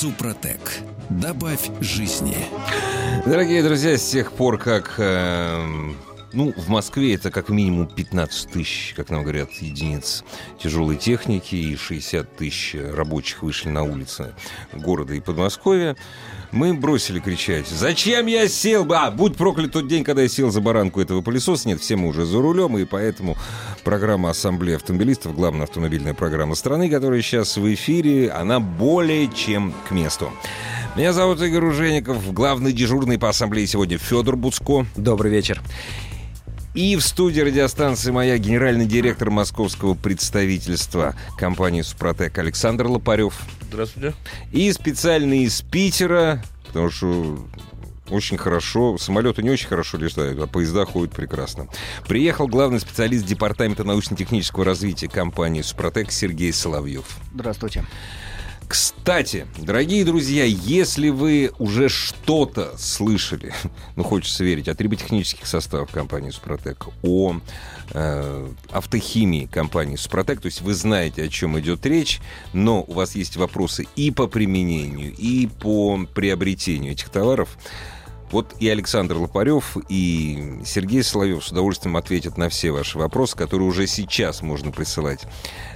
Супротек. 0.00 0.78
Добавь 1.10 1.68
жизни. 1.82 2.34
Дорогие 3.26 3.62
друзья, 3.62 3.98
с 3.98 4.10
тех 4.10 4.32
пор, 4.32 4.56
как 4.56 4.94
э, 4.96 5.62
ну, 6.32 6.52
в 6.56 6.68
Москве 6.68 7.14
это 7.14 7.30
как 7.30 7.48
минимум 7.48 7.86
15 7.86 8.50
тысяч, 8.50 8.94
как 8.96 9.10
нам 9.10 9.22
говорят, 9.22 9.50
единиц 9.60 10.24
тяжелой 10.58 10.96
техники 10.96 11.54
и 11.54 11.76
60 11.76 12.36
тысяч 12.36 12.76
рабочих 12.94 13.42
вышли 13.42 13.68
на 13.68 13.82
улицы 13.82 14.34
города 14.72 15.14
и 15.14 15.20
Подмосковья. 15.20 15.96
Мы 16.52 16.74
бросили 16.74 17.20
кричать 17.20 17.68
«Зачем 17.68 18.26
я 18.26 18.48
сел? 18.48 18.86
А, 18.92 19.10
будь 19.10 19.36
проклят 19.36 19.72
тот 19.72 19.86
день, 19.86 20.02
когда 20.02 20.22
я 20.22 20.28
сел 20.28 20.50
за 20.50 20.60
баранку 20.60 21.00
этого 21.00 21.22
пылесоса. 21.22 21.68
Нет, 21.68 21.80
все 21.80 21.96
мы 21.96 22.08
уже 22.08 22.24
за 22.26 22.40
рулем, 22.40 22.76
и 22.76 22.84
поэтому 22.84 23.36
программа 23.84 24.30
Ассамблеи 24.30 24.74
автомобилистов, 24.74 25.34
главная 25.34 25.64
автомобильная 25.64 26.14
программа 26.14 26.54
страны, 26.54 26.90
которая 26.90 27.22
сейчас 27.22 27.56
в 27.56 27.72
эфире, 27.74 28.30
она 28.30 28.58
более 28.58 29.28
чем 29.28 29.72
к 29.88 29.92
месту. 29.92 30.32
Меня 30.96 31.12
зовут 31.12 31.40
Игорь 31.40 31.66
Ужеников, 31.66 32.32
главный 32.32 32.72
дежурный 32.72 33.16
по 33.16 33.28
ассамблее 33.28 33.66
сегодня 33.68 33.96
Федор 33.96 34.34
Буцко. 34.34 34.86
Добрый 34.96 35.30
вечер. 35.30 35.62
И 36.72 36.94
в 36.94 37.00
студии 37.00 37.40
радиостанции 37.40 38.12
«Моя» 38.12 38.38
генеральный 38.38 38.86
директор 38.86 39.28
московского 39.28 39.94
представительства 39.94 41.16
компании 41.36 41.82
«Супротек» 41.82 42.38
Александр 42.38 42.86
Лопарев. 42.86 43.34
Здравствуйте. 43.62 44.14
И 44.52 44.72
специально 44.72 45.34
из 45.42 45.62
Питера, 45.62 46.44
потому 46.68 46.90
что 46.90 47.44
очень 48.08 48.36
хорошо. 48.38 48.98
Самолеты 48.98 49.42
не 49.42 49.50
очень 49.50 49.66
хорошо 49.66 49.98
летают, 49.98 50.38
а 50.40 50.46
поезда 50.46 50.84
ходят 50.84 51.12
прекрасно. 51.12 51.66
Приехал 52.06 52.46
главный 52.46 52.78
специалист 52.78 53.26
Департамента 53.26 53.82
научно-технического 53.82 54.64
развития 54.64 55.08
компании 55.08 55.62
«Супротек» 55.62 56.12
Сергей 56.12 56.52
Соловьев. 56.52 57.04
Здравствуйте. 57.34 57.84
Кстати, 58.70 59.48
дорогие 59.58 60.04
друзья, 60.04 60.44
если 60.44 61.08
вы 61.08 61.50
уже 61.58 61.88
что-то 61.88 62.78
слышали, 62.78 63.52
ну, 63.96 64.04
хочется 64.04 64.44
верить, 64.44 64.68
о 64.68 64.76
триботехнических 64.76 65.44
составах 65.44 65.90
компании 65.90 66.30
«Супротек», 66.30 66.86
о 67.02 67.34
э, 67.90 68.48
автохимии 68.70 69.46
компании 69.46 69.96
«Супротек», 69.96 70.40
то 70.40 70.46
есть 70.46 70.60
вы 70.60 70.74
знаете, 70.74 71.24
о 71.24 71.28
чем 71.28 71.58
идет 71.58 71.84
речь, 71.84 72.20
но 72.52 72.84
у 72.86 72.92
вас 72.92 73.16
есть 73.16 73.36
вопросы 73.36 73.88
и 73.96 74.12
по 74.12 74.28
применению, 74.28 75.16
и 75.16 75.48
по 75.48 75.98
приобретению 76.14 76.92
этих 76.92 77.08
товаров, 77.08 77.58
вот 78.30 78.54
и 78.58 78.68
Александр 78.68 79.16
Лопарев, 79.16 79.76
и 79.88 80.60
Сергей 80.64 81.02
Соловьев 81.02 81.44
с 81.44 81.50
удовольствием 81.50 81.96
ответят 81.96 82.36
на 82.36 82.48
все 82.48 82.70
ваши 82.70 82.98
вопросы, 82.98 83.36
которые 83.36 83.68
уже 83.68 83.86
сейчас 83.86 84.42
можно 84.42 84.70
присылать 84.70 85.26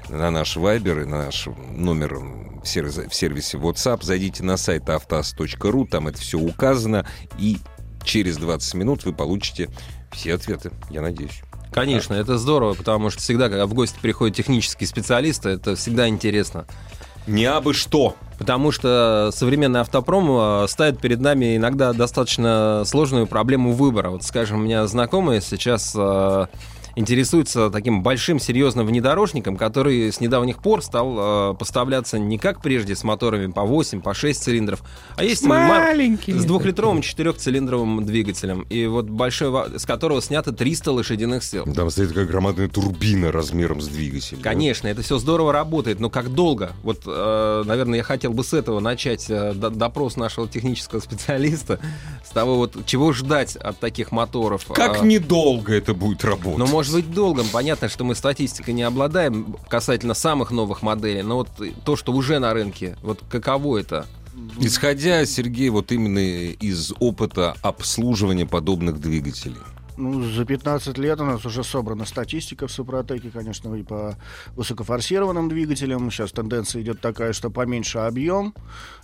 на 0.09 0.31
наш 0.31 0.57
Вайбер 0.57 1.01
и 1.01 1.05
на 1.05 1.27
наш 1.27 1.49
номер 1.71 2.19
в 2.63 2.67
сервисе, 2.67 3.09
в 3.09 3.15
сервисе 3.15 3.59
WhatsApp. 3.59 4.03
Зайдите 4.03 4.43
на 4.43 4.57
сайт 4.57 4.89
автоаз.ру, 4.89 5.87
там 5.87 6.09
это 6.09 6.19
все 6.19 6.39
указано, 6.39 7.07
и 7.39 7.59
через 8.05 8.37
20 8.37 8.75
минут 8.75 9.05
вы 9.05 9.13
получите 9.13 9.71
все 10.13 10.35
ответы, 10.35 10.71
я 10.91 11.03
надеюсь. 11.03 11.43
Конечно, 11.73 12.15
это 12.15 12.39
здорово, 12.39 12.75
потому 12.75 13.11
что 13.11 13.21
всегда, 13.21 13.49
когда 13.49 13.67
в 13.67 13.75
гости 13.75 13.99
приходят 14.01 14.37
технические 14.37 14.87
специалисты, 14.87 15.49
это 15.51 15.75
всегда 15.75 16.07
интересно. 16.07 16.67
Не 17.27 17.47
абы 17.47 17.75
что. 17.75 18.17
Потому 18.39 18.73
что 18.73 19.31
современный 19.33 19.81
автопром 19.81 20.65
э, 20.65 20.67
ставит 20.69 20.99
перед 20.99 21.21
нами 21.21 21.57
иногда 21.57 21.93
достаточно 21.93 22.83
сложную 22.85 23.27
проблему 23.27 23.73
выбора. 23.73 24.11
Вот, 24.11 24.25
скажем, 24.25 24.59
у 24.59 24.63
меня 24.63 24.87
знакомые 24.87 25.41
сейчас 25.41 25.95
э, 25.97 26.47
интересуется 26.97 27.71
таким 27.71 28.03
большим 28.03 28.39
серьезным 28.39 28.87
внедорожником, 28.87 29.57
который 29.57 30.13
с 30.13 30.21
недавних 30.21 30.59
пор 30.59 30.83
стал 30.83 31.53
э, 31.53 31.55
поставляться 31.55 32.19
не 32.19 32.39
как 32.39 32.63
прежде 32.63 32.95
с 32.95 33.05
моторами 33.05 33.51
по 33.51 33.63
8, 33.63 34.01
по 34.01 34.15
6 34.15 34.43
цилиндров, 34.43 34.83
а 35.17 35.25
есть 35.25 35.45
маленький 35.45 36.33
с 36.33 36.45
двухлитровым 36.45 37.03
четырехцилиндровым 37.03 38.05
двигателем. 38.05 38.63
И 38.71 38.87
вот 38.87 39.07
большой, 39.07 39.79
с 39.79 39.87
которого 39.87 40.21
снято 40.23 40.53
300 40.53 40.93
лошадиных 40.93 41.45
сил. 41.45 41.65
Там 41.75 41.91
стоит 41.91 42.13
как 42.13 42.27
громадная 42.29 42.69
турбина 42.69 43.33
размером 43.33 43.81
с 43.81 43.89
двигателем. 43.89 44.43
Конечно, 44.43 44.89
да? 44.89 44.93
это 44.93 45.03
все 45.03 45.19
здорово 45.19 45.53
работает, 45.53 46.01
но 46.01 46.11
как 46.11 46.33
долго? 46.33 46.73
Вот, 46.83 47.03
э, 47.07 47.63
наверное, 47.67 47.99
я 47.99 48.03
хотел 48.03 48.33
бы 48.33 48.45
с 48.45 48.53
этого 48.53 48.81
начать 48.81 49.27
э, 49.29 49.53
допрос 49.55 50.17
нашего 50.17 50.49
технического 50.49 51.01
специалиста, 51.01 51.81
с 52.25 52.31
того 52.31 52.57
вот, 52.57 52.87
чего 52.87 53.13
ждать 53.13 53.57
от 53.57 53.79
таких 53.79 54.13
моторов. 54.13 54.67
Как 54.75 55.03
а, 55.03 55.05
недолго 55.05 55.75
это 55.75 55.95
будет 55.95 56.25
работать? 56.25 56.59
Ну, 56.59 56.67
может 56.85 57.07
быть 57.07 57.15
долгом. 57.15 57.47
Понятно, 57.51 57.89
что 57.89 58.05
мы 58.05 58.15
статистикой 58.15 58.75
не 58.75 58.83
обладаем 58.83 59.57
касательно 59.69 60.15
самых 60.15 60.51
новых 60.51 60.83
моделей, 60.83 61.23
но 61.23 61.37
вот 61.37 61.49
то, 61.85 61.97
что 61.97 62.13
уже 62.13 62.39
на 62.39 62.53
рынке, 62.53 62.97
вот 63.03 63.21
каково 63.31 63.79
это? 63.79 64.07
Исходя, 64.61 65.25
Сергей, 65.25 65.71
вот 65.71 65.93
именно 65.93 66.19
из 66.19 66.93
опыта 66.99 67.57
обслуживания 67.63 68.47
подобных 68.47 69.01
двигателей. 69.01 69.57
Ну, 69.97 70.25
за 70.25 70.45
15 70.45 70.99
лет 70.99 71.21
у 71.21 71.25
нас 71.25 71.45
уже 71.47 71.63
собрана 71.63 72.05
статистика 72.05 72.67
в 72.67 72.73
Супротеке, 72.73 73.31
конечно, 73.31 73.75
и 73.75 73.83
по 73.83 74.17
высокофорсированным 74.57 75.49
двигателям. 75.49 76.11
Сейчас 76.11 76.33
тенденция 76.33 76.83
идет 76.83 77.01
такая, 77.01 77.33
что 77.33 77.49
поменьше 77.49 77.99
объем, 77.99 78.55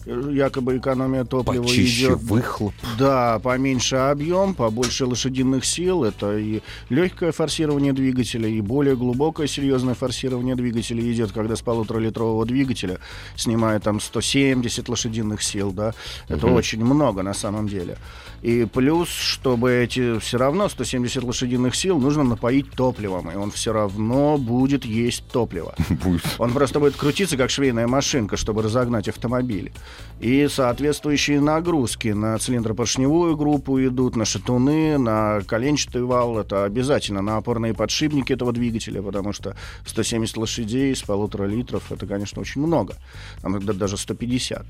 якобы 0.05 0.79
экономия 0.79 1.25
топлива 1.25 1.63
Почище 1.63 2.07
идет. 2.07 2.19
выхлоп. 2.23 2.75
Да, 2.99 3.39
поменьше 3.39 3.97
объем, 3.97 4.55
побольше 4.55 5.07
лошадиных 5.07 5.65
сил. 5.65 6.03
Это 6.03 6.37
и 6.37 6.61
легкое 6.89 7.31
форсирование 7.31 7.93
двигателя, 7.93 8.49
и 8.49 8.61
более 8.61 8.97
глубокое 8.97 9.47
серьезное 9.47 9.95
форсирование 9.95 10.57
двигателя 10.57 11.01
идет, 11.13 11.31
когда 11.31 11.55
с 11.55 11.63
полуторалитрового 11.63 12.45
двигателя 12.47 12.99
снимает 13.37 13.85
там 13.85 14.01
170 14.01 14.89
лошадиных 14.89 15.43
сил, 15.43 15.73
да. 15.73 15.95
Это 16.29 16.47
угу. 16.47 16.57
очень 16.57 16.85
много 16.85 17.23
на 17.23 17.35
самом 17.35 17.69
деле. 17.69 17.97
И 18.43 18.65
плюс, 18.65 19.09
чтобы 19.09 19.71
эти 19.73 20.19
все 20.19 20.39
равно 20.39 20.69
170 20.85 21.23
лошадиных 21.25 21.75
сил 21.75 21.99
нужно 21.99 22.25
напоить 22.25 22.71
топливом, 22.71 23.31
и 23.31 23.35
он 23.35 23.51
все 23.51 23.73
равно 23.73 24.39
будет 24.39 24.87
есть 24.87 25.25
топливо. 25.29 25.75
Будет. 25.91 26.23
Он 26.39 26.53
просто 26.53 26.81
будет 26.81 26.97
крутиться, 26.97 27.37
как 27.37 27.51
швейная 27.51 27.87
машинка, 27.87 28.37
чтобы 28.37 28.63
разогнать 28.63 29.09
автомобиль. 29.09 29.73
И 30.21 30.49
соответствующие 30.49 31.41
нагрузки 31.41 32.09
на 32.09 32.39
цилиндропоршневую 32.39 33.37
группу 33.37 33.79
идут, 33.81 34.17
на 34.17 34.25
шатуны, 34.25 34.97
на 34.97 35.41
коленчатый 35.47 36.03
вал. 36.03 36.39
Это 36.39 36.65
обязательно 36.65 37.21
на 37.21 37.37
опорные 37.37 37.75
подшипники 37.75 38.33
этого 38.33 38.53
двигателя, 38.53 39.03
потому 39.03 39.33
что 39.35 39.57
170 39.87 40.37
лошадей 40.39 40.97
с 40.97 41.03
полутора 41.03 41.45
литров, 41.45 41.93
это, 41.93 42.07
конечно, 42.07 42.41
очень 42.41 42.63
много. 42.63 42.95
Там 43.43 43.61
даже 43.61 43.99
150 43.99 44.65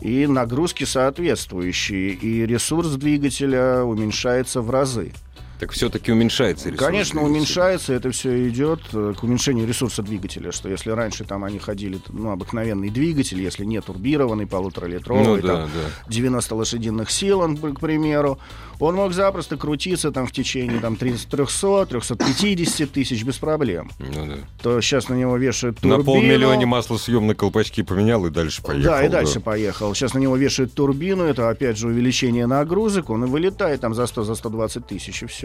и 0.00 0.26
нагрузки 0.26 0.84
соответствующие, 0.84 2.10
и 2.10 2.44
ресурс 2.46 2.88
двигателя 2.90 3.84
уменьшается 3.84 4.60
в 4.60 4.70
разы. 4.70 5.12
Так 5.60 5.70
все-таки 5.72 6.10
уменьшается 6.10 6.68
ресурс. 6.68 6.86
Конечно, 6.86 7.20
двигателя. 7.20 7.36
уменьшается, 7.36 7.92
это 7.92 8.10
все 8.10 8.48
идет 8.48 8.80
э, 8.92 9.14
к 9.16 9.22
уменьшению 9.22 9.66
ресурса 9.68 10.02
двигателя, 10.02 10.50
что 10.52 10.68
если 10.68 10.90
раньше 10.90 11.24
там 11.24 11.44
они 11.44 11.58
ходили, 11.58 12.00
ну, 12.08 12.30
обыкновенный 12.30 12.90
двигатель, 12.90 13.40
если 13.40 13.64
не 13.64 13.80
турбированный, 13.80 14.46
полуторалитровый, 14.46 15.24
ну, 15.24 15.36
да, 15.36 15.62
там, 15.62 15.70
да. 15.72 16.10
90 16.10 16.54
лошадиных 16.54 17.10
сил, 17.10 17.40
он, 17.40 17.56
к 17.56 17.78
примеру, 17.78 18.38
он 18.80 18.96
мог 18.96 19.12
запросто 19.12 19.56
крутиться 19.56 20.10
там 20.10 20.26
в 20.26 20.32
течение 20.32 20.80
там, 20.80 20.94
300-350 20.94 22.86
тысяч 22.86 23.22
без 23.22 23.38
проблем. 23.38 23.90
Ну, 23.98 24.26
да. 24.26 24.38
То 24.60 24.80
сейчас 24.80 25.08
на 25.08 25.14
него 25.14 25.36
вешают 25.36 25.78
турбину. 25.78 25.98
На 25.98 26.04
полмиллиона 26.04 26.66
маслосъемные 26.66 27.36
колпачки 27.36 27.82
поменял 27.82 28.26
и 28.26 28.30
дальше 28.30 28.60
поехал. 28.62 28.90
Да, 28.90 29.04
и 29.04 29.08
дальше 29.08 29.34
да. 29.34 29.40
поехал. 29.40 29.94
Сейчас 29.94 30.14
на 30.14 30.18
него 30.18 30.36
вешают 30.36 30.74
турбину, 30.74 31.22
это 31.24 31.48
опять 31.48 31.78
же 31.78 31.86
увеличение 31.88 32.46
нагрузок, 32.46 33.10
он 33.10 33.24
и 33.24 33.28
вылетает 33.28 33.80
там 33.80 33.94
за 33.94 34.02
100-120 34.04 34.68
за 34.68 34.80
тысяч, 34.80 35.22
и 35.22 35.26
все 35.26 35.43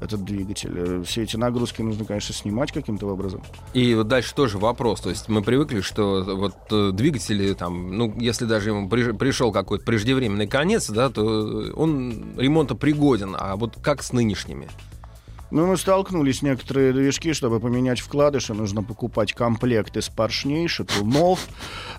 этот 0.00 0.24
двигатель. 0.24 0.72
Э, 0.76 1.02
все 1.04 1.22
эти 1.22 1.36
нагрузки 1.36 1.82
нужно, 1.82 2.04
конечно, 2.04 2.34
снимать 2.34 2.72
каким-то 2.72 3.06
образом. 3.06 3.42
И 3.74 3.94
вот 3.94 4.08
дальше 4.08 4.34
тоже 4.34 4.58
вопрос. 4.58 5.00
То 5.00 5.10
есть 5.10 5.28
мы 5.28 5.42
привыкли, 5.42 5.80
что 5.80 6.22
вот 6.24 6.54
э, 6.70 6.90
двигатели, 6.92 7.52
там, 7.54 7.96
ну, 7.96 8.14
если 8.18 8.44
даже 8.44 8.70
ему 8.70 8.88
при, 8.88 9.12
пришел 9.12 9.52
какой-то 9.52 9.84
преждевременный 9.84 10.46
конец, 10.46 10.88
да, 10.88 11.10
то 11.10 11.24
он 11.74 12.34
ремонтопригоден. 12.36 13.36
А 13.38 13.56
вот 13.56 13.76
как 13.82 14.02
с 14.02 14.12
нынешними? 14.12 14.68
Ну, 15.50 15.66
мы 15.66 15.78
столкнулись 15.78 16.42
некоторые 16.42 16.92
движки, 16.92 17.32
чтобы 17.32 17.58
поменять 17.58 18.00
вкладыши, 18.00 18.52
нужно 18.52 18.82
покупать 18.82 19.32
комплект 19.32 19.96
из 19.96 20.08
поршней, 20.10 20.68
шатунов, 20.68 21.48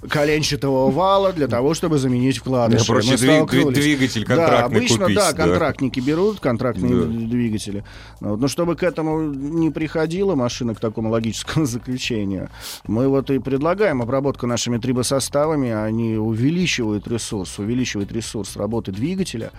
коленчатого 0.07 0.91
вала 0.91 1.33
для 1.33 1.47
того, 1.47 1.73
чтобы 1.73 1.97
заменить 1.97 2.37
вкладыши. 2.37 2.85
Да, 2.85 2.93
проще 2.93 3.11
Мы 3.11 3.17
столкнулись. 3.17 3.77
двигатель 3.79 4.25
Да, 4.25 4.35
контрактный 4.35 4.77
обычно, 4.77 4.97
купить, 4.99 5.15
да, 5.15 5.31
да. 5.31 5.37
контрактники 5.45 5.99
берут 5.99 6.39
контрактные 6.39 6.93
Да. 6.95 7.05
двигатели. 7.05 7.83
Ну, 8.21 8.29
вот, 8.29 8.39
Но 8.39 8.47
чтобы 8.47 8.75
к 8.75 8.83
этому 8.83 9.31
не 9.33 9.71
приходила 9.71 10.35
машина 10.35 10.75
к 10.75 10.79
такому 10.79 11.09
логическому 11.09 11.65
заключению, 11.65 12.49
мы 12.85 13.07
вот 13.07 13.31
и 13.31 13.39
предлагаем 13.39 14.01
обработку 14.03 14.45
нашими 14.45 14.77
трибосоставами, 14.77 15.71
они 15.71 16.17
увеличивают 16.17 17.07
ресурс, 17.07 17.57
увеличивают 17.57 18.11
ресурс 18.11 18.55
работы 18.57 18.91
двигателя 18.91 19.51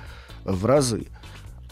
в 0.45 0.65
разы. 0.65 1.07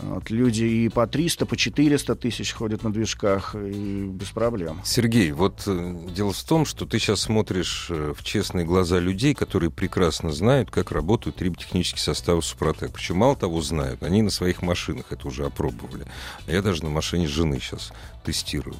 Вот 0.00 0.30
люди 0.30 0.64
и 0.64 0.88
по 0.88 1.06
300, 1.06 1.46
по 1.46 1.56
400 1.56 2.14
тысяч 2.14 2.52
ходят 2.52 2.84
на 2.84 2.92
движках, 2.92 3.54
и 3.54 4.06
без 4.06 4.28
проблем. 4.28 4.80
Сергей, 4.84 5.32
вот 5.32 5.62
э, 5.66 5.96
дело 6.14 6.32
в 6.32 6.44
том, 6.44 6.66
что 6.66 6.86
ты 6.86 6.98
сейчас 6.98 7.22
смотришь 7.22 7.88
э, 7.90 8.14
в 8.16 8.22
честные 8.22 8.64
глаза 8.64 9.00
людей, 9.00 9.34
которые 9.34 9.70
прекрасно 9.70 10.30
знают, 10.30 10.70
как 10.70 10.92
работают 10.92 11.36
триботехнические 11.36 12.00
составы 12.00 12.42
Супротек. 12.42 12.92
Причем 12.92 13.16
мало 13.16 13.34
того 13.34 13.60
знают, 13.60 14.02
они 14.02 14.22
на 14.22 14.30
своих 14.30 14.62
машинах 14.62 15.06
это 15.10 15.26
уже 15.26 15.44
опробовали. 15.44 16.06
А 16.46 16.52
я 16.52 16.62
даже 16.62 16.84
на 16.84 16.90
машине 16.90 17.26
жены 17.26 17.58
сейчас 17.58 17.92
тестирую. 18.24 18.76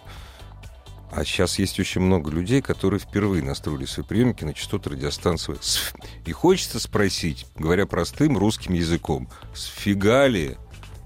А 1.11 1.25
сейчас 1.25 1.59
есть 1.59 1.81
очень 1.81 2.03
много 2.03 2.31
людей, 2.31 2.61
которые 2.61 3.01
впервые 3.01 3.43
настроили 3.43 3.87
свои 3.87 4.05
приемники 4.05 4.45
на 4.45 4.53
частоты 4.53 4.91
радиостанции. 4.91 5.57
И 6.27 6.33
хочется 6.33 6.79
спросить, 6.79 7.47
говоря 7.57 7.87
простым 7.87 8.37
русским 8.37 8.75
языком, 8.75 9.29
сфига 9.55 10.27
ли 10.27 10.57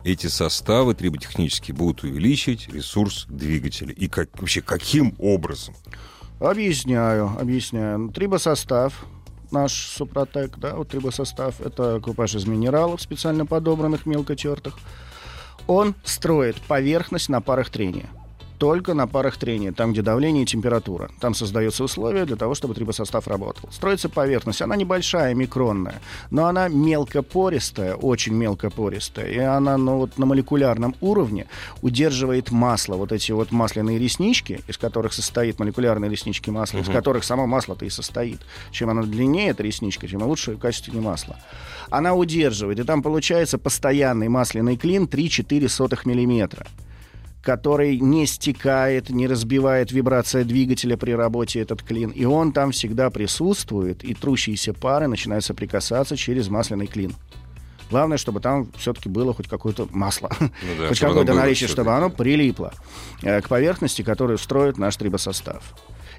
эти 0.05 0.27
составы 0.27 0.95
триботехнические 0.95 1.75
будут 1.75 2.03
увеличивать 2.03 2.69
ресурс 2.69 3.27
двигателя? 3.29 3.93
И 3.93 4.09
как, 4.09 4.29
вообще 4.41 4.63
каким 4.63 5.15
образом? 5.19 5.75
Объясняю, 6.41 7.31
объясняю. 7.39 8.11
Трибосостав, 8.11 9.05
наш 9.51 9.73
Супротек, 9.73 10.59
да, 10.59 10.75
вот 10.75 10.89
трибосостав, 10.89 11.61
это 11.61 12.01
купаж 12.01 12.35
из 12.35 12.47
минералов, 12.47 13.01
специально 13.01 13.47
подобранных, 13.47 14.07
мелко 14.07 14.35
тертых. 14.35 14.77
Он 15.67 15.95
строит 16.05 16.57
поверхность 16.63 17.29
на 17.29 17.41
парах 17.41 17.71
трения. 17.71 18.09
Только 18.63 18.95
на 18.95 19.09
парах 19.09 19.39
трения, 19.39 19.73
там, 19.73 19.93
где 19.93 20.03
давление 20.03 20.45
и 20.45 20.47
температура. 20.47 21.11
Там 21.19 21.35
создаются 21.35 21.83
условия 21.83 22.25
для 22.25 22.37
того, 22.37 22.55
чтобы 22.55 22.75
трибосостав 22.75 23.27
работал. 23.27 23.69
Строится 23.73 24.09
поверхность, 24.09 24.63
она 24.63 24.77
небольшая, 24.77 25.35
микронная, 25.35 26.01
но 26.31 26.47
она 26.47 26.69
мелкопористая, 26.69 27.97
очень 27.97 28.35
мелкопористая. 28.35 29.27
И 29.27 29.39
она 29.41 29.77
ну, 29.77 29.97
вот, 29.97 30.17
на 30.17 30.27
молекулярном 30.27 30.95
уровне 31.01 31.49
удерживает 31.81 32.53
масло, 32.53 32.95
вот 32.95 33.11
эти 33.11 33.33
вот 33.33 33.51
масляные 33.51 33.99
реснички, 33.99 34.61
из 34.69 34.79
которых 34.79 35.13
состоит 35.13 35.59
молекулярные 35.59 36.09
реснички 36.09 36.51
масла, 36.51 36.79
из 36.79 36.89
которых 36.89 37.25
само 37.25 37.49
масло-то 37.49 37.85
и 37.85 37.91
состоит. 37.91 38.43
Чем 38.71 38.91
она 38.91 39.03
длиннее, 39.03 39.51
эта 39.51 39.65
ресничка, 39.65 40.07
тем 40.07 40.23
лучше 40.23 40.57
качественнее 40.57 41.03
масло. 41.03 41.37
Она 41.91 42.15
удерживает, 42.15 42.79
и 42.79 42.85
там 42.85 43.03
получается 43.03 43.59
постоянный 43.59 44.29
масляный 44.29 44.77
клин 44.77 45.07
3-4 45.07 45.99
миллиметра 46.05 46.65
который 47.43 47.99
не 47.99 48.25
стекает, 48.27 49.11
не 49.11 49.27
разбивает 49.27 49.91
вибрация 49.93 50.45
двигателя 50.45 50.97
при 50.97 51.11
работе 51.11 51.61
этот 51.61 51.83
клин. 51.83 52.11
И 52.11 52.25
он 52.25 52.53
там 52.53 52.71
всегда 52.71 53.11
присутствует, 53.11 54.05
и 54.05 54.15
трущиеся 54.15 54.73
пары 54.73 55.09
начинают 55.09 55.45
соприкасаться 55.45 56.17
через 56.17 56.49
масляный 56.49 56.87
клин. 56.87 57.15
Главное, 57.91 58.17
чтобы 58.17 58.41
там 58.41 58.69
все-таки 58.79 59.11
было 59.11 59.35
хоть 59.35 59.49
какое-то 59.49 59.87
масло, 59.91 60.31
Ну 60.41 60.49
да, 60.79 60.89
хоть 60.89 60.99
какое-то 60.99 61.35
наличие, 61.35 61.69
чтобы 61.69 61.93
оно 61.93 62.09
прилипло 62.09 62.73
э, 63.21 63.43
к 63.43 63.49
поверхности, 63.49 64.01
которую 64.01 64.39
строит 64.39 64.79
наш 64.79 64.97
трибосостав. 64.97 65.75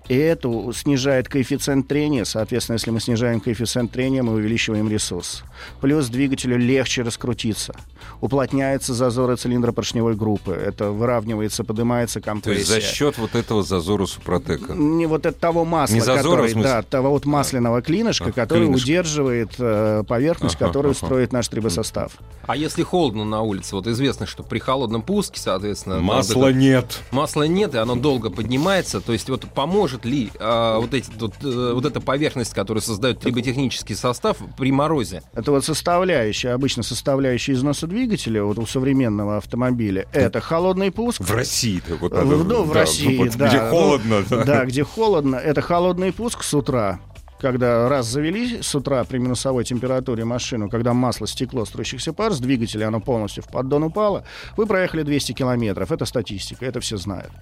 И 0.10 0.16
это 0.16 0.50
снижает 0.74 1.30
коэффициент 1.30 1.88
трения. 1.88 2.26
Соответственно, 2.26 2.76
если 2.76 2.92
мы 2.92 3.00
снижаем 3.00 3.40
коэффициент 3.40 3.92
трения, 3.92 4.22
мы 4.22 4.34
увеличиваем 4.34 4.90
ресурс. 4.90 5.44
Плюс 5.80 6.08
двигателю 6.10 6.58
легче 6.58 7.04
раскрутиться. 7.04 7.74
Уплотняются 8.20 8.94
зазоры 8.94 9.38
цилиндропоршневой 9.38 10.16
группы. 10.16 10.52
Это 10.54 10.92
выравнивается, 10.92 11.64
поднимается 11.64 12.20
То 12.20 12.26
компрессия. 12.26 12.60
есть 12.60 12.70
за 12.70 12.82
счет 12.82 13.18
вот 13.18 13.36
этого 13.36 13.64
зазора 13.64 14.06
Супротека. 14.06 14.74
Не 14.74 15.06
вот 15.06 15.26
от 15.26 15.40
того 15.40 15.64
масла, 15.64 15.94
Не 15.96 16.02
зазора, 16.02 16.44
который, 16.48 16.64
да, 16.64 16.82
того 16.82 17.12
вот 17.12 17.26
масляного 17.26 17.82
клинышка, 17.82 18.30
А, 18.30 18.32
который 18.34 18.66
клинышко. 18.66 18.84
удерживает 18.86 19.52
э, 19.58 20.04
поверхность, 20.08 20.56
Ага, 20.58 20.68
которую 20.68 20.92
ага. 20.92 21.06
строит 21.06 21.32
наш 21.32 21.48
трибосостав. 21.48 22.14
А 22.46 22.58
если 22.58 22.84
холодно 22.84 23.24
на 23.24 23.42
улице, 23.42 23.76
вот 23.76 23.88
известно, 23.88 24.26
что 24.26 24.44
при 24.44 24.60
холодном 24.60 25.02
пуске, 25.02 25.40
соответственно, 25.40 26.00
Масла 26.00 26.50
это- 26.50 26.58
нет. 26.58 27.00
масла 27.12 27.44
нет, 27.44 27.74
и 27.74 27.78
оно 27.78 27.96
долго 27.96 28.30
поднимается. 28.30 29.00
То 29.00 29.14
есть 29.14 29.30
вот 29.30 29.46
поможет 29.50 29.93
ли 30.06 30.32
а, 30.40 30.80
вот, 30.80 30.94
эти, 30.94 31.10
вот, 31.20 31.34
э, 31.44 31.72
вот 31.74 31.86
эта 31.86 32.02
поверхность, 32.02 32.54
которую 32.54 32.82
создает 32.82 33.20
триботехнический 33.20 33.96
состав 33.96 34.38
при 34.58 34.72
морозе? 34.72 35.22
Это 35.34 35.52
вот 35.52 35.64
составляющая, 35.66 36.50
обычно 36.52 36.84
составляющая 36.84 37.54
износа 37.54 37.88
двигателя 37.88 38.44
вот 38.44 38.58
у 38.60 38.66
современного 38.66 39.38
автомобиля. 39.38 40.08
Это 40.14 40.42
холодный 40.42 40.92
пуск. 40.92 41.22
В 41.22 41.32
России-то 41.34 41.96
вот 41.96 42.12
В- 42.12 42.16
надо- 42.16 42.44
ну, 42.44 42.64
в 42.64 42.74
да, 42.74 42.80
России, 42.82 43.18
вот 43.18 43.36
да. 43.38 43.48
Где 43.48 43.62
Ну, 43.62 43.70
холодно. 43.70 44.24
да. 44.30 44.44
Да, 44.44 44.66
где 44.66 44.84
холодно. 44.84 45.36
Это 45.36 45.62
холодный 45.62 46.12
пуск 46.12 46.44
с 46.44 46.54
утра. 46.54 47.00
Когда 47.44 47.90
раз 47.90 48.06
завели 48.06 48.62
с 48.62 48.74
утра 48.74 49.04
при 49.04 49.18
минусовой 49.18 49.66
температуре 49.66 50.24
машину, 50.24 50.70
когда 50.70 50.94
масло 50.94 51.28
стекло 51.28 51.66
струящихся 51.66 52.14
пар 52.14 52.32
с 52.32 52.40
двигателя, 52.40 52.88
оно 52.88 53.02
полностью 53.02 53.44
в 53.44 53.48
поддон 53.50 53.84
упало, 53.84 54.24
вы 54.56 54.66
проехали 54.66 55.04
200 55.04 55.34
километров. 55.34 55.92
Это 55.92 56.06
статистика, 56.06 56.66
это 56.66 56.80
все 56.80 56.96
знают. 56.96 57.34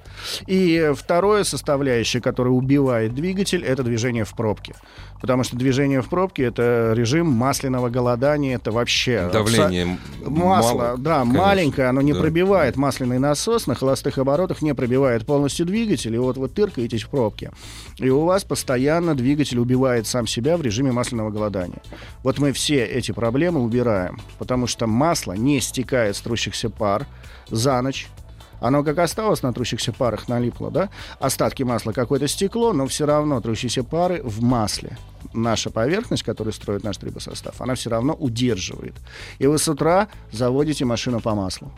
И 0.47 0.91
второе 0.95 1.43
составляющее, 1.43 2.19
которое 2.19 2.49
убивает 2.49 3.13
двигатель, 3.13 3.63
это 3.63 3.83
движение 3.83 4.25
в 4.25 4.33
пробке. 4.33 4.73
Потому 5.21 5.43
что 5.43 5.55
движение 5.55 6.01
в 6.01 6.09
пробке— 6.09 6.43
это 6.45 6.93
режим 6.95 7.27
масляного 7.27 7.89
голодания, 7.89 8.55
это 8.55 8.71
вообще... 8.71 9.29
Давление 9.31 9.99
Масло, 10.25 10.73
мало, 10.73 10.97
да, 10.97 11.19
конечно. 11.19 11.39
маленькое, 11.39 11.87
оно 11.89 12.01
не 12.01 12.13
Да. 12.13 12.21
пробивает 12.21 12.75
масляный 12.75 13.19
насос 13.19 13.67
на 13.67 13.75
холостых 13.75 14.17
оборотах, 14.17 14.63
не 14.63 14.73
пробивает 14.73 15.27
полностью 15.27 15.67
двигатель, 15.67 16.15
и 16.15 16.17
вот 16.17 16.37
вы 16.37 16.49
тыркаетесь 16.49 17.03
в 17.03 17.09
пробке. 17.09 17.51
И 17.99 18.09
у 18.09 18.25
вас 18.25 18.43
постоянно 18.43 19.13
двигатель 19.13 19.59
убивает 19.59 19.90
сам 20.07 20.27
себя 20.27 20.57
в 20.57 20.61
режиме 20.61 20.91
масляного 20.91 21.29
голодания. 21.29 21.81
Вот 22.23 22.39
мы 22.39 22.51
все 22.51 22.85
эти 22.85 23.11
проблемы 23.11 23.61
убираем, 23.61 24.19
потому 24.37 24.67
что 24.67 24.87
масло 24.87 25.33
не 25.33 25.59
стекает 25.61 26.15
с 26.15 26.21
трущихся 26.21 26.69
пар 26.69 27.07
за 27.49 27.81
ночь, 27.81 28.09
оно 28.61 28.83
как 28.83 28.99
осталось 28.99 29.41
на 29.41 29.51
трущихся 29.53 29.91
парах, 29.91 30.27
налипло, 30.27 30.69
да? 30.69 30.89
Остатки 31.19 31.63
масла 31.63 31.93
какое-то 31.93 32.27
стекло, 32.27 32.73
но 32.73 32.85
все 32.85 33.07
равно 33.07 33.41
трущиеся 33.41 33.83
пары 33.83 34.21
в 34.23 34.41
масле. 34.43 34.97
Наша 35.33 35.71
поверхность, 35.71 36.21
которую 36.21 36.53
строит 36.53 36.83
наш 36.83 36.97
трибосостав, 36.97 37.59
она 37.59 37.73
все 37.73 37.89
равно 37.89 38.13
удерживает. 38.13 38.93
И 39.39 39.47
вы 39.47 39.57
с 39.57 39.67
утра 39.67 40.09
заводите 40.31 40.85
машину 40.85 41.21
по 41.21 41.33
маслу. 41.33 41.71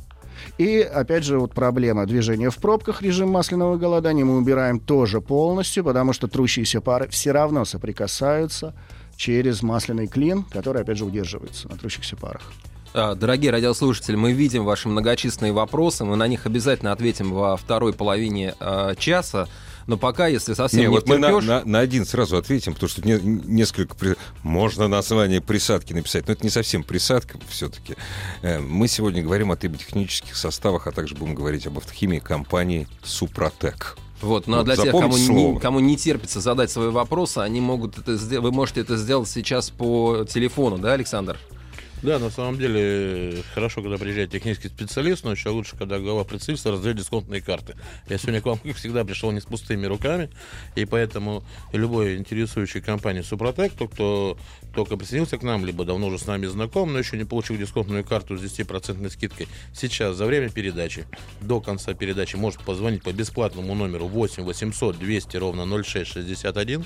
И, 0.58 0.80
опять 0.80 1.24
же, 1.24 1.40
вот 1.40 1.54
проблема 1.54 2.06
движения 2.06 2.50
в 2.50 2.58
пробках, 2.58 3.02
режим 3.02 3.30
масляного 3.30 3.78
голодания 3.78 4.26
мы 4.26 4.38
убираем 4.38 4.80
тоже 4.80 5.22
полностью, 5.22 5.84
потому 5.84 6.14
что 6.14 6.28
трущиеся 6.28 6.82
пары 6.82 7.08
все 7.10 7.32
равно 7.32 7.66
соприкасаются 7.66 8.74
через 9.16 9.62
масляный 9.62 10.08
клин, 10.08 10.44
который, 10.44 10.82
опять 10.82 10.98
же, 10.98 11.06
удерживается 11.06 11.70
на 11.70 11.78
трущихся 11.78 12.16
парах. 12.16 12.52
А, 12.94 13.16
Дорогие 13.16 13.52
радиослушатели, 13.52 14.16
мы 14.16 14.34
видим 14.34 14.66
ваши 14.66 14.88
многочисленные 14.88 15.52
вопросы, 15.52 16.06
мы 16.06 16.16
на 16.16 16.28
них 16.28 16.46
обязательно 16.46 16.92
ответим 16.92 17.32
во 17.32 17.58
второй 17.58 17.94
половине 17.94 18.54
а, 18.60 18.96
часа. 18.96 19.48
Но 19.88 19.98
пока, 19.98 20.28
если 20.28 20.54
совсем 20.54 20.80
Не, 20.80 20.86
не, 20.88 20.92
вот 20.92 21.08
мы 21.08 21.18
на, 21.18 21.40
на- 21.42 21.66
на 21.66 21.80
один 21.80 22.06
сразу 22.06 22.38
ответим, 22.38 22.74
потому 22.74 22.90
что 22.90 23.02
не- 23.02 23.20
несколько... 23.22 23.96
при- 23.96 24.16
Можно 24.44 24.88
название 24.88 25.42
присадки 25.42 25.94
написать, 25.94 26.28
но 26.28 26.34
это 26.34 26.44
не 26.44 26.50
совсем 26.50 26.84
присадка 26.84 27.38
все-таки. 27.50 27.96
Мы 28.42 28.88
сегодня 28.88 29.22
говорим 29.22 29.52
о 29.52 29.56
триботехнических 29.56 30.36
составах, 30.36 30.88
а 30.88 30.92
также 30.92 31.16
будем 31.16 31.36
говорить 31.36 31.68
об 31.68 31.78
автохимии 31.78 32.20
компании 32.20 32.88
«Супротек». 33.04 33.98
Вот, 34.22 34.48
ну 34.48 34.60
а 34.60 34.64
для 34.64 34.78
тех, 34.78 34.92
кому 34.92 35.18
не, 35.18 35.60
кому 35.60 35.80
не 35.82 35.98
терпится 35.98 36.40
задать 36.40 36.72
свои 36.72 36.88
вопросы, 36.90 37.40
они 37.40 37.60
могут 37.60 37.98
это 37.98 38.16
сделать. 38.16 38.44
Вы 38.46 38.52
можете 38.54 38.80
это 38.80 38.96
сделать 38.96 39.28
сейчас 39.28 39.70
по 39.70 40.26
телефону, 40.30 40.78
да, 40.78 40.94
Александр? 40.94 41.38
Да, 42.04 42.20
на 42.20 42.30
самом 42.30 42.60
деле, 42.60 43.42
хорошо, 43.54 43.82
когда 43.82 43.98
приезжает 43.98 44.30
технический 44.30 44.68
специалист, 44.68 45.24
но 45.24 45.32
еще 45.32 45.48
лучше, 45.50 45.78
когда 45.78 46.00
глава 46.00 46.26
представительства 46.26 46.74
раздает 46.74 46.98
дисконтные 46.98 47.42
карты. 47.42 47.76
Я 48.10 48.18
сегодня 48.18 48.42
к 48.42 48.46
вам, 48.46 48.58
как 48.58 48.76
всегда, 48.76 49.06
пришел 49.06 49.32
не 49.32 49.40
с 49.40 49.46
пустыми 49.46 49.86
руками, 49.86 50.30
и 50.76 50.84
поэтому 50.84 51.46
любой 51.72 52.18
интересующий 52.18 52.82
компанию 52.82 53.24
Супротек, 53.24 53.72
тот, 53.72 53.94
кто 53.94 54.38
только 54.76 54.98
присоединился 54.98 55.38
к 55.38 55.44
нам, 55.44 55.66
либо 55.66 55.86
давно 55.86 56.08
уже 56.08 56.20
с 56.20 56.28
нами 56.28 56.46
знаком, 56.46 56.92
но 56.92 57.00
еще 57.00 57.16
не 57.16 57.24
получил 57.24 57.56
дисконтную 57.56 58.04
карту 58.04 58.38
с 58.38 58.42
10% 58.42 59.10
скидкой, 59.10 59.48
сейчас, 59.74 60.18
за 60.18 60.26
время 60.26 60.50
передачи, 60.50 61.06
до 61.40 61.62
конца 61.62 61.94
передачи, 61.94 62.36
может 62.36 62.62
позвонить 62.64 63.04
по 63.04 63.14
бесплатному 63.14 63.74
номеру 63.76 64.08
8 64.08 64.44
800 64.44 65.00
200 65.00 65.38
ровно 65.38 65.66
0661, 65.66 66.82
э, 66.82 66.84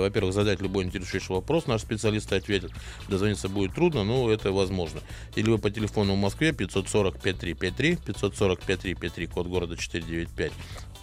во-первых, 0.00 0.34
задать 0.34 0.60
любой 0.60 0.84
интересующий 0.84 1.34
вопрос, 1.34 1.66
наш 1.66 1.82
специалист 1.82 2.32
ответит. 2.32 2.72
Дозвониться 3.08 3.48
будет 3.48 3.74
трудно, 3.74 4.04
но 4.04 4.30
это 4.30 4.52
возможно. 4.52 5.00
Или 5.34 5.50
вы 5.50 5.58
по 5.58 5.70
телефону 5.70 6.14
в 6.14 6.18
Москве 6.18 6.52
540 6.52 7.20
5353, 7.20 7.96
540 7.96 8.60
5353, 8.60 9.26
код 9.26 9.46
города 9.46 9.76
495. 9.76 10.52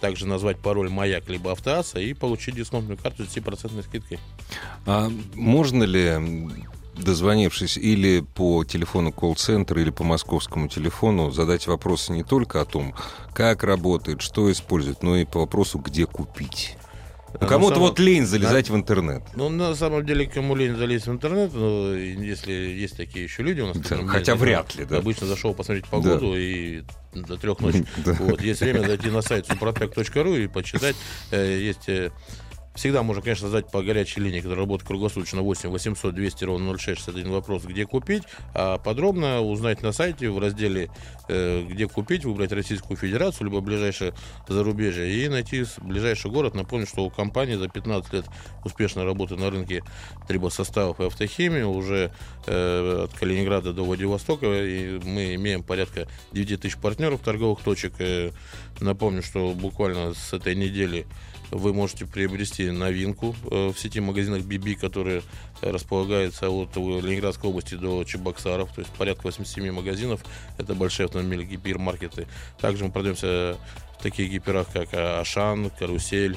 Также 0.00 0.26
назвать 0.26 0.58
пароль 0.58 0.90
«Маяк» 0.90 1.28
либо 1.28 1.52
«Автоаса» 1.52 1.98
и 2.00 2.12
получить 2.14 2.56
дисконтную 2.56 2.98
карту 2.98 3.24
с 3.24 3.28
10% 3.28 3.82
скидкой. 3.82 4.18
А 4.86 5.10
можно 5.34 5.84
ли 5.84 6.18
дозвонившись 6.96 7.76
или 7.76 8.20
по 8.20 8.64
телефону 8.64 9.12
колл-центра, 9.12 9.80
или 9.80 9.90
по 9.90 10.04
московскому 10.04 10.68
телефону, 10.68 11.30
задать 11.30 11.66
вопросы 11.66 12.12
не 12.12 12.22
только 12.22 12.60
о 12.60 12.64
том, 12.64 12.94
как 13.32 13.64
работает, 13.64 14.22
что 14.22 14.50
использует, 14.50 15.02
но 15.02 15.16
и 15.16 15.24
по 15.24 15.40
вопросу, 15.40 15.78
где 15.78 16.06
купить. 16.06 16.76
Ну, 17.40 17.46
кому-то 17.46 17.74
самом... 17.74 17.88
вот 17.88 17.98
лень 17.98 18.26
залезать 18.26 18.68
да. 18.68 18.74
в 18.74 18.76
интернет. 18.76 19.22
Ну, 19.34 19.48
на 19.48 19.74
самом 19.74 20.06
деле, 20.06 20.26
кому 20.26 20.54
лень 20.54 20.76
залезть 20.76 21.06
в 21.06 21.12
интернет, 21.12 21.52
ну, 21.52 21.94
если 21.94 22.52
есть 22.52 22.96
такие 22.96 23.24
еще 23.24 23.42
люди 23.42 23.60
у 23.60 23.66
нас. 23.66 23.76
Да, 23.78 24.06
хотя 24.06 24.34
вряд 24.36 24.74
ли, 24.76 24.84
да. 24.84 24.98
Обычно 24.98 25.26
зашел 25.26 25.54
посмотреть 25.54 25.86
погоду 25.86 26.32
да. 26.32 26.38
и 26.38 26.82
до 27.12 27.36
трех 27.36 27.60
ночи. 27.60 27.84
Да. 28.04 28.12
Вот. 28.20 28.40
Есть 28.40 28.60
время 28.60 28.86
зайти 28.86 29.08
на 29.10 29.22
сайт 29.22 29.48
suprotec.ru 29.48 30.44
и 30.44 30.46
почитать. 30.46 30.96
Э, 31.30 31.58
есть 31.58 31.88
э, 31.88 32.10
Всегда 32.74 33.04
можно, 33.04 33.22
конечно, 33.22 33.48
задать 33.48 33.70
по 33.70 33.82
горячей 33.82 34.20
линии, 34.20 34.40
которая 34.40 34.60
работает 34.60 34.88
круглосуточно 34.88 35.42
8 35.42 35.70
800 35.70 36.14
200 36.14 36.44
ровно 36.44 36.76
0661 36.76 37.30
вопрос, 37.30 37.64
где 37.64 37.86
купить, 37.86 38.24
а 38.52 38.78
подробно 38.78 39.40
узнать 39.42 39.82
на 39.82 39.92
сайте 39.92 40.28
в 40.28 40.38
разделе 40.40 40.90
э, 41.28 41.62
где 41.62 41.86
купить, 41.86 42.24
выбрать 42.24 42.50
Российскую 42.50 42.96
Федерацию, 42.96 43.46
либо 43.46 43.60
ближайшее 43.60 44.12
зарубежье 44.48 45.08
и 45.08 45.28
найти 45.28 45.64
ближайший 45.82 46.32
город. 46.32 46.54
Напомню, 46.54 46.86
что 46.86 47.04
у 47.04 47.10
компании 47.10 47.54
за 47.54 47.68
15 47.68 48.12
лет 48.12 48.24
успешной 48.64 49.04
работы 49.04 49.36
на 49.36 49.50
рынке 49.50 49.84
трибосоставов 50.26 50.98
и 51.00 51.04
автохимии 51.04 51.62
уже 51.62 52.12
э, 52.46 53.04
от 53.04 53.14
Калининграда 53.14 53.72
до 53.72 53.84
Владивостока 53.84 54.46
и 54.46 54.98
мы 54.98 55.36
имеем 55.36 55.62
порядка 55.62 56.08
9 56.32 56.60
тысяч 56.60 56.76
партнеров 56.76 57.20
торговых 57.20 57.60
точек. 57.60 57.94
Э, 58.00 58.32
напомню, 58.80 59.22
что 59.22 59.52
буквально 59.52 60.12
с 60.14 60.32
этой 60.32 60.56
недели 60.56 61.06
вы 61.54 61.72
можете 61.72 62.04
приобрести 62.04 62.70
новинку 62.70 63.34
э, 63.50 63.68
в 63.68 63.78
сети 63.78 64.00
магазинах 64.00 64.42
BB, 64.42 64.74
которые 64.74 65.22
располагаются 65.62 66.50
от 66.50 66.76
Ленинградской 66.76 67.48
области 67.48 67.76
до 67.76 68.02
Чебоксаров, 68.04 68.72
то 68.74 68.80
есть 68.80 68.92
порядка 68.92 69.22
87 69.24 69.72
магазинов. 69.72 70.20
Это 70.58 70.74
большие 70.74 71.06
автомобили, 71.06 71.44
гипермаркеты. 71.44 72.26
Также 72.60 72.84
мы 72.84 72.90
продаемся 72.90 73.56
в 73.98 74.02
таких 74.02 74.30
гиперах, 74.30 74.66
как 74.72 74.88
Ашан, 74.92 75.70
Карусель, 75.70 76.36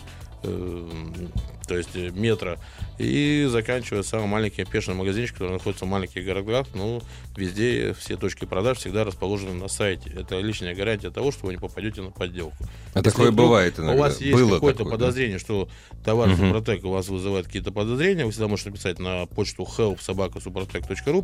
то 1.67 1.77
есть 1.77 1.89
э, 1.95 2.09
метро, 2.11 2.55
и 2.97 3.45
заканчивая 3.49 4.03
самым 4.03 4.29
маленьким 4.29 4.65
пешим 4.65 4.97
магазинчиком, 4.97 5.39
который 5.39 5.53
находится 5.53 5.85
в 5.85 5.89
маленьких 5.89 6.23
городах, 6.23 6.67
ну, 6.73 7.01
везде 7.35 7.93
все 7.93 8.15
точки 8.15 8.45
продаж 8.45 8.77
всегда 8.77 9.03
расположены 9.03 9.53
на 9.53 9.67
сайте. 9.67 10.09
Это 10.09 10.39
личная 10.39 10.73
гарантия 10.73 11.11
того, 11.11 11.31
что 11.31 11.47
вы 11.47 11.53
не 11.53 11.59
попадете 11.59 12.01
на 12.01 12.11
подделку. 12.11 12.55
А 12.93 12.99
Если 12.99 13.09
такое 13.09 13.31
бывает 13.31 13.77
иногда. 13.79 13.93
У 13.93 13.97
вас 13.97 14.21
есть 14.21 14.33
Было 14.33 14.55
какое-то 14.55 14.79
такое, 14.79 14.93
подозрение, 14.93 15.37
да. 15.37 15.43
что 15.43 15.69
товар 16.03 16.29
угу. 16.29 16.37
Супротек 16.37 16.85
у 16.85 16.89
вас 16.89 17.09
вызывает 17.09 17.47
какие-то 17.47 17.71
подозрения, 17.71 18.25
вы 18.25 18.31
всегда 18.31 18.47
можете 18.47 18.69
написать 18.69 18.99
на 18.99 19.25
почту 19.25 19.63
help 19.63 19.97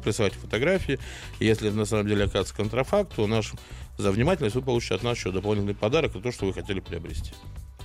присылать 0.03 0.33
фотографии. 0.33 0.99
И 1.39 1.45
если 1.45 1.69
на 1.69 1.85
самом 1.85 2.07
деле 2.07 2.25
оказывается 2.25 2.55
контрафакт, 2.55 3.15
то 3.15 3.27
наш 3.27 3.53
за 3.97 4.11
внимательность 4.11 4.55
вы 4.55 4.61
получите 4.61 4.95
от 4.95 5.03
нас 5.03 5.17
еще 5.17 5.31
дополнительный 5.31 5.75
подарок, 5.75 6.11
это 6.11 6.21
то, 6.21 6.31
что 6.31 6.45
вы 6.45 6.53
хотели 6.53 6.79
приобрести. 6.79 7.31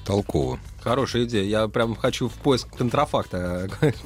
Толково. 0.08 0.58
Хорошая 0.80 1.24
идея. 1.24 1.44
Я 1.44 1.68
прям 1.68 1.94
хочу 1.94 2.28
в 2.28 2.32
поиск 2.32 2.68
контрафакта. 2.76 3.68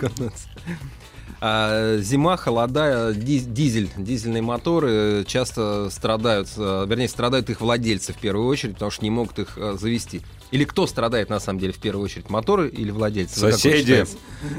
А, 1.44 1.98
зима, 1.98 2.36
холода, 2.36 3.12
дизель, 3.12 3.90
дизельные 3.96 4.42
моторы 4.42 5.24
часто 5.26 5.90
страдают, 5.90 6.48
э, 6.56 6.84
вернее, 6.86 7.08
страдают 7.08 7.50
их 7.50 7.60
владельцы 7.60 8.12
в 8.12 8.18
первую 8.18 8.46
очередь, 8.46 8.74
потому 8.74 8.92
что 8.92 9.02
не 9.02 9.10
могут 9.10 9.40
их 9.40 9.58
э, 9.58 9.76
завести. 9.76 10.22
Или 10.52 10.64
кто 10.64 10.86
страдает 10.86 11.30
на 11.30 11.40
самом 11.40 11.58
деле 11.58 11.72
в 11.72 11.78
первую 11.78 12.04
очередь, 12.04 12.28
моторы 12.28 12.68
или 12.68 12.90
владельцы? 12.90 13.40
Соседи. 13.40 14.04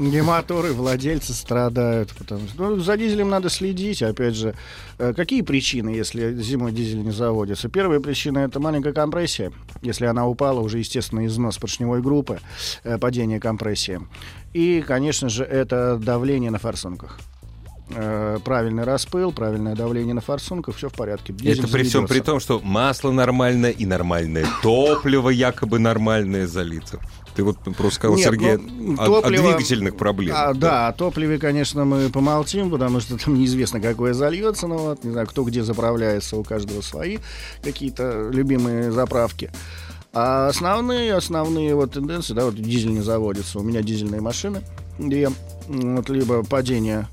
Не 0.00 0.22
моторы, 0.22 0.72
владельцы 0.72 1.32
страдают, 1.32 2.12
потому 2.18 2.48
что 2.48 2.68
ну, 2.70 2.76
за 2.80 2.96
дизелем 2.96 3.30
надо 3.30 3.48
следить. 3.48 4.02
Опять 4.02 4.34
же, 4.34 4.56
э, 4.98 5.14
какие 5.14 5.42
причины, 5.42 5.90
если 5.90 6.34
зимой 6.34 6.72
дизель 6.72 7.02
не 7.02 7.12
заводится? 7.12 7.68
Первая 7.68 8.00
причина 8.00 8.40
это 8.40 8.58
маленькая 8.58 8.92
компрессия. 8.92 9.52
Если 9.82 10.04
она 10.04 10.26
упала, 10.26 10.58
уже 10.58 10.78
естественно 10.78 11.24
износ 11.26 11.58
поршневой 11.58 12.02
группы, 12.02 12.40
э, 12.82 12.98
падение 12.98 13.38
компрессии. 13.38 14.00
И, 14.52 14.82
конечно 14.84 15.28
же, 15.28 15.44
это 15.44 15.96
давление 16.02 16.50
на 16.50 16.58
форсунках 16.58 17.20
э, 17.90 18.38
правильный 18.44 18.84
распыл, 18.84 19.32
правильное 19.32 19.74
давление 19.74 20.14
на 20.14 20.20
форсунках, 20.20 20.76
все 20.76 20.88
в 20.88 20.94
порядке. 20.94 21.32
Дизель 21.32 21.60
Это 21.60 21.68
при 21.68 21.82
всем 21.84 22.06
при 22.06 22.20
том, 22.20 22.40
что 22.40 22.60
масло 22.60 23.10
нормальное 23.10 23.70
и 23.70 23.86
нормальное 23.86 24.46
топливо 24.62 25.30
якобы 25.30 25.78
нормальное 25.78 26.46
залито. 26.46 27.00
Ты 27.34 27.42
вот 27.42 27.58
просто 27.76 27.96
сказал, 27.96 28.16
Нет, 28.16 28.26
Сергей, 28.26 28.56
ну, 28.56 28.94
о, 28.94 29.06
топливо, 29.06 29.50
о 29.50 29.52
двигательных 29.54 29.96
проблемах. 29.96 30.38
А, 30.38 30.54
да. 30.54 30.60
да, 30.60 30.88
о 30.88 30.92
топливе, 30.92 31.38
конечно, 31.38 31.84
мы 31.84 32.08
помолчим, 32.08 32.70
потому 32.70 33.00
что 33.00 33.18
там 33.18 33.34
неизвестно, 33.34 33.80
какое 33.80 34.14
зальется. 34.14 34.68
Но 34.68 34.78
вот, 34.78 35.04
не 35.04 35.10
знаю, 35.10 35.26
кто 35.26 35.42
где 35.42 35.64
заправляется, 35.64 36.36
у 36.36 36.44
каждого 36.44 36.80
свои 36.80 37.18
какие-то 37.62 38.30
любимые 38.32 38.92
заправки. 38.92 39.50
А 40.12 40.46
основные, 40.46 41.14
основные 41.14 41.74
вот 41.74 41.92
тенденции, 41.92 42.34
да, 42.34 42.44
вот 42.44 42.54
дизель 42.54 42.92
не 42.92 43.00
заводится. 43.00 43.58
У 43.58 43.62
меня 43.62 43.82
дизельные 43.82 44.20
машины, 44.20 44.60
где 44.96 45.28
вот 45.66 46.08
либо 46.08 46.44
падение 46.44 47.08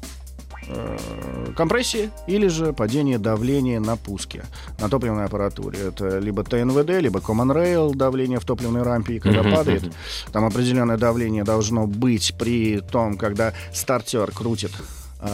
компрессии 1.56 2.12
или 2.28 2.48
же 2.48 2.74
падение 2.74 3.18
давления 3.18 3.80
на 3.80 3.98
пуске 3.98 4.44
на 4.80 4.90
топливной 4.90 5.26
аппаратуре. 5.26 5.80
Это 5.80 6.20
либо 6.20 6.44
ТНВД, 6.44 7.02
либо 7.02 7.20
Common 7.20 7.56
Rail 7.56 7.96
давление 7.96 8.40
в 8.40 8.46
топливной 8.46 8.84
рампе, 8.84 9.20
когда 9.20 9.44
падает, 9.44 9.84
там 10.32 10.46
определенное 10.46 10.98
давление 10.98 11.44
должно 11.44 11.88
быть 11.88 12.34
при 12.38 12.80
том, 12.80 13.18
когда 13.18 13.54
стартер 13.74 14.32
крутит 14.32 14.72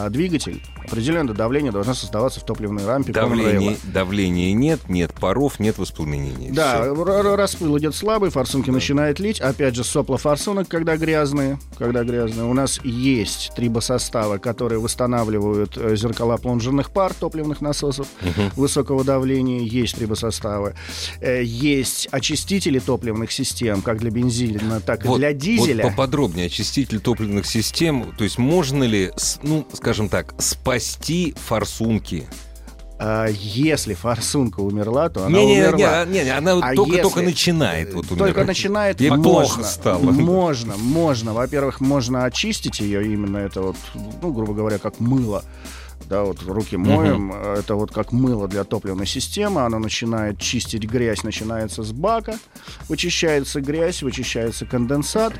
двигатель, 0.09 0.61
определенное 0.85 1.33
давление 1.33 1.71
должно 1.71 1.93
создаваться 1.93 2.39
в 2.39 2.43
топливной 2.43 2.85
рампе. 2.85 3.13
Давление, 3.13 3.77
давления 3.83 4.53
нет, 4.53 4.89
нет 4.89 5.13
паров, 5.13 5.59
нет 5.59 5.77
воспламенения. 5.77 6.51
Да, 6.51 6.93
Все. 6.93 7.35
распыл 7.35 7.77
идет 7.77 7.95
слабый, 7.95 8.29
форсунки 8.29 8.67
да. 8.67 8.73
начинают 8.73 9.19
лить. 9.19 9.39
Опять 9.39 9.75
же, 9.75 9.83
сопла 9.83 10.17
форсунок, 10.17 10.67
когда 10.67 10.97
грязные. 10.97 11.59
Когда 11.77 12.03
грязные. 12.03 12.45
У 12.45 12.53
нас 12.53 12.79
есть 12.83 13.51
трибосоставы, 13.55 14.39
которые 14.39 14.79
восстанавливают 14.79 15.77
э, 15.77 15.95
зеркала 15.95 16.37
плунжерных 16.37 16.91
пар 16.91 17.13
топливных 17.13 17.61
насосов 17.61 18.07
угу. 18.21 18.61
высокого 18.61 19.03
давления. 19.03 19.61
Есть 19.61 19.95
трибосоставы. 19.95 20.75
Э, 21.21 21.43
есть 21.43 22.07
очистители 22.11 22.79
топливных 22.79 23.31
систем, 23.31 23.81
как 23.81 23.99
для 23.99 24.11
бензина, 24.11 24.81
так 24.81 25.05
вот, 25.05 25.15
и 25.15 25.19
для 25.19 25.33
дизеля. 25.33 25.83
Вот 25.83 25.91
поподробнее 25.91 26.47
очиститель 26.47 26.99
топливных 26.99 27.45
систем. 27.45 28.13
То 28.17 28.23
есть 28.23 28.37
можно 28.37 28.83
ли, 28.83 29.11
ну, 29.43 29.65
скажем 29.77 30.09
так, 30.09 30.33
спасти 30.39 31.33
форсунки? 31.37 32.27
А 32.99 33.27
если 33.27 33.93
форсунка 33.93 34.61
умерла, 34.61 35.09
то 35.09 35.25
она 35.25 35.37
не, 35.37 35.45
не, 35.45 35.61
умерла. 35.61 36.03
Не, 36.05 36.19
не, 36.19 36.23
не, 36.25 36.29
она 36.31 36.53
а 36.53 36.73
только, 36.73 36.97
только 37.03 37.21
начинает 37.21 37.93
вот 37.93 38.09
умирать. 38.09 38.33
Только 38.33 38.43
начинает. 38.43 38.99
И 38.99 39.09
можно, 39.09 39.23
плохо 39.23 39.63
стало. 39.63 39.99
Можно, 40.11 40.75
можно. 40.77 41.33
Во-первых, 41.33 41.79
можно 41.79 42.25
очистить 42.25 42.79
ее 42.79 43.05
именно 43.05 43.37
это 43.37 43.61
вот, 43.61 43.75
ну, 43.93 44.33
грубо 44.33 44.53
говоря, 44.53 44.79
как 44.79 44.99
мыло. 44.99 45.43
Да, 46.05 46.23
вот 46.23 46.41
руки 46.43 46.77
моем, 46.77 47.31
угу. 47.31 47.37
это 47.37 47.75
вот 47.75 47.91
как 47.91 48.11
мыло 48.13 48.47
для 48.47 48.63
топливной 48.63 49.05
системы, 49.05 49.61
оно 49.61 49.77
начинает 49.77 50.39
чистить 50.39 50.85
грязь, 50.85 51.23
начинается 51.23 51.83
с 51.83 51.91
бака, 51.91 52.39
вычищается 52.87 53.59
грязь, 53.59 54.01
вычищается 54.01 54.65
конденсат, 54.65 55.33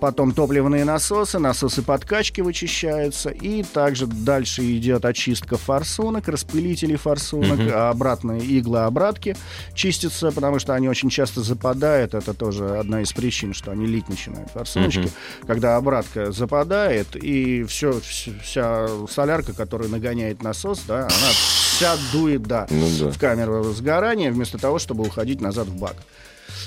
потом 0.00 0.32
топливные 0.32 0.84
насосы, 0.84 1.38
насосы 1.38 1.82
подкачки 1.82 2.40
вычищаются. 2.40 3.30
И 3.30 3.62
также 3.62 4.06
дальше 4.06 4.62
идет 4.76 5.04
очистка 5.04 5.56
форсунок, 5.56 6.28
распылителей 6.28 6.96
форсунок, 6.96 7.58
угу. 7.58 7.70
обратные 7.70 8.40
иглы 8.44 8.80
обратки 8.80 9.36
чистятся, 9.74 10.32
потому 10.32 10.58
что 10.58 10.74
они 10.74 10.88
очень 10.88 11.10
часто 11.10 11.42
западают. 11.42 12.14
Это 12.14 12.34
тоже 12.34 12.78
одна 12.78 13.02
из 13.02 13.12
причин, 13.12 13.54
что 13.54 13.70
они 13.70 13.86
лить 13.86 14.08
начинают 14.08 14.50
форсуночки. 14.50 15.06
Угу. 15.06 15.46
Когда 15.46 15.76
обратка 15.76 16.32
западает, 16.32 17.16
и 17.16 17.64
все, 17.64 18.00
вся 18.00 18.88
солярка, 19.10 19.52
которая 19.52 19.88
нагоняет 19.88 20.42
насос, 20.42 20.82
да, 20.86 21.00
она 21.00 21.30
вся 21.32 21.96
дует 22.12 22.42
да, 22.42 22.66
ну, 22.70 22.86
да. 23.00 23.10
в 23.10 23.18
камеру 23.18 23.64
сгорания, 23.72 24.32
вместо 24.32 24.58
того, 24.58 24.78
чтобы 24.78 25.04
уходить 25.04 25.40
назад 25.40 25.66
в 25.68 25.78
бак. 25.78 25.96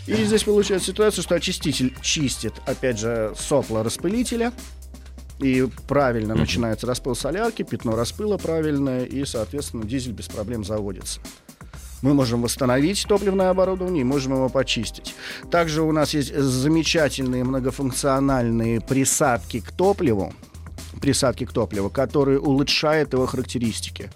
И 0.07 0.23
здесь 0.23 0.43
получается 0.43 0.87
ситуация, 0.87 1.21
что 1.21 1.35
очиститель 1.35 1.95
чистит, 2.01 2.53
опять 2.65 2.99
же, 2.99 3.33
сопла 3.37 3.83
распылителя, 3.83 4.51
и 5.39 5.67
правильно 5.87 6.33
mm-hmm. 6.33 6.39
начинается 6.39 6.87
распыл 6.87 7.15
солярки, 7.15 7.63
пятно 7.63 7.95
распыла 7.95 8.37
правильное, 8.37 9.05
и, 9.05 9.23
соответственно, 9.25 9.85
дизель 9.85 10.13
без 10.13 10.27
проблем 10.27 10.63
заводится. 10.63 11.21
Мы 12.01 12.13
можем 12.13 12.41
восстановить 12.41 13.05
топливное 13.07 13.49
оборудование 13.49 14.01
и 14.01 14.05
можем 14.05 14.33
его 14.33 14.49
почистить. 14.49 15.15
Также 15.51 15.81
у 15.81 15.91
нас 15.91 16.13
есть 16.13 16.33
замечательные 16.33 17.43
многофункциональные 17.43 18.79
присадки 18.79 19.59
к 19.59 19.71
топливу, 19.71 20.33
присадки 21.01 21.45
к 21.45 21.51
топливу, 21.51 21.89
которые 21.89 22.39
улучшают 22.39 23.13
его 23.13 23.25
характеристики. 23.25 24.09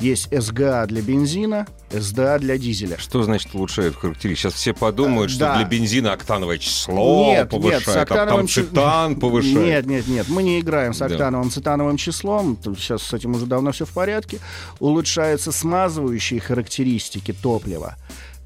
Есть 0.00 0.28
СГА 0.36 0.86
для 0.86 1.02
бензина, 1.02 1.66
СДА 1.90 2.38
для 2.38 2.56
дизеля. 2.58 2.96
Что 2.98 3.22
значит 3.22 3.54
улучшает 3.54 3.96
характеристики? 3.96 4.40
Сейчас 4.42 4.54
все 4.54 4.72
подумают, 4.72 5.30
Э, 5.30 5.34
что 5.34 5.40
да. 5.46 5.56
для 5.56 5.64
бензина 5.66 6.12
октановое 6.12 6.58
число 6.58 7.26
Нет, 7.26 7.38
нет, 7.38 7.46
с 7.48 7.50
повышает, 7.50 7.86
а 7.86 7.92
там 7.94 8.02
октановым 8.02 8.48
цитан 8.48 9.16
повышает. 9.20 9.86
Нет, 9.86 9.86
нет, 9.86 10.08
нет, 10.08 10.28
мы 10.28 10.42
не 10.42 10.60
играем 10.60 10.94
с 10.94 10.98
Да. 10.98 11.06
октановым 11.06 11.50
цитановым 11.50 11.96
числом. 11.96 12.56
Сейчас 12.78 13.02
с 13.02 13.12
этим 13.12 13.34
уже 13.34 13.46
давно 13.46 13.72
все 13.72 13.84
в 13.84 13.90
порядке. 13.90 14.38
Улучшаются 14.78 15.52
смазывающие 15.52 16.40
характеристики 16.40 17.32
топлива 17.32 17.96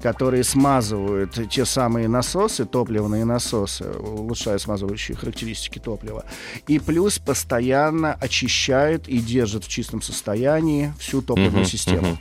которые 0.05 0.43
смазывают 0.43 1.49
те 1.49 1.65
самые 1.65 2.07
насосы, 2.07 2.65
топливные 2.65 3.25
насосы, 3.25 3.85
улучшают 3.85 4.61
смазывающие 4.61 5.17
характеристики 5.17 5.79
топлива. 5.79 6.25
И 6.67 6.77
плюс 6.77 7.17
постоянно 7.17 8.13
очищает 8.13 9.09
и 9.09 9.17
держит 9.17 9.63
в 9.63 9.67
чистом 9.67 10.03
состоянии 10.03 10.93
всю 10.99 11.23
топливную 11.23 11.61
Мгм, 11.61 11.65
систему. 11.65 12.07
мгм. 12.09 12.19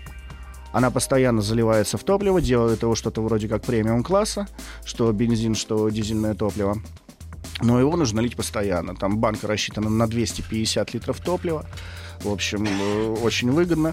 Она 0.72 0.90
постоянно 0.90 1.42
заливается 1.42 1.98
в 1.98 2.04
топливо, 2.04 2.40
делает 2.40 2.80
его 2.80 2.94
что-то 2.94 3.20
вроде 3.20 3.48
как 3.48 3.62
премиум 3.64 4.02
класса, 4.02 4.48
что 4.86 5.12
бензин, 5.12 5.54
что 5.54 5.86
дизельное 5.90 6.34
топливо. 6.34 6.78
Но 7.60 7.78
его 7.78 7.98
нужно 7.98 8.20
лить 8.20 8.34
постоянно. 8.34 8.96
Там 8.96 9.18
банка 9.18 9.46
рассчитана 9.46 9.90
на 9.90 10.06
250 10.06 10.94
литров 10.94 11.20
топлива. 11.20 11.66
В 12.22 12.32
общем, 12.32 12.66
э, 12.66 13.16
очень 13.22 13.50
выгодно. 13.50 13.92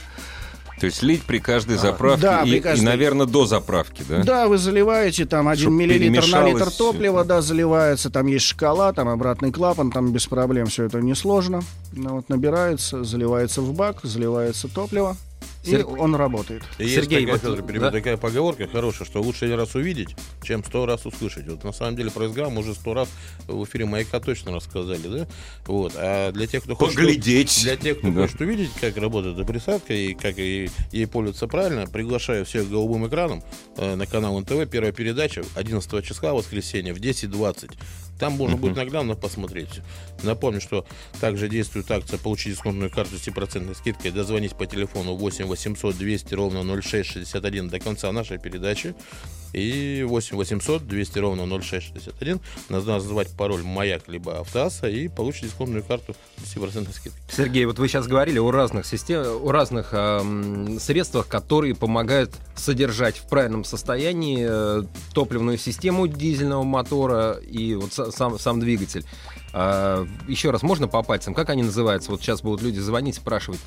То 0.81 0.87
есть 0.87 1.03
лить 1.03 1.21
при 1.21 1.37
каждой 1.37 1.77
заправке 1.77 2.23
да, 2.23 2.41
и, 2.41 2.53
при 2.53 2.59
каждой. 2.59 2.81
и, 2.81 2.85
наверное, 2.85 3.27
до 3.27 3.45
заправки, 3.45 4.03
да? 4.09 4.23
Да, 4.23 4.47
вы 4.47 4.57
заливаете 4.57 5.27
там 5.27 5.47
1 5.47 5.61
Чтоб 5.61 5.73
миллилитр 5.73 6.27
на 6.31 6.47
литр 6.47 6.71
топлива, 6.71 7.23
да, 7.23 7.41
заливается, 7.41 8.09
там 8.09 8.25
есть 8.25 8.45
шкала, 8.45 8.91
там 8.91 9.07
обратный 9.07 9.51
клапан, 9.51 9.91
там 9.91 10.11
без 10.11 10.25
проблем 10.25 10.65
все 10.65 10.85
это 10.85 10.99
несложно. 10.99 11.61
Ну, 11.91 12.15
вот 12.15 12.29
набирается, 12.29 13.03
заливается 13.03 13.61
в 13.61 13.75
бак, 13.75 13.99
заливается 14.01 14.69
топливо, 14.69 15.15
и 15.63 15.71
Серг- 15.71 15.95
он 15.99 16.15
работает. 16.15 16.63
И 16.79 16.83
есть 16.83 16.95
Сергей, 16.95 17.19
такая, 17.21 17.33
вот, 17.33 17.41
Федор, 17.41 17.61
перебью, 17.61 17.81
да? 17.81 17.91
такая 17.91 18.17
поговорка 18.17 18.67
хорошая, 18.67 19.07
что 19.07 19.21
лучше 19.21 19.45
один 19.45 19.57
раз 19.57 19.75
увидеть, 19.75 20.15
чем 20.43 20.63
сто 20.63 20.85
раз 20.85 21.05
услышать. 21.05 21.47
Вот 21.47 21.63
на 21.63 21.71
самом 21.71 21.95
деле 21.95 22.09
про 22.11 22.27
СГА 22.29 22.49
мы 22.49 22.61
уже 22.61 22.73
сто 22.73 22.93
раз 22.93 23.09
в 23.47 23.63
эфире 23.65 23.85
«Маяка» 23.85 24.19
точно 24.19 24.53
рассказали, 24.53 25.07
да? 25.07 25.27
Вот. 25.67 25.93
А 25.95 26.31
для 26.31 26.47
тех, 26.47 26.63
кто 26.63 26.75
хочет... 26.75 26.95
Поглядеть. 26.95 27.59
Для 27.63 27.75
тех, 27.77 27.99
кто 27.99 28.09
Да. 28.11 28.21
хочет 28.23 28.41
увидеть, 28.41 28.71
как 28.79 28.97
работает 28.97 29.37
эта 29.37 29.45
присадка 29.45 29.93
и 29.93 30.13
как 30.13 30.37
ей, 30.37 30.69
ей 30.91 31.05
пользоваться 31.07 31.47
правильно, 31.47 31.85
приглашаю 31.87 32.45
всех 32.45 32.65
к 32.67 32.69
голубым 32.69 33.07
экраном 33.07 33.43
э, 33.77 33.95
на 33.95 34.05
канал 34.07 34.39
НТВ. 34.39 34.67
Первая 34.69 34.91
передача 34.91 35.43
11 35.55 36.03
числа, 36.05 36.33
воскресенье, 36.33 36.93
в 36.93 36.99
10.20. 36.99 37.71
Там 38.21 38.33
можно 38.33 38.55
будет 38.55 38.75
наглядно 38.75 39.15
посмотреть. 39.15 39.81
Напомню, 40.21 40.61
что 40.61 40.85
также 41.19 41.49
действует 41.49 41.89
акция 41.89 42.19
«Получить 42.19 42.53
дисконтную 42.53 42.91
карту 42.91 43.17
с 43.17 43.27
10% 43.27 43.73
скидкой». 43.73 44.11
Дозвонить 44.11 44.55
по 44.55 44.67
телефону 44.67 45.15
8 45.15 45.45
800 45.45 45.97
200 45.97 46.35
ровно 46.35 46.81
0661 46.81 47.69
до 47.69 47.79
конца 47.79 48.11
нашей 48.11 48.37
передачи. 48.37 48.93
И 49.53 50.03
8 50.07 50.37
800 50.37 50.87
200 50.87 51.19
ровно 51.19 51.45
0661. 51.61 52.39
Надо 52.69 52.85
назвать 52.85 53.29
пароль 53.35 53.63
«Маяк» 53.63 54.07
либо 54.07 54.39
«Автоаса» 54.39 54.87
и 54.87 55.07
получить 55.07 55.45
дисконтную 55.45 55.83
карту 55.83 56.15
с 56.37 56.55
10% 56.55 56.91
скидкой. 56.93 57.21
Сергей, 57.29 57.65
вот 57.65 57.79
вы 57.79 57.87
сейчас 57.87 58.07
говорили 58.07 58.39
о 58.39 58.51
разных 58.51 58.85
систем, 58.85 59.23
о 59.25 59.51
разных 59.51 59.89
эм, 59.93 60.79
средствах, 60.79 61.27
которые 61.27 61.75
помогают 61.75 62.33
содержать 62.55 63.17
в 63.17 63.27
правильном 63.27 63.63
состоянии 63.63 64.47
э, 64.49 64.83
топливную 65.13 65.57
систему 65.57 66.07
дизельного 66.07 66.63
мотора 66.63 67.33
и 67.33 67.75
вот 67.75 67.89
са- 67.89 68.11
сам, 68.11 68.39
сам 68.39 68.59
двигатель. 68.59 69.05
А, 69.53 70.07
еще 70.27 70.51
раз, 70.51 70.61
можно 70.61 70.87
по 70.87 71.03
пальцам? 71.03 71.33
Как 71.33 71.49
они 71.49 71.63
называются? 71.63 72.11
Вот 72.11 72.21
сейчас 72.21 72.41
будут 72.41 72.61
люди 72.61 72.79
звонить, 72.79 73.15
спрашивать, 73.15 73.59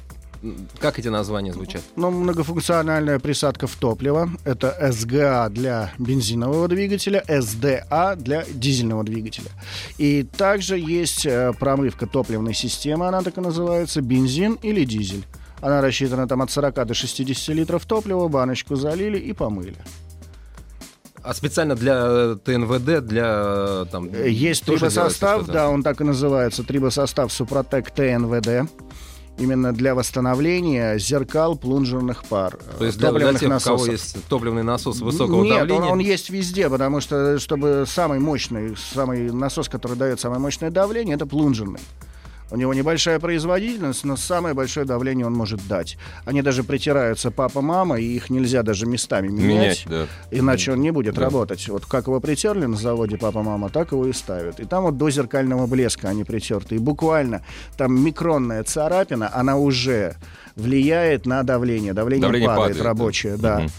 как 0.78 0.98
эти 0.98 1.08
названия 1.08 1.52
звучат? 1.52 1.82
Ну, 1.96 2.10
многофункциональная 2.10 3.18
присадка 3.18 3.66
в 3.66 3.74
топливо. 3.76 4.30
Это 4.44 4.76
СГА 4.92 5.48
для 5.50 5.92
бензинового 5.98 6.68
двигателя, 6.68 7.24
СДА 7.28 8.16
для 8.16 8.44
дизельного 8.52 9.04
двигателя. 9.04 9.50
И 9.98 10.22
также 10.22 10.78
есть 10.78 11.26
э, 11.26 11.52
промывка 11.58 12.06
топливной 12.06 12.54
системы, 12.54 13.06
она 13.06 13.22
так 13.22 13.38
и 13.38 13.40
называется, 13.40 14.00
бензин 14.00 14.58
или 14.62 14.84
дизель. 14.84 15.24
Она 15.60 15.80
рассчитана 15.80 16.28
там 16.28 16.42
от 16.42 16.50
40 16.50 16.86
до 16.86 16.94
60 16.94 17.54
литров 17.54 17.86
топлива, 17.86 18.28
баночку 18.28 18.76
залили 18.76 19.18
и 19.18 19.32
помыли. 19.32 19.76
А 21.22 21.32
специально 21.32 21.74
для 21.74 22.04
э, 22.06 22.36
ТНВД, 22.44 23.06
для 23.06 23.24
э, 23.26 23.86
там... 23.90 24.10
Есть 24.12 24.64
трибосостав, 24.64 25.46
да, 25.46 25.70
он 25.70 25.82
так 25.82 26.02
и 26.02 26.04
называется, 26.04 26.64
трибосостав 26.64 27.32
Супротек 27.32 27.90
ТНВД. 27.90 28.70
Именно 29.36 29.72
для 29.72 29.94
восстановления 29.96 30.96
зеркал 30.98 31.56
плунжерных 31.56 32.24
пар. 32.24 32.56
То 32.78 32.84
есть 32.84 32.98
э, 32.98 33.00
для, 33.00 33.10
для 33.10 33.32
тех, 33.32 33.34
у 33.34 33.40
кого 33.40 33.54
насосов. 33.54 33.88
есть 33.88 34.16
топливный 34.28 34.62
насос 34.62 35.00
высокого 35.00 35.42
Нет, 35.42 35.58
давления... 35.58 35.82
Он, 35.82 35.92
он 35.94 35.98
есть 35.98 36.30
везде, 36.30 36.70
потому 36.70 37.00
что 37.00 37.38
чтобы 37.40 37.84
самый 37.86 38.20
мощный, 38.20 38.76
самый 38.76 39.32
насос, 39.32 39.68
который 39.68 39.96
дает 39.96 40.20
самое 40.20 40.40
мощное 40.40 40.70
давление, 40.70 41.16
это 41.16 41.26
плунжерный. 41.26 41.80
У 42.54 42.56
него 42.56 42.72
небольшая 42.72 43.18
производительность, 43.18 44.04
но 44.04 44.16
самое 44.16 44.54
большое 44.54 44.86
давление 44.86 45.26
он 45.26 45.32
может 45.32 45.66
дать. 45.66 45.98
Они 46.24 46.40
даже 46.40 46.62
притираются 46.62 47.32
папа-мама, 47.32 47.98
и 47.98 48.04
их 48.04 48.30
нельзя 48.30 48.62
даже 48.62 48.86
местами 48.86 49.26
Менять, 49.26 49.86
менять. 49.86 49.86
да. 49.88 50.06
Иначе 50.30 50.70
он 50.70 50.80
не 50.80 50.92
будет 50.92 51.14
Да. 51.16 51.22
работать. 51.22 51.68
Вот 51.68 51.84
как 51.84 52.06
его 52.06 52.20
притерли 52.20 52.66
на 52.66 52.76
заводе 52.76 53.16
папа-мама, 53.18 53.70
так 53.70 53.90
его 53.90 54.06
и 54.06 54.12
ставят. 54.12 54.60
И 54.60 54.66
там 54.66 54.84
вот 54.84 54.96
до 54.96 55.10
зеркального 55.10 55.66
блеска 55.66 56.08
они 56.08 56.22
притерты. 56.22 56.76
И 56.76 56.78
буквально 56.78 57.42
там 57.76 58.00
микронная 58.00 58.62
царапина, 58.62 59.28
она 59.34 59.56
уже 59.56 60.14
влияет 60.54 61.26
на 61.26 61.42
давление. 61.42 61.92
Давление, 61.92 62.22
Давление 62.22 62.48
падает, 62.48 62.62
падает, 62.68 62.78
да. 62.78 62.84
рабочее, 62.84 63.36
да. 63.36 63.58
Мгм. 63.58 63.70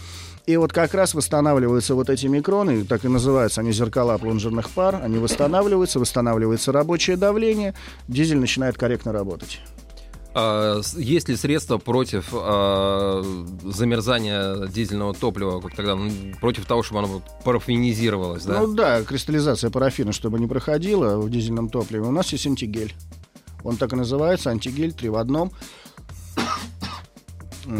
И 0.46 0.56
вот 0.56 0.72
как 0.72 0.94
раз 0.94 1.12
восстанавливаются 1.14 1.96
вот 1.96 2.08
эти 2.08 2.26
микроны, 2.26 2.84
так 2.84 3.04
и 3.04 3.08
называются 3.08 3.62
они 3.62 3.72
зеркала 3.72 4.16
плунжерных 4.16 4.70
пар, 4.70 5.00
они 5.02 5.18
восстанавливаются, 5.18 5.98
восстанавливается 5.98 6.70
рабочее 6.70 7.16
давление, 7.16 7.74
дизель 8.06 8.38
начинает 8.38 8.78
корректно 8.78 9.12
работать. 9.12 9.60
А, 10.34 10.80
есть 10.96 11.28
ли 11.28 11.34
средства 11.34 11.78
против 11.78 12.28
а, 12.32 13.24
замерзания 13.64 14.68
дизельного 14.68 15.14
топлива, 15.14 15.58
вот 15.58 15.72
когда 15.74 15.96
ну, 15.96 16.10
против 16.40 16.64
того, 16.66 16.84
чтобы 16.84 17.00
оно 17.00 17.22
парафинизировалось, 17.42 18.44
да? 18.44 18.60
Ну 18.60 18.72
да, 18.72 19.02
кристаллизация 19.02 19.70
парафина, 19.70 20.12
чтобы 20.12 20.38
не 20.38 20.46
проходила 20.46 21.18
в 21.18 21.28
дизельном 21.28 21.70
топливе, 21.70 22.04
у 22.04 22.12
нас 22.12 22.30
есть 22.32 22.46
антигель. 22.46 22.94
Он 23.64 23.76
так 23.76 23.94
и 23.94 23.96
называется, 23.96 24.50
антигель, 24.50 24.92
три 24.92 25.08
в 25.08 25.16
одном. 25.16 25.50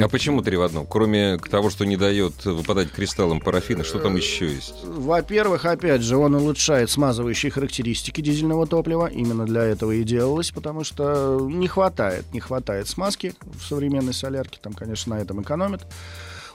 А 0.00 0.08
почему 0.08 0.42
три 0.42 0.56
в 0.56 0.62
одном? 0.62 0.86
Кроме 0.86 1.38
того, 1.38 1.70
что 1.70 1.84
не 1.84 1.96
дает 1.96 2.44
выпадать 2.44 2.90
кристаллом 2.90 3.40
парафина, 3.40 3.84
что 3.84 3.98
Э, 3.98 4.02
там 4.02 4.16
еще 4.16 4.46
есть? 4.46 4.84
Во-первых, 4.84 5.64
опять 5.64 6.02
же, 6.02 6.16
он 6.16 6.34
улучшает 6.34 6.90
смазывающие 6.90 7.50
характеристики 7.50 8.20
дизельного 8.20 8.66
топлива. 8.66 9.06
Именно 9.06 9.46
для 9.46 9.62
этого 9.62 9.92
и 9.92 10.02
делалось, 10.02 10.50
потому 10.50 10.84
что 10.84 11.38
не 11.50 11.68
хватает, 11.68 12.24
не 12.32 12.40
хватает 12.40 12.88
смазки 12.88 13.34
в 13.42 13.62
современной 13.62 14.12
солярке. 14.12 14.58
Там, 14.60 14.72
конечно, 14.72 15.16
на 15.16 15.20
этом 15.20 15.42
экономят. 15.42 15.86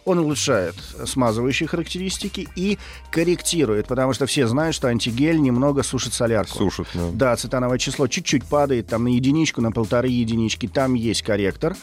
Он 0.05 0.19
улучшает 0.19 0.75
смазывающие 1.05 1.67
характеристики 1.67 2.47
и 2.55 2.77
корректирует, 3.11 3.87
потому 3.87 4.13
что 4.13 4.25
все 4.25 4.47
знают, 4.47 4.75
что 4.75 4.87
антигель 4.87 5.39
немного 5.39 5.83
сушит 5.83 6.13
солярку. 6.13 6.57
Сушат, 6.57 6.87
ну. 6.93 7.11
Да, 7.13 7.35
цетановое 7.35 7.77
число 7.77 8.07
чуть-чуть 8.07 8.45
падает, 8.45 8.87
там 8.87 9.03
на 9.03 9.09
единичку, 9.09 9.61
на 9.61 9.71
полторы 9.71 10.07
единички. 10.09 10.67
Там 10.67 10.95
есть 10.95 11.21
корректор, 11.21 11.75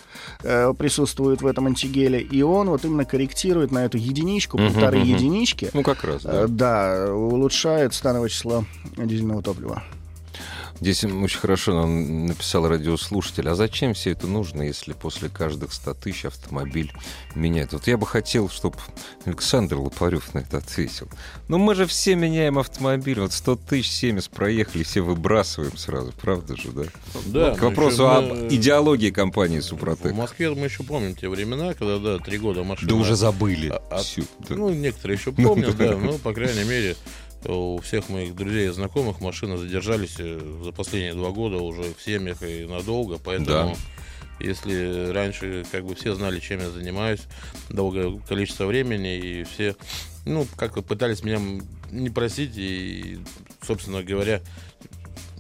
э, 0.43 0.73
присутствует 0.77 1.43
в 1.43 1.47
этом 1.47 1.67
антигеле, 1.67 2.21
и 2.21 2.43
он 2.43 2.69
вот 2.71 2.85
именно 2.85 3.05
корректирует 3.05 3.71
на 3.71 3.85
эту 3.85 3.99
единичку, 3.99 4.59
Мгм, 4.59 4.73
полторы 4.73 4.99
мгм. 4.99 5.09
единички. 5.09 5.71
Ну, 5.73 5.83
как 5.83 6.03
раз, 6.05 6.23
Э, 6.25 6.47
да. 6.49 6.99
Да, 6.99 7.15
улучшает 7.15 7.95
становое 7.95 8.29
число 8.29 8.65
дизельного 8.97 9.43
топлива. 9.43 9.83
Здесь 10.81 11.03
очень 11.03 11.39
хорошо 11.41 11.75
нам 11.75 12.27
написал 12.27 12.69
радиослушатель. 12.69 13.49
А 13.49 13.55
зачем 13.57 13.95
все 13.95 14.13
это 14.13 14.29
нужно, 14.29 14.63
если 14.63 14.93
после 14.93 15.29
каждых 15.29 15.73
100 15.73 15.95
тысяч 15.95 16.25
автомобиль 16.25 16.93
меняет? 17.35 17.73
Вот 17.73 17.89
я 17.89 17.97
бы 17.97 18.07
хотел, 18.07 18.49
чтобы 18.49 18.77
Александр 19.25 19.77
Лопарев 19.77 20.35
на 20.35 20.39
это 20.41 20.59
ответил. 20.59 21.09
Ну, 21.49 21.59
мы 21.59 21.75
же 21.75 21.87
все 21.87 22.15
меняем 22.15 22.59
автомобиль. 22.61 23.19
Вот 23.21 23.33
100 23.33 23.57
тысяч, 23.57 23.91
70 23.91 24.31
проехали, 24.31 24.85
все 24.85 25.01
выбрасываем 25.01 25.77
сразу. 25.77 26.13
Правда 26.13 26.57
же, 26.57 26.71
да? 26.71 26.83
Да, 27.27 27.55
К 27.57 27.63
ну, 27.63 27.69
вопросу 27.71 28.05
еще 28.05 28.11
об 28.17 28.25
мы- 28.27 28.49
идеологии 28.49 29.11
компании 29.11 29.59
В 29.59 29.65
Супротек. 29.65 30.13
Москве 30.15 30.51
мы 30.55 30.67
еще 30.67 30.85
помним 30.85 31.17
те 31.17 31.29
времена, 31.29 31.75
когда, 31.75 31.99
да, 31.99 32.19
три 32.19 32.39
года 32.39 32.63
машина... 32.63 32.89
Да 32.89 32.95
уже 32.95 33.17
забыли. 33.17 33.69
А- 33.69 33.83
а- 33.91 33.99
всю, 33.99 34.23
да. 34.49 34.55
Ну, 34.55 34.71
некоторые 34.71 35.19
еще 35.19 35.33
помнят, 35.33 35.77
да, 35.77 35.97
но, 35.97 36.13
по 36.19 36.33
крайней 36.33 36.65
мере, 36.65 36.95
у 37.45 37.79
всех 37.81 38.09
моих 38.09 38.35
друзей 38.35 38.69
и 38.69 38.73
знакомых 38.73 39.21
машины 39.21 39.57
задержались 39.57 40.17
э, 40.19 40.61
за 40.65 40.73
последние 40.73 41.15
два 41.15 41.31
года 41.31 41.59
уже 41.59 41.95
в 41.95 42.03
семьях 42.03 42.43
и 42.43 42.67
надолго, 42.67 43.19
поэтому 43.23 43.77
Если 44.41 45.11
раньше 45.11 45.65
как 45.73 45.85
бы 45.85 45.95
все 45.97 46.15
знали, 46.15 46.39
чем 46.39 46.61
я 46.61 46.71
занимаюсь, 46.71 47.23
долгое 47.71 48.21
количество 48.29 48.67
времени, 48.67 49.19
и 49.19 49.45
все, 49.45 49.75
ну, 50.25 50.47
как-то 50.57 50.81
пытались 50.81 51.25
меня 51.25 51.41
не 51.91 52.11
просить, 52.11 52.53
и, 52.57 53.19
собственно 53.63 54.03
говоря, 54.03 54.41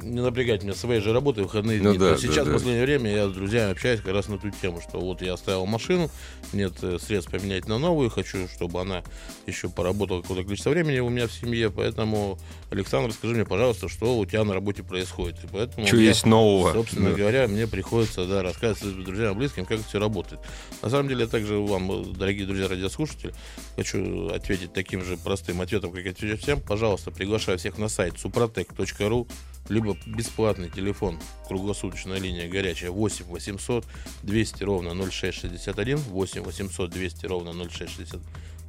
не 0.02 0.20
напрягать 0.20 0.62
меня 0.62 0.74
своей 0.74 1.00
же 1.00 1.12
работой 1.12 1.44
в 1.44 1.46
выходные 1.48 1.80
Ну 1.80 1.90
дни. 1.90 1.98
да, 1.98 2.14
То 2.14 2.20
сейчас, 2.20 2.37
да, 2.37 2.42
в 2.44 2.46
да. 2.46 2.52
последнее 2.54 2.84
время, 2.84 3.11
я 3.14 3.28
с 3.28 3.32
друзьями 3.32 3.72
общаюсь 3.72 4.00
как 4.00 4.12
раз 4.14 4.28
на 4.28 4.38
ту 4.38 4.50
тему, 4.50 4.80
что 4.80 5.00
вот 5.00 5.22
я 5.22 5.34
оставил 5.34 5.66
машину, 5.66 6.11
нет 6.52 6.72
э, 6.82 6.98
средств 7.00 7.30
поменять 7.30 7.66
на 7.68 7.78
новую, 7.78 8.11
хочу, 8.11 8.48
чтобы 8.48 8.80
она 8.80 9.02
еще 9.46 9.68
поработала 9.68 10.22
какое-то 10.22 10.44
количество 10.44 10.70
времени 10.70 10.98
у 11.00 11.08
меня 11.08 11.26
в 11.26 11.32
семье, 11.32 11.70
поэтому, 11.70 12.38
Александр, 12.70 13.12
скажи 13.12 13.34
мне, 13.34 13.44
пожалуйста, 13.44 13.88
что 13.88 14.18
у 14.18 14.26
тебя 14.26 14.44
на 14.44 14.54
работе 14.54 14.82
происходит. 14.82 15.37
И 15.44 15.46
поэтому 15.52 15.87
Что 15.87 15.96
я, 15.96 16.08
есть 16.08 16.26
нового? 16.26 16.72
Собственно 16.72 17.11
Да. 17.11 17.16
говоря, 17.16 17.48
мне 17.48 17.66
приходится 17.66 18.24
да, 18.26 18.42
рассказывать 18.42 19.04
друзьям, 19.04 19.37
близким, 19.38 19.64
как 19.64 19.80
все 19.87 19.98
работает. 19.98 20.40
На 20.82 20.90
самом 20.90 21.08
деле, 21.08 21.22
я 21.22 21.26
также 21.26 21.58
вам, 21.58 21.90
э, 21.90 22.04
дорогие 22.14 22.46
друзья 22.46 22.68
радиослушатели, 22.68 23.32
хочу 23.76 24.28
ответить 24.28 24.72
таким 24.72 25.04
же 25.04 25.16
простым 25.16 25.61
ответом, 25.61 25.92
как 25.92 26.04
я 26.04 26.11
отвечаю 26.11 26.38
всем. 26.38 26.61
Пожалуйста, 26.61 27.11
приглашаю 27.11 27.58
всех 27.58 27.78
на 27.78 27.88
сайт 27.88 28.14
suprotec.ru 28.14 29.26
либо 29.68 29.96
бесплатный 30.07 30.70
телефон, 30.70 31.18
круглосуточная 31.46 32.18
линия 32.18 32.48
горячая 32.48 32.90
8 32.90 33.24
800 33.26 33.85
200 34.22 34.64
ровно 34.64 34.94
0661, 35.11 35.96
8 35.98 36.42
800 36.42 36.90
200 36.90 37.26
ровно 37.26 37.52
0661. 37.52 38.20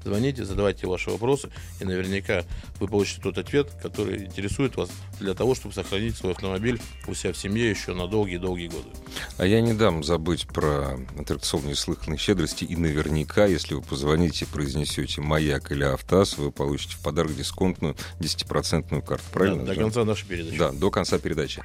Звоните, 0.03 0.45
задавайте 0.45 0.87
ваши 0.87 1.09
вопросы, 1.09 1.49
и 1.79 1.85
наверняка 1.85 2.43
вы 2.79 2.87
получите 2.87 3.21
тот 3.21 3.37
ответ, 3.37 3.71
который 3.81 4.25
интересует 4.25 4.75
вас 4.75 4.89
для 5.19 5.33
того, 5.33 5.55
чтобы 5.55 5.73
сохранить 5.73 6.15
свой 6.15 6.33
автомобиль 6.33 6.79
у 7.07 7.13
себя 7.13 7.33
в 7.33 7.37
семье 7.37 7.69
еще 7.69 7.93
на 7.93 8.07
долгие-долгие 8.07 8.67
годы. 8.67 8.89
А 9.37 9.45
я 9.45 9.61
не 9.61 9.73
дам 9.73 10.03
забыть 10.03 10.47
про 10.47 10.97
аттракцион 11.17 11.67
неслыханной 11.67 12.17
щедрости. 12.17 12.63
И 12.63 12.75
наверняка, 12.75 13.45
если 13.45 13.73
вы 13.73 13.81
позвоните 13.81 14.45
и 14.45 14.47
произнесете 14.47 15.21
«Маяк» 15.21 15.71
или 15.71 15.83
«Автаз», 15.83 16.37
вы 16.37 16.51
получите 16.51 16.95
в 16.95 16.99
подарок 16.99 17.35
дисконтную 17.35 17.95
10% 18.19 19.01
карту. 19.05 19.23
Правильно? 19.31 19.65
Да, 19.65 19.73
до 19.73 19.79
конца 19.79 20.05
нашей 20.05 20.27
передачи. 20.27 20.57
Да, 20.57 20.71
до 20.71 20.91
конца 20.91 21.19
передачи. 21.19 21.61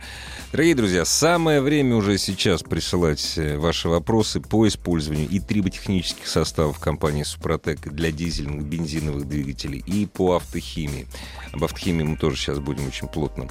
Дорогие 0.53 0.75
друзья, 0.75 1.05
самое 1.05 1.61
время 1.61 1.97
уже 1.97 2.19
сейчас 2.19 2.63
присылать 2.63 3.35
э, 3.37 3.57
ваши 3.59 3.89
вопросы 3.89 4.41
по 4.41 4.67
использованию 4.67 5.29
и 5.29 5.41
триботехнических 5.41 6.27
составов 6.27 6.79
компании 6.79 7.23
«Супротек» 7.23 7.81
для 7.81 8.11
дизельных, 8.25 8.65
бензиновых 8.65 9.29
двигателей 9.29 9.83
и 9.87 10.07
по 10.07 10.37
автохимии. 10.37 11.07
Об 11.53 11.65
автохимии 11.65 12.05
мы 12.05 12.17
тоже 12.17 12.37
сейчас 12.37 12.59
будем 12.59 12.87
очень 12.87 13.09
плотно 13.09 13.49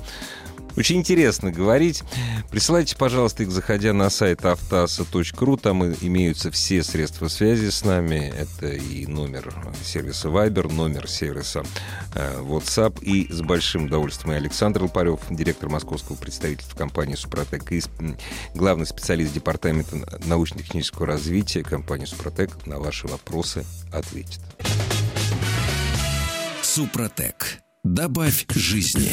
очень 0.76 0.98
интересно 0.98 1.52
говорить. 1.52 2.04
Присылайте, 2.50 2.96
пожалуйста, 2.96 3.44
их, 3.44 3.52
заходя 3.52 3.94
на 3.94 4.10
сайт 4.10 4.46
автоаса.ру. 4.46 5.58
Там 5.58 5.84
имеются 5.84 6.52
все 6.52 6.84
средства 6.84 7.28
связи 7.28 7.70
с 7.70 7.84
нами. 7.84 8.34
Это 8.38 8.68
и 8.68 9.06
номер 9.06 9.54
сервиса 9.84 10.30
Viber, 10.30 10.72
номер 10.72 11.08
сервиса 11.08 11.64
э, 12.16 12.40
WhatsApp. 12.42 13.04
И 13.04 13.32
с 13.32 13.42
большим 13.42 13.86
удовольствием 13.86 14.34
и 14.34 14.38
Александр 14.38 14.84
Лопарев, 14.84 15.20
директор 15.30 15.70
московского 15.70 16.16
представительства 16.16 16.78
компании 16.78 17.16
«Супротек», 17.16 17.72
и 17.72 17.82
главный 18.54 18.86
специалист 18.86 19.34
департамента 19.34 19.98
научно-технического 20.26 21.08
развития 21.08 21.64
компании 21.64 22.06
«Супротек» 22.06 22.66
на 22.66 22.80
ваши 22.80 23.08
вопросы 23.08 23.66
ответит. 23.92 24.40
Супротек. 26.62 27.60
Добавь 27.84 28.46
жизни. 28.56 29.12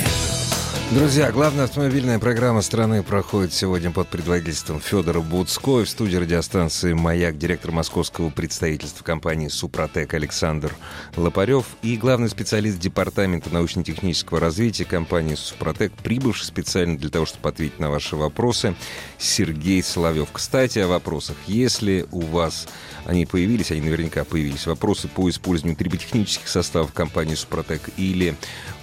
Друзья, 0.90 1.31
главная 1.31 1.66
автомобильная 1.66 2.18
программа 2.18 2.62
страны 2.62 3.05
проходит 3.05 3.53
сегодня 3.53 3.92
под 3.92 4.09
предводительством 4.09 4.81
Федора 4.81 5.20
Буцко. 5.20 5.85
В 5.85 5.88
студии 5.88 6.16
радиостанции 6.16 6.94
«Маяк» 6.94 7.38
директор 7.38 7.70
московского 7.70 8.31
представительства 8.31 9.05
компании 9.05 9.46
«Супротек» 9.46 10.12
Александр 10.14 10.74
Лопарев 11.16 11.64
и 11.83 11.96
главный 11.96 12.29
специалист 12.29 12.81
Департамента 12.81 13.50
научно-технического 13.50 14.40
развития 14.40 14.85
компании 14.85 15.37
«Супротек», 15.37 15.92
прибывший 15.92 16.46
специально 16.46 16.98
для 16.98 17.09
того, 17.09 17.24
чтобы 17.24 17.48
ответить 17.50 17.79
на 17.79 17.88
ваши 17.88 18.16
вопросы, 18.16 18.74
Сергей 19.16 19.85
Соловьев. 19.85 20.31
Кстати, 20.33 20.81
о 20.81 20.88
вопросах. 20.88 21.37
Если 21.46 22.05
у 22.11 22.22
вас 22.22 22.66
они 23.05 23.26
появились, 23.26 23.70
они 23.70 23.81
наверняка 23.81 24.24
появились, 24.24 24.66
вопросы 24.66 25.09
по 25.09 25.31
использованию 25.31 25.76
триботехнических 25.76 26.48
составов 26.48 26.92
компании 26.92 27.37
«Супротек» 27.37 27.90
или 27.96 28.35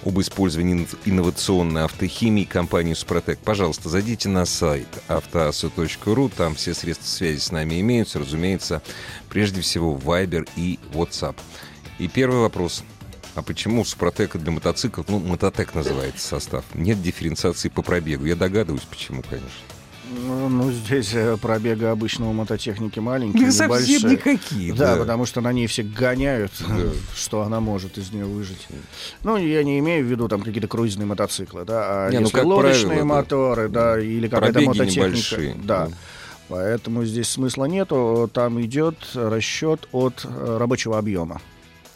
об 0.04 0.20
использовании 0.20 0.86
инновационной 1.04 1.84
автохимии 1.84 2.44
компании 2.44 2.94
«Супротек». 2.94 3.38
Пожалуйста, 3.40 3.88
зайдите 3.88 4.28
на 4.28 4.44
сайт 4.44 4.88
автоаса.ру, 5.08 6.28
там 6.28 6.54
все 6.54 6.74
средства 6.74 7.06
связи 7.06 7.38
с 7.38 7.52
нами 7.52 7.80
имеются, 7.80 8.18
разумеется, 8.18 8.82
прежде 9.28 9.60
всего 9.60 9.96
Viber 9.96 10.48
и 10.56 10.78
WhatsApp. 10.92 11.36
И 11.98 12.08
первый 12.08 12.40
вопрос. 12.40 12.84
А 13.34 13.42
почему 13.42 13.84
Супротека 13.84 14.38
для 14.38 14.50
мотоциклов, 14.50 15.08
ну, 15.08 15.20
мототек 15.20 15.74
называется 15.74 16.26
состав, 16.26 16.64
нет 16.74 17.00
дифференциации 17.00 17.68
по 17.68 17.82
пробегу? 17.82 18.24
Я 18.24 18.34
догадываюсь, 18.34 18.82
почему, 18.82 19.22
конечно. 19.22 19.77
Ну, 20.10 20.48
ну, 20.48 20.72
здесь 20.72 21.12
э, 21.12 21.36
пробега 21.36 21.90
обычного 21.90 22.32
мототехники 22.32 22.98
маленькие, 22.98 23.44
Не 23.46 23.50
совсем 23.50 23.68
небольшие. 23.70 24.10
никакие. 24.12 24.72
Да, 24.74 24.96
потому 24.96 25.26
что 25.26 25.40
на 25.42 25.52
ней 25.52 25.66
все 25.66 25.82
гоняют, 25.82 26.52
Да. 26.66 26.74
что 27.14 27.42
она 27.42 27.60
может 27.60 27.98
из 27.98 28.10
нее 28.10 28.24
выжить. 28.24 28.66
Ну, 29.22 29.36
я 29.36 29.62
не 29.62 29.78
имею 29.80 30.04
в 30.06 30.08
виду 30.08 30.28
там 30.28 30.40
какие-то 30.40 30.68
круизные 30.68 31.04
мотоциклы, 31.06 31.64
да, 31.66 32.06
а 32.06 32.10
Не, 32.10 32.18
ну, 32.18 32.22
если 32.24 32.34
как 32.36 32.44
лодочные 32.46 32.86
правило, 32.86 32.98
да. 33.08 33.14
моторы, 33.14 33.68
да, 33.68 34.00
или 34.00 34.28
какая-то 34.28 34.52
Пробеги 34.54 34.68
мототехника. 34.68 35.06
небольшие, 35.08 35.54
Да. 35.64 35.86
да. 35.88 35.92
Поэтому 36.48 37.04
здесь 37.04 37.28
смысла 37.28 37.66
нету. 37.66 38.30
Там 38.32 38.58
идет 38.62 38.96
расчет 39.14 39.86
от 39.92 40.24
э, 40.24 40.56
рабочего 40.58 40.96
объема. 40.96 41.42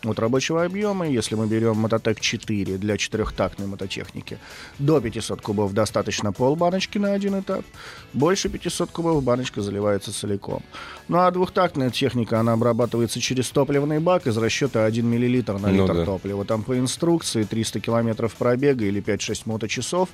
От 0.04 0.18
рабочего 0.18 0.64
объема, 0.64 1.08
если 1.08 1.36
мы 1.36 1.46
берем 1.46 1.76
Мототек 1.76 2.18
4 2.20 2.76
для 2.78 2.96
четырехтактной 2.96 3.68
мототехники, 3.68 4.38
до 4.80 5.00
500 5.00 5.40
кубов 5.40 5.72
достаточно 5.74 6.32
полбаночки 6.32 6.98
на 6.98 7.12
один 7.12 7.38
этап. 7.38 7.64
Больше 8.12 8.48
500 8.48 8.90
кубов 8.90 9.22
баночка 9.22 9.62
заливается 9.62 10.12
целиком. 10.12 10.62
Ну 11.06 11.18
а 11.20 11.30
двухтактная 11.30 11.90
техника, 11.90 12.40
она 12.40 12.54
обрабатывается 12.54 13.20
через 13.20 13.48
топливный 13.50 14.00
бак 14.00 14.26
из 14.26 14.36
расчета 14.36 14.84
1 14.84 15.06
мл 15.06 15.58
на 15.60 15.68
Ну 15.68 15.82
литр 15.82 15.94
да. 15.94 16.04
топлива. 16.04 16.44
Там 16.44 16.64
по 16.64 16.76
инструкции 16.76 17.44
300 17.44 17.78
километров 17.80 18.34
пробега 18.34 18.84
или 18.84 19.00
5-6 19.00 19.42
моточасов 19.44 20.08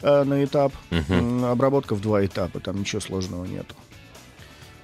э, 0.00 0.24
на 0.24 0.42
этап. 0.44 0.72
М, 0.90 1.44
Обработка 1.44 1.94
в 1.94 2.00
два 2.00 2.24
этапа, 2.24 2.58
там 2.60 2.80
ничего 2.80 3.00
сложного 3.00 3.44
нету. 3.44 3.74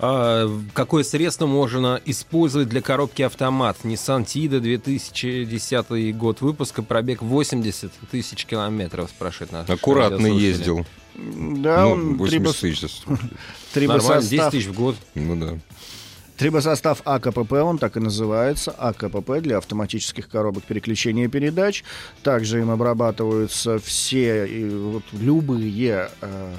А 0.05 0.49
какое 0.75 1.05
средство 1.05 1.47
можно 1.47 2.01
использовать 2.05 2.69
для 2.69 2.83
коробки 2.83 3.23
автомат? 3.23 3.77
Nissan 3.85 4.25
Tido 4.25 4.59
2010 4.59 6.17
год 6.17 6.41
выпуска, 6.41 6.83
пробег 6.83 7.23
80 7.23 7.93
тысяч 8.11 8.45
километров, 8.45 9.11
спрашивает 9.11 9.53
наш 9.53 9.71
Аккуратно 9.71 10.27
ездил. 10.27 10.85
Да, 11.15 11.83
ну, 11.83 11.91
он 11.93 12.17
80 12.17 12.47
трибос- 12.47 12.61
тысяч. 12.61 13.03
Нормально, 13.07 13.29
10 13.29 13.31
трибосостав, 13.75 14.51
тысяч 14.51 14.67
в 14.67 14.75
год. 14.75 14.97
Ну 15.15 15.37
да. 15.37 15.59
трибосостав 16.37 17.01
АКПП, 17.05 17.53
он 17.53 17.79
так 17.79 17.97
и 17.97 18.01
называется, 18.01 18.73
АКПП 18.73 19.39
для 19.41 19.59
автоматических 19.59 20.29
коробок 20.29 20.65
переключения 20.65 21.29
передач. 21.29 21.85
Также 22.25 22.59
им 22.59 22.71
обрабатываются 22.73 23.79
все, 23.79 24.47
и 24.47 24.69
вот 24.69 25.05
любые 25.13 26.11
э, 26.23 26.57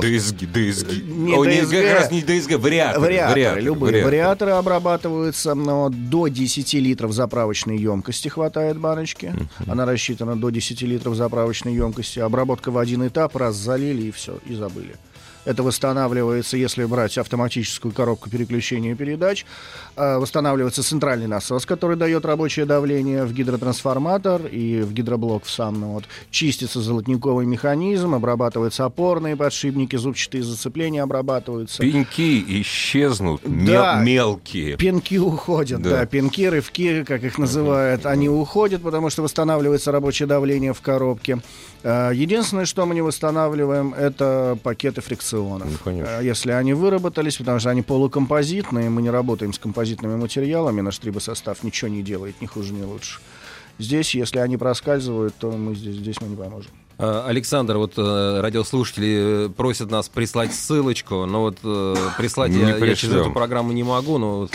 ДСГ, 0.00 0.36
ДСГ. 0.52 0.88
Не 1.06 1.34
О, 1.34 1.44
не, 1.44 1.60
DSG. 1.60 1.82
как 1.82 2.00
раз 2.00 2.10
не 2.10 2.22
ДСГ, 2.22 2.58
вариаторы. 2.58 3.00
Вариаторы, 3.02 3.60
любые 3.60 3.92
вариаторы. 3.92 4.04
вариаторы 4.04 4.50
обрабатываются, 4.52 5.54
но 5.54 5.90
до 5.90 6.28
10 6.28 6.74
литров 6.74 7.12
заправочной 7.12 7.78
емкости 7.78 8.28
хватает 8.28 8.78
баночки. 8.78 9.32
Она 9.66 9.86
рассчитана 9.86 10.36
до 10.36 10.50
10 10.50 10.82
литров 10.82 11.14
заправочной 11.14 11.74
емкости. 11.74 12.18
Обработка 12.18 12.70
в 12.70 12.78
один 12.78 13.06
этап, 13.06 13.36
раз 13.36 13.56
залили 13.56 14.02
и 14.02 14.10
все, 14.10 14.38
и 14.46 14.54
забыли. 14.54 14.94
Это 15.44 15.62
восстанавливается, 15.62 16.56
если 16.56 16.84
брать 16.84 17.18
автоматическую 17.18 17.92
коробку 17.92 18.30
переключения 18.30 18.94
передач. 18.94 19.44
э, 19.96 20.16
Восстанавливается 20.18 20.82
центральный 20.82 21.26
насос, 21.26 21.66
который 21.66 21.96
дает 21.96 22.24
рабочее 22.24 22.66
давление 22.66 23.24
в 23.24 23.32
гидротрансформатор 23.32 24.46
и 24.46 24.80
в 24.82 24.92
гидроблок 24.92 25.44
в 25.44 25.50
сам. 25.50 25.80
ну 25.80 25.92
вот. 25.92 26.04
Чистится 26.30 26.80
золотниковый 26.80 27.46
механизм, 27.46 28.14
обрабатываются 28.14 28.84
опорные 28.84 29.36
подшипники, 29.36 29.96
зубчатые 29.96 30.42
зацепления 30.42 31.02
обрабатываются. 31.02 31.82
Пеньки 31.82 32.42
исчезнут, 32.62 33.42
Да. 33.44 33.96
мел- 34.00 34.04
мелкие. 34.04 34.76
Пенки 34.76 35.18
уходят, 35.18 35.82
Да. 35.82 35.90
да. 35.90 36.06
пенки, 36.06 36.46
рывки, 36.46 37.04
как 37.04 37.22
их 37.24 37.38
называют, 37.38 38.06
они 38.06 38.28
уходят, 38.28 38.82
потому 38.82 39.10
что 39.10 39.22
восстанавливается 39.22 39.92
рабочее 39.92 40.26
давление 40.26 40.72
в 40.72 40.80
коробке. 40.80 41.40
Э, 41.84 42.10
Единственное, 42.14 42.64
что 42.64 42.86
мы 42.86 42.94
не 42.94 43.02
восстанавливаем, 43.02 43.92
это 43.92 44.58
пакеты 44.62 45.02
фрикционов. 45.02 45.68
Ну, 45.70 45.78
конечно. 45.84 46.10
Э, 46.20 46.24
Если 46.24 46.50
они 46.50 46.72
выработались, 46.72 47.36
потому 47.36 47.60
что 47.60 47.70
они 47.70 47.82
полукомпозитные, 47.82 48.88
мы 48.88 49.02
не 49.02 49.10
работаем 49.10 49.52
с 49.52 49.58
композитными 49.58 50.16
материалами, 50.16 50.80
наш 50.80 50.98
трибосостав 50.98 51.62
ничего 51.62 51.90
не 51.90 52.02
делает, 52.02 52.40
ни 52.40 52.46
хуже, 52.46 52.72
ни 52.72 52.82
лучше. 52.82 53.20
Здесь, 53.78 54.14
если 54.14 54.38
они 54.38 54.56
проскальзывают, 54.56 55.34
то 55.38 55.52
мы 55.52 55.74
здесь, 55.74 55.96
здесь 55.96 56.20
мы 56.20 56.28
не 56.28 56.36
поможем. 56.36 56.70
А, 56.96 57.26
Александр, 57.26 57.76
вот 57.76 57.94
э, 57.96 58.40
радиослушатели 58.40 59.46
э, 59.46 59.48
просят 59.50 59.90
нас 59.90 60.08
прислать 60.08 60.54
ссылочку, 60.54 61.26
но 61.26 61.40
вот 61.40 61.58
э, 61.64 61.96
прислать 62.16 62.52
Не 62.52 62.60
я, 62.60 62.76
я 62.76 62.94
через 62.94 63.14
эту 63.14 63.32
программу 63.32 63.72
не 63.72 63.82
могу, 63.82 64.18
но 64.18 64.38
вот 64.40 64.52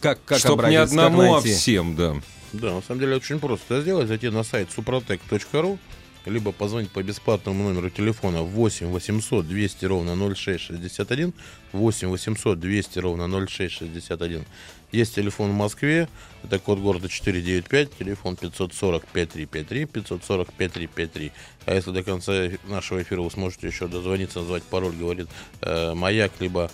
как, 0.00 0.18
как 0.24 0.38
Чтоб 0.38 0.60
не 0.60 0.76
обратиться, 0.76 0.96
как 0.96 1.06
одному, 1.06 1.34
а 1.34 1.40
всем, 1.40 1.96
да. 1.96 2.14
Да, 2.52 2.74
на 2.74 2.82
самом 2.82 3.00
деле 3.00 3.16
очень 3.16 3.40
просто 3.40 3.74
это 3.74 3.82
сделать. 3.82 4.08
Зайти 4.08 4.28
на 4.28 4.44
сайт 4.44 4.68
suprotec.ru 4.76 5.78
либо 6.26 6.52
позвонить 6.52 6.90
по 6.90 7.02
бесплатному 7.02 7.64
номеру 7.64 7.90
телефона 7.90 8.42
8 8.42 8.88
800 8.88 9.48
200 9.48 9.84
ровно 9.86 10.34
0661 10.34 11.32
8 11.72 12.08
800 12.08 12.60
200 12.60 12.98
ровно 12.98 13.46
0661 13.46 14.44
есть 14.92 15.14
телефон 15.14 15.52
в 15.52 15.54
Москве, 15.54 16.06
это 16.44 16.58
код 16.58 16.78
города 16.78 17.08
495, 17.08 17.96
телефон 17.96 18.36
540 18.36 19.06
5353, 19.06 19.86
540 19.86 20.52
5353. 20.52 21.32
А 21.64 21.74
если 21.74 21.90
до 21.92 22.02
конца 22.02 22.32
нашего 22.68 23.02
эфира 23.02 23.22
вы 23.22 23.30
сможете 23.30 23.68
еще 23.68 23.88
дозвониться, 23.88 24.40
назвать 24.40 24.62
пароль, 24.64 24.94
говорит 24.94 25.28
э, 25.62 25.94
«Маяк», 25.94 26.32
либо 26.40 26.70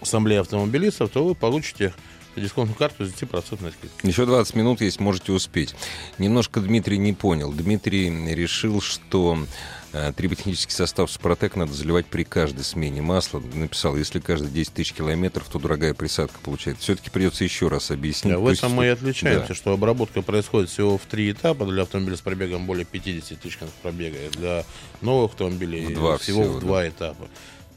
«Ассамблея 0.00 0.40
автомобилистов», 0.40 1.10
то 1.10 1.24
вы 1.24 1.36
получите 1.36 1.94
дисконтную 2.38 2.76
карту 2.76 3.04
с 3.04 3.10
10% 3.10 3.72
скидкой. 3.72 3.90
Еще 4.02 4.26
20 4.26 4.54
минут 4.54 4.80
есть, 4.80 5.00
можете 5.00 5.32
успеть. 5.32 5.74
Немножко 6.18 6.60
Дмитрий 6.60 6.98
не 6.98 7.12
понял. 7.12 7.52
Дмитрий 7.52 8.10
решил, 8.34 8.80
что 8.80 9.38
э, 9.92 10.12
триботехнический 10.16 10.74
состав 10.74 11.10
Супротек 11.10 11.56
надо 11.56 11.72
заливать 11.72 12.06
при 12.06 12.24
каждой 12.24 12.64
смене 12.64 13.02
масла. 13.02 13.40
Написал, 13.54 13.96
если 13.96 14.20
каждые 14.20 14.50
10 14.50 14.72
тысяч 14.72 14.92
километров, 14.92 15.48
то 15.48 15.58
дорогая 15.58 15.94
присадка 15.94 16.38
получается. 16.42 16.82
Все-таки 16.82 17.10
придется 17.10 17.44
еще 17.44 17.68
раз 17.68 17.90
объяснить. 17.90 18.34
Да, 18.34 18.40
в 18.40 18.46
этом 18.46 18.72
мы 18.72 18.86
и 18.86 18.88
отличаемся, 18.88 19.48
да. 19.48 19.54
что 19.54 19.72
обработка 19.72 20.22
происходит 20.22 20.70
всего 20.70 20.98
в 20.98 21.02
три 21.02 21.30
этапа 21.30 21.66
для 21.66 21.82
автомобиля 21.82 22.16
с 22.16 22.20
пробегом 22.20 22.66
более 22.66 22.84
50 22.84 23.38
тысяч 23.40 23.58
пробега. 23.82 24.16
Для 24.32 24.64
новых 25.00 25.32
автомобилей 25.32 25.86
В 25.86 25.94
два 25.94 26.18
всего, 26.18 26.42
всего, 26.42 26.54
в 26.54 26.60
два 26.60 26.88
этапа. 26.88 27.28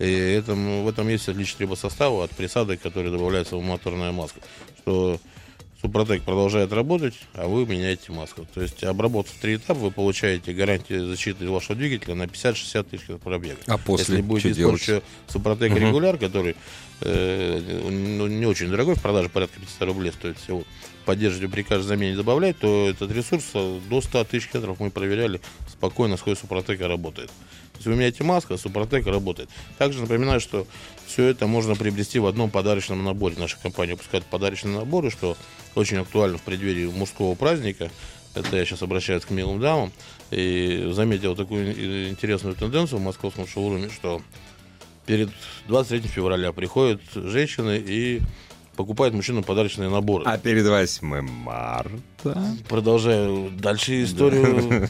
И 0.02 0.34
этом, 0.34 0.84
в 0.84 0.90
этом 0.90 1.08
есть 1.10 1.30
отличие 1.30 1.58
трибосостава 1.58 2.24
от 2.24 2.32
присадок, 2.32 2.82
которые 2.82 3.12
добавляются 3.12 3.56
в 3.56 3.62
моторное 3.62 4.12
масло. 4.12 4.42
Что 4.80 5.20
Супротек 5.80 6.24
продолжает 6.24 6.74
работать, 6.74 7.16
а 7.34 7.48
вы 7.48 7.68
меняете 7.68 8.12
масло. 8.12 8.46
То 8.54 8.62
есть 8.62 8.84
обработав 8.84 9.34
три 9.42 9.56
этапа, 9.56 9.80
вы 9.80 9.92
получаете 9.92 10.54
гарантию 10.54 11.08
защиты 11.08 11.48
вашего 11.50 11.76
двигателя 11.76 12.16
на 12.16 12.24
50-60 12.24 12.84
тысяч 12.84 13.06
пробега. 13.24 13.58
А 13.68 13.78
после 13.78 14.16
Если 14.16 14.22
будете 14.22 14.52
использовать 14.52 15.04
Супротек 15.28 15.76
регуляр, 15.76 16.18
который 16.18 16.56
э, 17.02 17.62
ну, 17.90 18.26
не 18.26 18.46
очень 18.48 18.70
дорогой, 18.70 18.96
в 18.96 19.02
продаже 19.02 19.30
порядка 19.30 19.60
500 19.60 19.88
рублей 19.88 20.12
стоит 20.12 20.40
всего, 20.40 20.64
поддерживать 21.06 21.52
при 21.52 21.64
каждой 21.64 21.88
замене 21.88 22.16
добавлять, 22.16 22.58
то 22.60 22.90
этот 22.90 23.12
ресурс 23.12 23.46
до 23.54 24.02
100 24.02 24.24
тысяч 24.26 24.48
километров 24.48 24.80
мы 24.80 24.92
проверяли 24.92 25.42
спокойно, 25.68 26.18
сколько 26.18 26.40
Супротека 26.40 26.88
работает. 26.88 27.30
Есть 27.76 27.88
вы 27.88 27.96
меняете 27.96 28.24
маску, 28.24 28.54
а 28.54 29.12
работает. 29.12 29.50
Также 29.80 30.02
напоминаю, 30.02 30.40
что 30.40 30.68
все 31.08 31.26
это 31.26 31.48
можно 31.48 31.76
приобрести 31.76 32.20
в 32.20 32.28
одном 32.28 32.52
подарочном 32.52 33.04
наборе. 33.04 33.36
Наша 33.40 33.58
компания 33.58 33.94
выпускает 33.94 34.24
подарочные 34.26 34.78
наборы, 34.78 35.10
что 35.10 35.36
очень 35.74 35.98
актуально 35.98 36.38
в 36.38 36.44
преддверии 36.44 36.86
мужского 36.86 37.34
праздника. 37.34 37.90
Это 38.36 38.56
я 38.56 38.66
сейчас 38.66 38.84
обращаюсь 38.84 39.26
к 39.26 39.32
милым 39.32 39.60
дамам. 39.60 39.92
И 40.30 40.90
заметил 40.92 41.36
такую 41.36 42.10
интересную 42.12 42.56
тенденцию 42.56 43.00
в 43.00 43.04
московском 43.04 43.48
шоуруме, 43.48 43.90
что 43.90 44.22
перед 45.08 45.30
23 45.68 46.08
февраля 46.08 46.54
приходят 46.54 47.02
женщины 47.16 47.82
и 47.84 48.22
покупают 48.82 49.14
мужчинам 49.14 49.44
подарочные 49.44 49.90
наборы. 49.90 50.24
А 50.26 50.40
перед 50.40 50.66
8 50.66 51.22
марта... 51.22 52.02
Продолжаю 52.68 53.52
дальше 53.52 54.04
историю. 54.04 54.90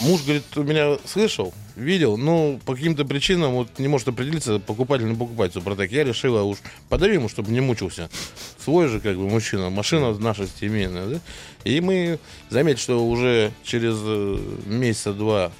Муж, 0.00 0.22
говорит, 0.22 0.44
у 0.54 0.62
меня 0.62 0.98
слышал, 1.04 1.52
видел, 1.74 2.16
но 2.16 2.60
по 2.64 2.76
каким-то 2.76 3.04
причинам 3.04 3.54
вот 3.54 3.78
не 3.78 3.88
может 3.88 4.06
определиться, 4.06 4.60
покупать 4.60 5.00
или 5.00 5.08
не 5.08 5.16
покупать 5.16 5.52
Супротек. 5.52 5.90
Я 5.90 6.04
решила 6.04 6.42
уж 6.42 6.58
подарю 6.88 7.14
ему, 7.14 7.28
чтобы 7.28 7.50
не 7.50 7.60
мучился. 7.60 8.08
Свой 8.58 8.86
же, 8.86 9.00
как 9.00 9.16
бы, 9.16 9.28
мужчина. 9.28 9.68
Машина 9.68 10.14
наша 10.14 10.46
семейная, 10.46 11.06
да? 11.06 11.20
И 11.64 11.80
мы 11.80 12.20
заметили, 12.50 12.80
что 12.80 13.04
уже 13.04 13.50
через 13.64 13.96
э, 14.00 14.38
месяца 14.66 15.12
два 15.12 15.50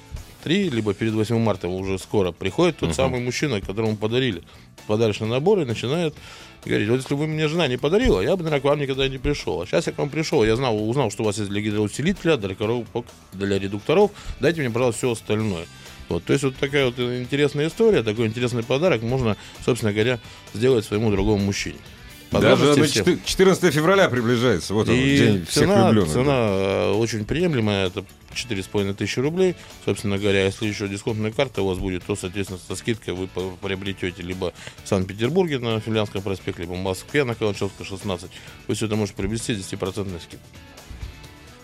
три, 0.47 0.69
либо 0.69 0.93
перед 0.93 1.13
8 1.13 1.37
марта 1.39 1.67
уже 1.67 1.99
скоро 1.99 2.31
приходит 2.31 2.77
тот 2.77 2.95
самый 2.95 3.19
мужчина, 3.19 3.59
которому 3.59 3.97
подарили 3.97 4.43
подарочный 4.87 5.27
набор 5.27 5.59
и 5.59 5.65
начинает 5.65 6.15
говорить, 6.63 6.87
вот 6.87 7.01
если 7.01 7.15
бы 7.15 7.27
мне 7.27 7.49
жена 7.49 7.67
не 7.67 7.75
подарила, 7.75 8.21
я 8.21 8.37
бы, 8.37 8.43
наверное, 8.43 8.61
к 8.61 8.63
вам 8.63 8.79
никогда 8.79 9.09
не 9.09 9.17
пришел. 9.17 9.61
А 9.61 9.65
сейчас 9.65 9.87
я 9.87 9.93
к 9.93 9.97
вам 9.97 10.09
пришел, 10.09 10.45
я 10.45 10.55
знал, 10.55 10.89
узнал, 10.89 11.11
что 11.11 11.23
у 11.23 11.25
вас 11.25 11.37
есть 11.37 11.49
для 11.49 11.59
гидроусилителя, 11.59 12.37
для, 12.37 12.55
коробок, 12.55 13.05
для 13.33 13.59
редукторов, 13.59 14.11
дайте 14.39 14.61
мне, 14.61 14.69
пожалуйста, 14.69 14.99
все 14.99 15.11
остальное. 15.11 15.65
Вот, 16.07 16.23
то 16.23 16.31
есть 16.31 16.45
вот 16.45 16.55
такая 16.55 16.85
вот 16.85 16.97
интересная 16.97 17.67
история, 17.67 18.01
такой 18.01 18.27
интересный 18.27 18.63
подарок 18.63 19.01
можно, 19.01 19.35
собственно 19.65 19.91
говоря, 19.91 20.17
сделать 20.53 20.85
своему 20.85 21.11
другому 21.11 21.43
мужчине. 21.43 21.79
Даже 22.31 22.55
Подробности 22.57 22.79
оно 22.79 22.85
всем. 22.87 23.05
4 23.05 23.19
14 23.25 23.73
февраля 23.73 24.09
приближается. 24.09 24.73
Вот 24.73 24.89
он, 24.89 24.95
И 24.95 25.17
день 25.17 25.45
всех 25.45 25.63
цена, 25.63 25.89
влюбленных. 25.89 26.13
цена 26.13 26.33
э, 26.33 26.91
очень 26.91 27.25
приемлемая, 27.25 27.87
это 27.87 28.03
4,5 28.33 28.93
тысячи 28.95 29.19
рублей. 29.19 29.55
Собственно 29.85 30.17
говоря, 30.17 30.45
если 30.45 30.67
еще 30.67 30.87
дисконтная 30.87 31.31
карта 31.31 31.61
у 31.61 31.67
вас 31.67 31.77
будет, 31.77 32.03
то, 32.03 32.15
соответственно, 32.15 32.59
со 32.65 32.75
скидкой 32.75 33.13
вы 33.13 33.27
приобретете 33.61 34.21
либо 34.23 34.53
в 34.83 34.87
Санкт-Петербурге 34.87 35.59
на 35.59 35.79
Финляндском 35.79 36.21
проспекте, 36.21 36.63
либо 36.63 36.73
в 36.73 36.79
Москве 36.79 37.23
на 37.23 37.33
Каланчевской 37.33 37.85
16. 37.85 38.29
Вы 38.67 38.75
все 38.75 38.85
это 38.85 38.95
можете 38.95 39.17
приобрести 39.17 39.55
с 39.55 39.59
10% 39.59 40.19
скидкой. 40.19 40.39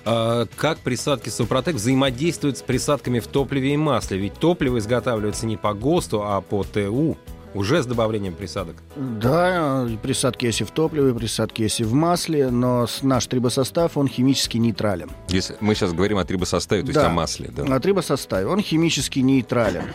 А 0.06 0.47
как 0.58 0.80
присадки 0.80 1.30
Супротек 1.30 1.76
взаимодействуют 1.76 2.58
с 2.58 2.62
присадками 2.62 3.19
в 3.19 3.28
топливе 3.28 3.73
и 3.73 3.78
масле? 3.78 4.17
Ведь 4.17 4.34
топливо 4.34 4.80
изготавливается 4.80 5.45
не 5.45 5.56
по 5.56 5.73
ГОСТу, 5.73 6.23
а 6.23 6.41
по 6.41 6.63
ТУ, 6.63 7.17
уже 7.54 7.82
с 7.84 7.86
добавлением 7.86 8.34
присадок. 8.34 8.76
Да, 8.96 9.88
присадки 10.02 10.46
есть 10.46 10.62
и 10.62 10.63
в 10.63 10.72
топливе, 10.72 11.13
присадки 11.13 11.62
есть 11.63 11.80
и 11.80 11.84
в 11.84 11.94
масле, 11.94 12.50
но 12.50 12.88
наш 13.02 13.28
трибосостав, 13.28 13.98
он 13.98 14.08
химически 14.08 14.58
нейтрален. 14.58 15.10
Если 15.30 15.56
мы 15.60 15.76
сейчас 15.76 15.94
говорим 15.94 16.18
о 16.18 16.26
трибосоставе, 16.26 16.82
то 16.82 16.88
есть 16.88 17.00
Да. 17.00 17.08
о 17.08 17.10
масле. 17.10 17.52
Да. 17.56 17.63
О 17.76 17.80
трибосоставе, 17.80 18.48
он 18.48 18.62
химически 18.62 19.20
нейтрален. 19.20 19.86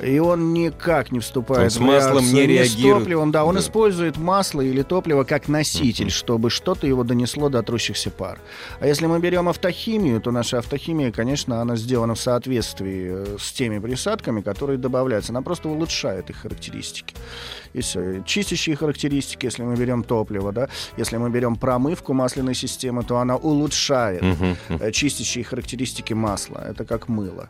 И 0.00 0.18
он 0.18 0.52
никак 0.52 1.12
не 1.12 1.20
вступает 1.20 1.64
Он 1.64 1.70
с 1.70 1.76
в 1.76 1.80
маслом 1.80 2.14
реакцию 2.18 2.34
не 2.34 2.40
ни 2.46 2.62
с 2.64 2.74
реагирует. 2.74 2.98
топливом. 3.04 3.30
Да, 3.30 3.44
он 3.44 3.54
Да. 3.54 3.60
использует 3.60 4.16
масло 4.16 4.60
или 4.60 4.82
топливо 4.82 5.24
как 5.24 5.48
носитель, 5.48 6.10
чтобы 6.10 6.50
что-то 6.50 6.86
его 6.86 7.04
донесло 7.04 7.48
до 7.48 7.62
трущихся 7.62 8.10
пар. 8.10 8.40
А 8.80 8.86
если 8.86 9.06
мы 9.06 9.20
берем 9.20 9.48
автохимию, 9.48 10.20
то 10.20 10.30
наша 10.32 10.58
автохимия, 10.58 11.12
конечно, 11.12 11.60
она 11.60 11.76
сделана 11.76 12.14
в 12.14 12.20
соответствии 12.20 13.10
э, 13.12 13.36
с 13.38 13.52
теми 13.52 13.78
присадками, 13.78 14.40
которые 14.40 14.78
добавляются. 14.78 15.32
Она 15.32 15.42
просто 15.42 15.68
улучшает 15.68 16.30
их 16.30 16.36
характеристики. 16.38 17.14
И 17.72 17.80
все. 17.80 18.22
Чистящие 18.26 18.76
характеристики, 18.76 19.46
если 19.46 19.62
мы 19.62 19.76
берем 19.76 20.02
топливо, 20.02 20.52
да, 20.52 20.68
если 20.96 21.16
мы 21.16 21.30
берем 21.30 21.56
промывку 21.56 22.12
масляной 22.12 22.54
системы, 22.54 23.02
то 23.04 23.18
она 23.18 23.36
улучшает 23.36 24.22
э, 24.68 24.90
чистящие 24.90 25.44
характеристики 25.44 26.12
масла. 26.12 26.64
Это 26.68 26.84
как 26.84 27.08
мыло. 27.08 27.48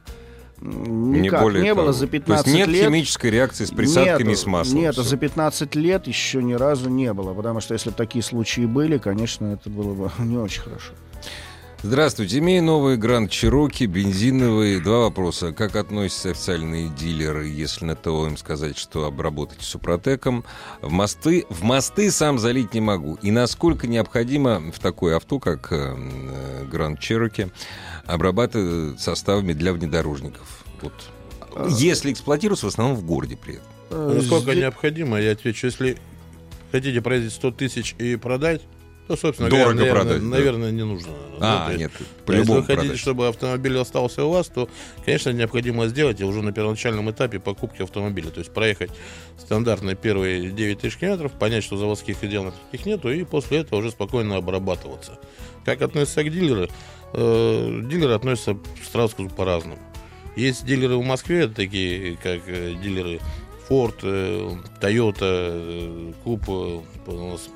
Не 0.62 1.20
Никак 1.22 1.40
не, 1.40 1.42
более 1.44 1.74
было 1.74 1.86
того. 1.86 1.92
за 1.92 2.06
То 2.06 2.14
есть 2.16 2.26
15 2.26 2.46
нет 2.54 2.68
лет. 2.68 2.86
химической 2.86 3.30
реакции 3.30 3.64
с 3.64 3.70
присадками 3.70 4.22
и 4.28 4.30
Нету, 4.30 4.40
с 4.40 4.46
маслом. 4.46 4.78
Нет, 4.80 4.94
Всё. 4.94 5.02
за 5.02 5.16
15 5.16 5.74
лет 5.74 6.06
еще 6.06 6.42
ни 6.42 6.52
разу 6.54 6.88
не 6.88 7.12
было. 7.12 7.34
Потому 7.34 7.60
что 7.60 7.74
если 7.74 7.90
бы 7.90 7.96
такие 7.96 8.22
случаи 8.22 8.64
были, 8.66 8.98
конечно, 8.98 9.46
это 9.46 9.68
было 9.70 9.92
бы 9.94 10.10
не 10.24 10.36
очень 10.36 10.62
хорошо. 10.62 10.92
Здравствуйте. 11.84 12.38
Имею 12.38 12.62
новый 12.62 12.96
Гранд 12.96 13.28
Чироки, 13.32 13.84
бензиновый. 13.84 14.80
Два 14.80 15.00
вопроса. 15.00 15.52
Как 15.52 15.74
относятся 15.74 16.30
официальные 16.30 16.88
дилеры, 16.90 17.48
если 17.48 17.84
на 17.86 17.96
то 17.96 18.24
им 18.24 18.36
сказать, 18.36 18.78
что 18.78 19.04
обработать 19.04 19.62
супротеком? 19.62 20.44
В 20.80 20.92
мосты, 20.92 21.44
в 21.50 21.64
мосты 21.64 22.12
сам 22.12 22.38
залить 22.38 22.72
не 22.74 22.80
могу. 22.80 23.18
И 23.22 23.32
насколько 23.32 23.88
необходимо 23.88 24.60
в 24.72 24.78
такое 24.78 25.16
авто, 25.16 25.40
как 25.40 25.72
э, 25.72 26.64
Гранд 26.70 27.00
Чироки, 27.00 27.50
обрабатывать 28.06 29.00
составами 29.00 29.52
для 29.52 29.72
внедорожников? 29.72 30.64
Вот. 30.82 30.94
Если 31.68 32.12
эксплуатируется, 32.12 32.66
в 32.66 32.68
основном 32.68 32.96
в 32.96 33.04
городе 33.04 33.36
при 33.36 33.54
этом. 33.54 33.66
Э, 33.90 34.12
Насколько 34.18 34.52
здесь- 34.52 34.62
необходимо, 34.62 35.20
я 35.20 35.32
отвечу, 35.32 35.66
если 35.66 35.96
хотите 36.70 37.02
произвести 37.02 37.34
100 37.38 37.50
тысяч 37.50 37.96
и 37.98 38.14
продать, 38.14 38.62
то, 39.08 39.16
собственно 39.16 39.50
Дорого 39.50 39.72
говоря, 39.72 39.80
наверное, 39.80 40.02
продать, 40.04 40.22
да. 40.22 40.28
наверное, 40.28 40.70
не 40.70 40.84
нужно. 40.84 41.12
А, 41.40 41.68
Ну, 41.70 41.78
нет, 41.78 41.92
а 42.26 42.32
если 42.32 42.52
вы 42.52 42.62
хотите, 42.62 42.76
продать. 42.82 42.98
чтобы 42.98 43.28
автомобиль 43.28 43.78
остался 43.78 44.24
у 44.24 44.30
вас, 44.30 44.46
то, 44.48 44.68
конечно, 45.04 45.30
необходимо 45.30 45.86
сделать 45.88 46.20
и 46.20 46.24
уже 46.24 46.42
на 46.42 46.52
первоначальном 46.52 47.10
этапе 47.10 47.40
покупки 47.40 47.82
автомобиля. 47.82 48.30
То 48.30 48.38
есть 48.38 48.52
проехать 48.52 48.90
стандартные 49.38 49.96
первые 49.96 50.50
9 50.50 50.78
тысяч 50.78 50.96
километров, 50.96 51.32
понять, 51.32 51.64
что 51.64 51.76
заводских 51.76 52.22
отделов 52.22 52.54
таких 52.70 52.86
нету, 52.86 53.10
и 53.10 53.24
после 53.24 53.58
этого 53.58 53.80
уже 53.80 53.90
спокойно 53.90 54.36
обрабатываться. 54.36 55.18
Как 55.64 55.82
относятся 55.82 56.22
к 56.22 56.30
дилеру? 56.30 56.68
Э, 57.12 57.80
дилеры 57.84 58.14
относятся, 58.14 58.56
сразу 58.90 59.10
скажу, 59.12 59.30
по-разному. 59.30 59.78
Есть 60.36 60.64
дилеры 60.64 60.96
в 60.96 61.04
Москве, 61.04 61.48
такие 61.48 62.16
как 62.16 62.40
э, 62.46 62.74
дилеры 62.82 63.20
Ford, 63.68 63.96
э, 64.02 64.56
Toyota, 64.80 66.14
клуб 66.22 66.42
э, 66.48 66.80
у 67.10 67.30
нас 67.30 67.48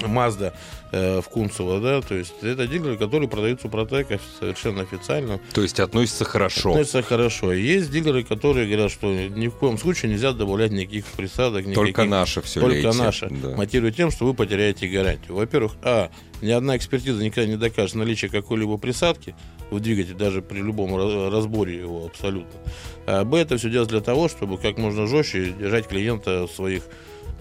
Mazda 0.00 0.52
э, 0.92 1.20
в 1.20 1.28
Кунцево, 1.28 1.80
да, 1.80 2.00
то 2.00 2.14
есть 2.14 2.34
это 2.42 2.66
дилеры, 2.66 2.96
которые 2.96 3.28
продают 3.28 3.60
Супротек 3.60 4.20
совершенно 4.38 4.82
официально. 4.82 5.40
То 5.52 5.62
есть 5.62 5.80
относятся 5.80 6.24
хорошо. 6.24 6.70
Относятся 6.70 7.02
хорошо. 7.02 7.52
Есть 7.52 7.90
дилеры, 7.90 8.24
которые 8.24 8.66
говорят, 8.66 8.90
что 8.90 9.12
ни 9.12 9.48
в 9.48 9.54
коем 9.54 9.78
случае 9.78 10.12
нельзя 10.12 10.32
добавлять 10.32 10.70
никаких 10.70 11.04
присадок. 11.06 11.62
Никаких, 11.66 11.74
только 11.74 12.04
наше 12.04 12.42
все 12.42 12.60
Только 12.60 12.74
лейте. 12.88 12.98
наше. 12.98 13.28
Да. 13.30 13.56
Мотивируя 13.56 13.92
тем, 13.92 14.10
что 14.10 14.26
вы 14.26 14.34
потеряете 14.34 14.88
гарантию. 14.88 15.34
Во-первых, 15.34 15.72
а, 15.82 16.10
ни 16.42 16.50
одна 16.50 16.76
экспертиза 16.76 17.22
никогда 17.22 17.48
не 17.50 17.56
докажет 17.56 17.94
наличие 17.94 18.30
какой-либо 18.30 18.76
присадки 18.78 19.34
в 19.70 19.80
двигателе, 19.80 20.14
даже 20.14 20.40
при 20.40 20.58
любом 20.60 20.96
разборе 21.30 21.76
его 21.76 22.06
абсолютно. 22.06 22.58
А 23.06 23.24
б, 23.24 23.36
это 23.38 23.56
все 23.58 23.70
делается 23.70 23.96
для 23.96 24.02
того, 24.02 24.28
чтобы 24.28 24.58
как 24.58 24.78
можно 24.78 25.06
жестче 25.06 25.52
держать 25.58 25.86
клиента 25.88 26.46
в 26.46 26.50
своих 26.50 26.84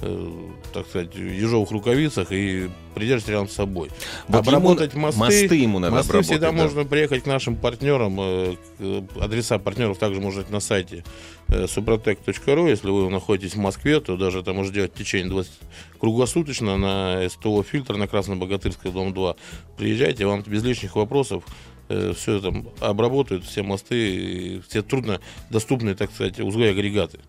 э, 0.02 0.32
так 0.74 0.88
сказать, 0.88 1.16
ежовых 1.16 1.72
рукавицах 1.72 2.32
и 2.32 2.70
придерживать 2.96 3.30
рядом 3.30 3.50
с 3.50 3.54
собой. 3.54 3.90
Вот 4.28 4.40
Обработать 4.40 4.94
ему- 4.94 5.04
мосты, 5.08 5.20
мосты 5.20 5.56
ему 5.56 5.80
надо 5.80 5.96
мосты 5.96 6.10
обработать, 6.10 6.32
всегда 6.32 6.52
да. 6.52 6.64
можно 6.64 6.84
приехать 6.86 7.24
к 7.24 7.26
нашим 7.26 7.56
партнерам. 7.56 8.18
э, 8.20 8.56
э, 8.80 9.02
Адреса 9.20 9.60
партнеров 9.60 9.98
также 9.98 10.20
можно 10.22 10.44
на 10.50 10.60
сайте 10.60 11.04
э, 11.48 11.66
suprotec.ru. 11.66 12.70
Если 12.70 12.90
вы 12.90 13.10
находитесь 13.10 13.56
в 13.56 13.60
Москве, 13.60 14.00
то 14.00 14.18
даже 14.18 14.40
это 14.40 14.54
можно 14.54 14.74
делать 14.74 14.94
в 14.94 14.98
течение 14.98 15.30
20 15.30 15.52
круглосуточно 16.00 16.78
на 16.78 17.28
СТО 17.30 17.64
«Фильтр» 17.64 17.96
на 17.98 18.08
Краснобогатырской, 18.08 18.92
дом 18.92 19.14
2. 19.14 19.36
Приезжайте, 19.78 20.26
вам 20.26 20.44
без 20.44 20.64
лишних 20.64 20.96
вопросов 20.96 21.44
все 21.88 22.34
это 22.38 22.54
обработают, 22.82 23.46
все 23.46 23.64
мосты, 23.64 24.62
все 24.68 24.82
трудно 24.82 25.22
доступные, 25.50 25.96
так 25.96 26.12
сказать, 26.12 26.38
узлы 26.42 26.68
агрегаты. 26.68 27.20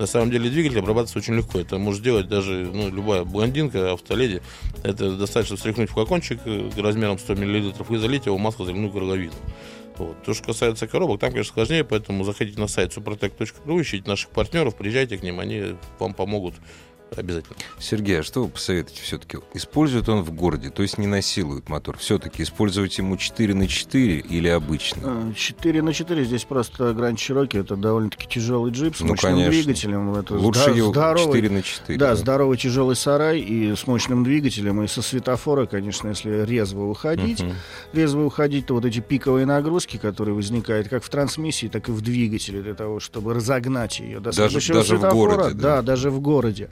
На 0.00 0.06
самом 0.06 0.30
деле 0.30 0.48
двигатель 0.48 0.78
обрабатывается 0.78 1.18
очень 1.18 1.34
легко. 1.34 1.60
Это 1.60 1.76
может 1.76 2.00
сделать 2.00 2.26
даже 2.26 2.70
ну, 2.72 2.88
любая 2.88 3.24
блондинка, 3.24 3.92
автоледи. 3.92 4.40
Это 4.82 5.14
достаточно 5.14 5.56
встряхнуть 5.56 5.90
флакончик 5.90 6.40
э, 6.46 6.70
размером 6.78 7.18
100 7.18 7.34
мл 7.34 7.74
и 7.90 7.96
залить 7.98 8.24
его 8.24 8.38
масло 8.38 8.64
заливную 8.64 8.90
горловину. 8.90 9.34
Вот. 9.98 10.22
То, 10.22 10.32
что 10.32 10.44
касается 10.44 10.86
коробок, 10.86 11.20
там, 11.20 11.32
конечно, 11.32 11.52
сложнее, 11.52 11.84
поэтому 11.84 12.24
заходите 12.24 12.58
на 12.58 12.66
сайт 12.66 12.96
suprotec.ru, 12.96 13.82
ищите 13.82 14.08
наших 14.08 14.30
партнеров, 14.30 14.74
приезжайте 14.74 15.18
к 15.18 15.22
ним, 15.22 15.38
они 15.38 15.76
вам 15.98 16.14
помогут 16.14 16.54
обязательно. 17.16 17.56
Сергей, 17.78 18.20
а 18.20 18.22
что 18.22 18.44
вы 18.44 18.48
посоветуете 18.50 19.02
все-таки? 19.02 19.38
Использует 19.54 20.08
он 20.08 20.22
в 20.22 20.32
городе, 20.32 20.70
то 20.70 20.82
есть 20.82 20.98
не 20.98 21.06
насилует 21.06 21.68
мотор. 21.68 21.96
Все-таки 21.98 22.42
использовать 22.42 22.96
ему 22.98 23.16
4 23.16 23.54
на 23.54 23.66
4 23.68 24.18
или 24.18 24.48
обычно? 24.48 25.32
4 25.36 25.82
на 25.82 25.92
4 25.92 26.24
здесь 26.24 26.44
просто 26.44 26.92
Гранд 26.92 27.18
Чироки. 27.18 27.56
Это 27.56 27.76
довольно-таки 27.76 28.26
тяжелый 28.28 28.72
джип 28.72 28.96
с 28.96 29.00
Ну, 29.00 29.08
мощным 29.08 29.32
конечно. 29.32 29.50
двигателем. 29.50 30.14
Это 30.14 30.34
Лучше 30.34 30.70
его 30.70 30.90
здоровый, 30.92 31.26
4 31.40 31.50
на 31.50 31.62
4. 31.62 31.98
Да, 31.98 32.16
здоровый 32.16 32.56
тяжелый 32.56 32.96
сарай 32.96 33.40
и 33.40 33.74
с 33.74 33.86
мощным 33.86 34.24
двигателем, 34.24 34.82
и 34.82 34.88
со 34.88 35.02
светофора, 35.02 35.66
конечно, 35.66 36.08
если 36.08 36.44
резво 36.44 36.84
уходить. 36.84 37.40
Мгм. 37.42 37.54
Резво 37.92 38.24
уходить, 38.24 38.66
то 38.66 38.74
вот 38.74 38.84
эти 38.84 39.00
пиковые 39.00 39.46
нагрузки, 39.46 39.96
которые 39.96 40.34
возникают 40.34 40.88
как 40.88 41.02
в 41.04 41.08
трансмиссии, 41.08 41.66
так 41.66 41.88
и 41.88 41.92
в 41.92 42.00
двигателе, 42.00 42.62
для 42.62 42.74
того, 42.74 43.00
чтобы 43.00 43.34
разогнать 43.34 44.00
ее 44.00 44.20
до 44.20 44.30
Даже- 44.32 44.54
даже 44.54 44.82
в 44.82 44.86
светофора. 44.86 45.10
городе, 45.36 45.54
да. 45.54 45.76
да, 45.76 45.82
даже 45.82 46.10
в 46.10 46.20
городе. 46.20 46.70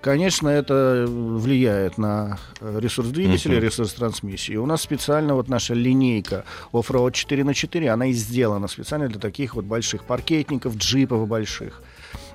Конечно, 0.00 0.48
это 0.48 1.04
влияет 1.08 1.98
на 1.98 2.38
э, 2.60 2.78
ресурс 2.80 3.08
двигателя, 3.08 3.56
Мгм. 3.56 3.64
ресурс 3.64 3.92
трансмиссии. 3.94 4.56
У 4.56 4.66
нас 4.66 4.82
специально 4.82 5.34
вот 5.34 5.48
наша 5.48 5.74
линейка 5.74 6.44
Offroad 6.72 7.12
4 7.12 7.44
на 7.44 7.54
4 7.54 7.90
она 7.90 8.06
и 8.06 8.12
сделана 8.12 8.68
специально 8.68 9.08
для 9.08 9.18
таких 9.20 9.54
вот 9.54 9.64
больших 9.64 10.04
паркетников, 10.04 10.76
джипов 10.76 11.26
больших, 11.28 11.82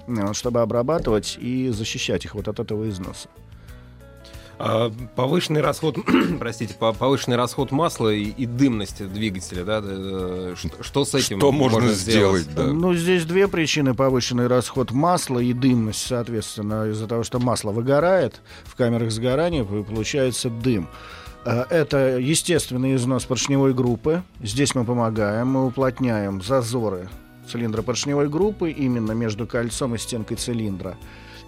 вот, 0.08 0.34
чтобы 0.34 0.62
обрабатывать 0.62 1.38
и 1.42 1.70
защищать 1.70 2.26
их 2.26 2.36
вот 2.36 2.48
от 2.48 2.60
этого 2.60 2.88
износа. 2.90 3.30
А, 4.58 4.92
Повышенный 5.16 5.62
расход, 5.62 5.98
простите, 6.40 6.74
по- 6.76 6.94
повышенный 6.94 7.38
расход 7.38 7.72
масла 7.72 8.14
и, 8.14 8.24
и 8.26 8.46
дымность 8.46 9.06
двигателя, 9.12 9.64
да, 9.66 9.82
э, 9.84 10.56
что, 10.58 10.84
что 10.84 11.06
с 11.06 11.14
этим 11.14 11.40
Что 11.40 11.52
можно 11.52 11.90
сделать? 11.90 12.48
Да. 12.56 12.68
Ну, 12.68 12.94
здесь 12.94 13.26
две 13.26 13.48
причины. 13.48 13.94
Повышенный 13.94 14.48
расход 14.48 14.92
масла 14.92 15.40
и 15.40 15.54
дымность, 15.54 16.06
соответственно, 16.08 16.90
из-за 16.90 17.08
того, 17.08 17.24
что 17.24 17.40
масло 17.40 17.72
выгорает, 17.72 18.42
в 18.64 18.76
камерах 18.76 19.12
сгорания 19.12 19.64
и 19.64 19.84
получается 19.84 20.50
дым. 20.50 20.88
Э, 21.46 21.66
Это 21.70 22.18
естественный 22.18 22.96
износ 22.96 23.26
поршневой 23.26 23.74
группы. 23.74 24.24
Здесь 24.42 24.74
мы 24.76 24.86
помогаем, 24.86 25.48
мы 25.48 25.66
уплотняем 25.66 26.42
зазоры 26.42 27.10
цилиндра 27.50 27.82
поршневой 27.82 28.28
группы 28.30 28.72
именно 28.72 29.12
между 29.12 29.46
кольцом 29.46 29.96
и 29.96 29.98
стенкой 29.98 30.38
цилиндра. 30.38 30.98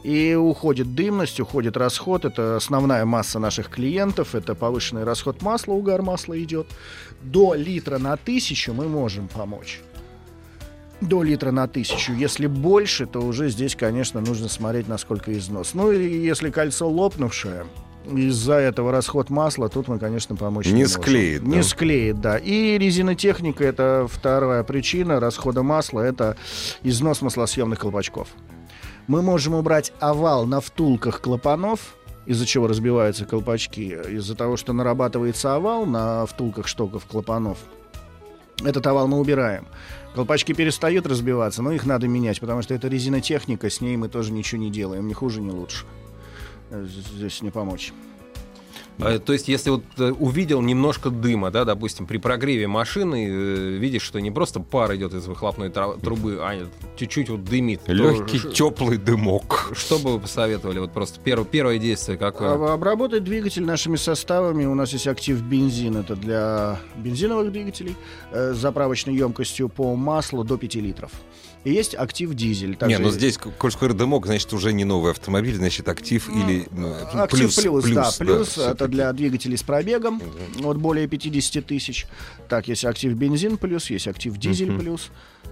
И 0.04 0.36
уходит 0.36 0.96
дымность, 0.96 1.40
уходит 1.40 1.76
расход. 1.76 2.24
Это 2.24 2.56
основная 2.56 3.04
масса 3.06 3.40
наших 3.40 3.70
клиентов. 3.70 4.36
Это 4.36 4.56
повышенный 4.56 5.04
расход 5.04 5.42
масла, 5.42 5.74
угар 5.74 6.02
масла 6.02 6.42
идет. 6.42 6.68
До 7.22 7.54
литра 7.56 7.98
на 7.98 8.16
тысячу 8.16 8.74
мы 8.74 8.88
можем 8.88 9.28
помочь 9.28 9.82
до 11.02 11.22
литра 11.24 11.52
на 11.52 11.68
тысячу. 11.68 12.14
Если 12.14 12.48
больше, 12.48 13.06
то 13.06 13.20
уже 13.20 13.50
здесь, 13.50 13.76
конечно, 13.76 14.20
нужно 14.22 14.50
смотреть, 14.50 14.88
насколько 14.88 15.32
износ. 15.38 15.74
Ну 15.74 15.92
и 15.92 16.18
если 16.26 16.50
кольцо 16.50 16.90
лопнувшее, 16.90 17.66
из-за 18.12 18.54
этого 18.54 18.92
расход 18.92 19.30
масла, 19.30 19.70
тут 19.70 19.88
мы, 19.88 20.00
конечно, 20.00 20.36
помочь 20.36 20.66
не, 20.68 20.72
Не 20.74 20.84
можем. 20.84 21.02
склеит, 21.02 21.44
Не 21.44 21.58
да? 21.58 21.64
склеит, 21.64 22.22
да. 22.22 22.38
И 22.38 22.78
резинотехника— 22.78 23.64
это 23.66 24.08
вторая 24.10 24.64
причина 24.64 25.20
расхода 25.20 25.62
масла, 25.62 26.02
это 26.02 26.38
износ 26.84 27.22
маслосъемных 27.22 27.80
колпачков. 27.80 28.30
Мы 29.08 29.22
можем 29.22 29.54
убрать 29.54 29.94
овал 30.00 30.46
на 30.46 30.60
втулках 30.60 31.22
клапанов, 31.22 31.96
из-за 32.26 32.46
чего 32.46 32.68
разбиваются 32.68 33.26
колпачки, 33.26 33.98
из-за 34.10 34.36
того, 34.36 34.58
что 34.58 34.74
нарабатывается 34.74 35.56
овал 35.56 35.86
на 35.86 36.26
втулках 36.26 36.68
штоков 36.68 37.06
клапанов. 37.06 37.58
Этот 38.66 38.86
овал 38.86 39.08
мы 39.08 39.20
убираем. 39.20 39.66
Колпачки 40.14 40.54
перестают 40.54 41.06
разбиваться, 41.08 41.62
но 41.62 41.72
их 41.72 41.86
надо 41.86 42.08
менять, 42.08 42.42
потому 42.42 42.62
что 42.64 42.74
это 42.74 42.90
резинотехника, 42.90 43.70
с 43.70 43.80
ней 43.80 43.96
мы 43.96 44.10
тоже 44.10 44.34
ничего 44.34 44.60
не 44.60 44.72
делаем, 44.72 45.08
ни 45.08 45.14
хуже, 45.14 45.42
ни 45.42 45.52
лучше. 45.52 45.86
Э, 46.72 46.86
Здесь 46.86 47.42
не 47.42 47.52
помочь. 47.52 47.94
А, 49.00 49.20
То 49.20 49.34
есть, 49.34 49.48
если 49.48 49.70
вот 49.70 49.84
э, 49.98 50.12
увидел 50.12 50.62
немножко 50.62 51.10
дыма, 51.10 51.52
да, 51.52 51.66
допустим, 51.66 52.06
при 52.08 52.18
прогреве 52.18 52.68
машины, 52.68 53.28
э, 53.30 53.78
видишь, 53.78 54.02
что 54.02 54.20
не 54.20 54.32
просто 54.32 54.60
пар 54.60 54.96
идет 54.96 55.14
из 55.14 55.28
выхлопной 55.28 55.70
трубы, 55.70 56.40
а 56.42 56.68
чуть-чуть 56.96 57.30
вот 57.30 57.44
дымит. 57.44 57.82
то 57.86 57.92
Легкий 57.94 58.40
ш- 58.40 58.50
теплый 58.50 58.98
дымок. 58.98 59.72
Что 59.76 60.00
бы 60.00 60.14
вы 60.14 60.20
посоветовали? 60.20 60.80
Вот 60.80 60.92
просто 60.94 61.20
перв- 61.22 61.46
первое 61.50 61.78
действие 61.78 62.18
какое? 62.18 62.54
А- 62.54 62.74
Обработать 62.74 63.24
двигатель 63.24 63.64
нашими 63.66 63.98
составами. 63.98 64.66
У 64.66 64.74
нас 64.76 64.92
есть 64.94 65.08
актив 65.08 65.40
бензин. 65.42 65.98
Это 65.98 66.16
для 66.16 66.80
бензиновых 66.96 67.52
двигателей 67.52 67.96
э, 68.32 68.54
с 68.54 68.58
заправочной 68.58 69.16
емкостью 69.16 69.70
по 69.70 69.96
маслу 69.96 70.44
до 70.44 70.58
5 70.58 70.76
литров. 70.82 71.12
И 71.68 71.74
есть 71.74 71.96
актив 71.96 72.34
дизель. 72.34 72.70
Не, 72.70 72.76
Также 72.78 73.00
ну 73.00 73.10
здесь, 73.10 73.38
коль 73.38 73.72
скоро 73.74 73.92
дымок, 73.92 74.26
значит, 74.26 74.54
уже 74.54 74.72
не 74.72 74.86
новый 74.86 75.12
автомобиль, 75.12 75.56
значит, 75.56 75.90
актив 75.90 76.30
или 76.34 76.66
ну, 76.72 76.94
Актив 77.14 77.54
плюс, 77.54 77.84
да, 77.90 78.10
плюс 78.18 78.52
это 78.54 78.62
всё-таки. 78.62 78.92
для 78.94 79.12
двигателей 79.12 79.58
с 79.58 79.64
пробегом 79.64 80.22
от 80.64 80.78
более 80.78 81.08
50 81.10 81.66
тысяч. 81.66 82.08
Так, 82.48 82.70
есть 82.70 82.86
актив 82.86 83.12
бензин 83.18 83.58
плюс, 83.58 83.90
есть 83.90 84.08
актив 84.08 84.38
дизель 84.38 84.72
Мгм. 84.72 84.80
плюс 84.80 85.10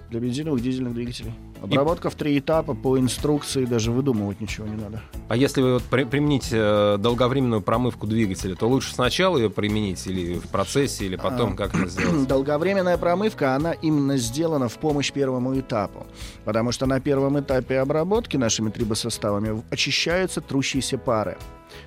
для 0.09 0.19
бензиновых 0.21 0.61
дизельных 0.61 0.93
двигателей. 0.93 1.33
Обработка 1.61 2.09
в 2.09 2.15
три 2.15 2.37
этапа 2.37 2.75
по 2.75 2.97
инструкции, 2.99 3.65
даже 3.65 3.91
выдумывать 3.91 4.39
ничего 4.39 4.67
не 4.67 4.75
надо. 4.75 5.01
А 5.29 5.35
если 5.35 5.61
вы 5.61 5.73
вот 5.73 5.83
при- 5.83 6.03
примените 6.03 6.57
э, 6.59 6.97
долговременную 6.99 7.61
промывку 7.61 8.05
двигателя, 8.05 8.55
то 8.55 8.69
лучше 8.69 8.93
сначала 8.93 9.37
ее 9.37 9.49
применить 9.49 10.05
или 10.05 10.35
в 10.35 10.47
процессе, 10.47 11.05
или 11.05 11.15
потом, 11.15 11.53
А, 11.53 11.55
как 11.55 11.73
это 11.75 11.89
сделать? 11.89 12.27
Долговременная 12.27 12.97
промывка, 12.97 13.55
она 13.55 13.71
именно 13.73 14.17
сделана 14.17 14.69
в 14.69 14.77
помощь 14.77 15.11
первому 15.11 15.59
этапу. 15.59 16.04
Потому 16.43 16.71
что 16.71 16.85
на 16.85 16.99
первом 16.99 17.39
этапе 17.39 17.79
обработки 17.79 18.37
нашими 18.37 18.69
трибосоставами 18.69 19.63
очищаются 19.69 20.41
трущиеся 20.41 20.97
пары. 20.97 21.37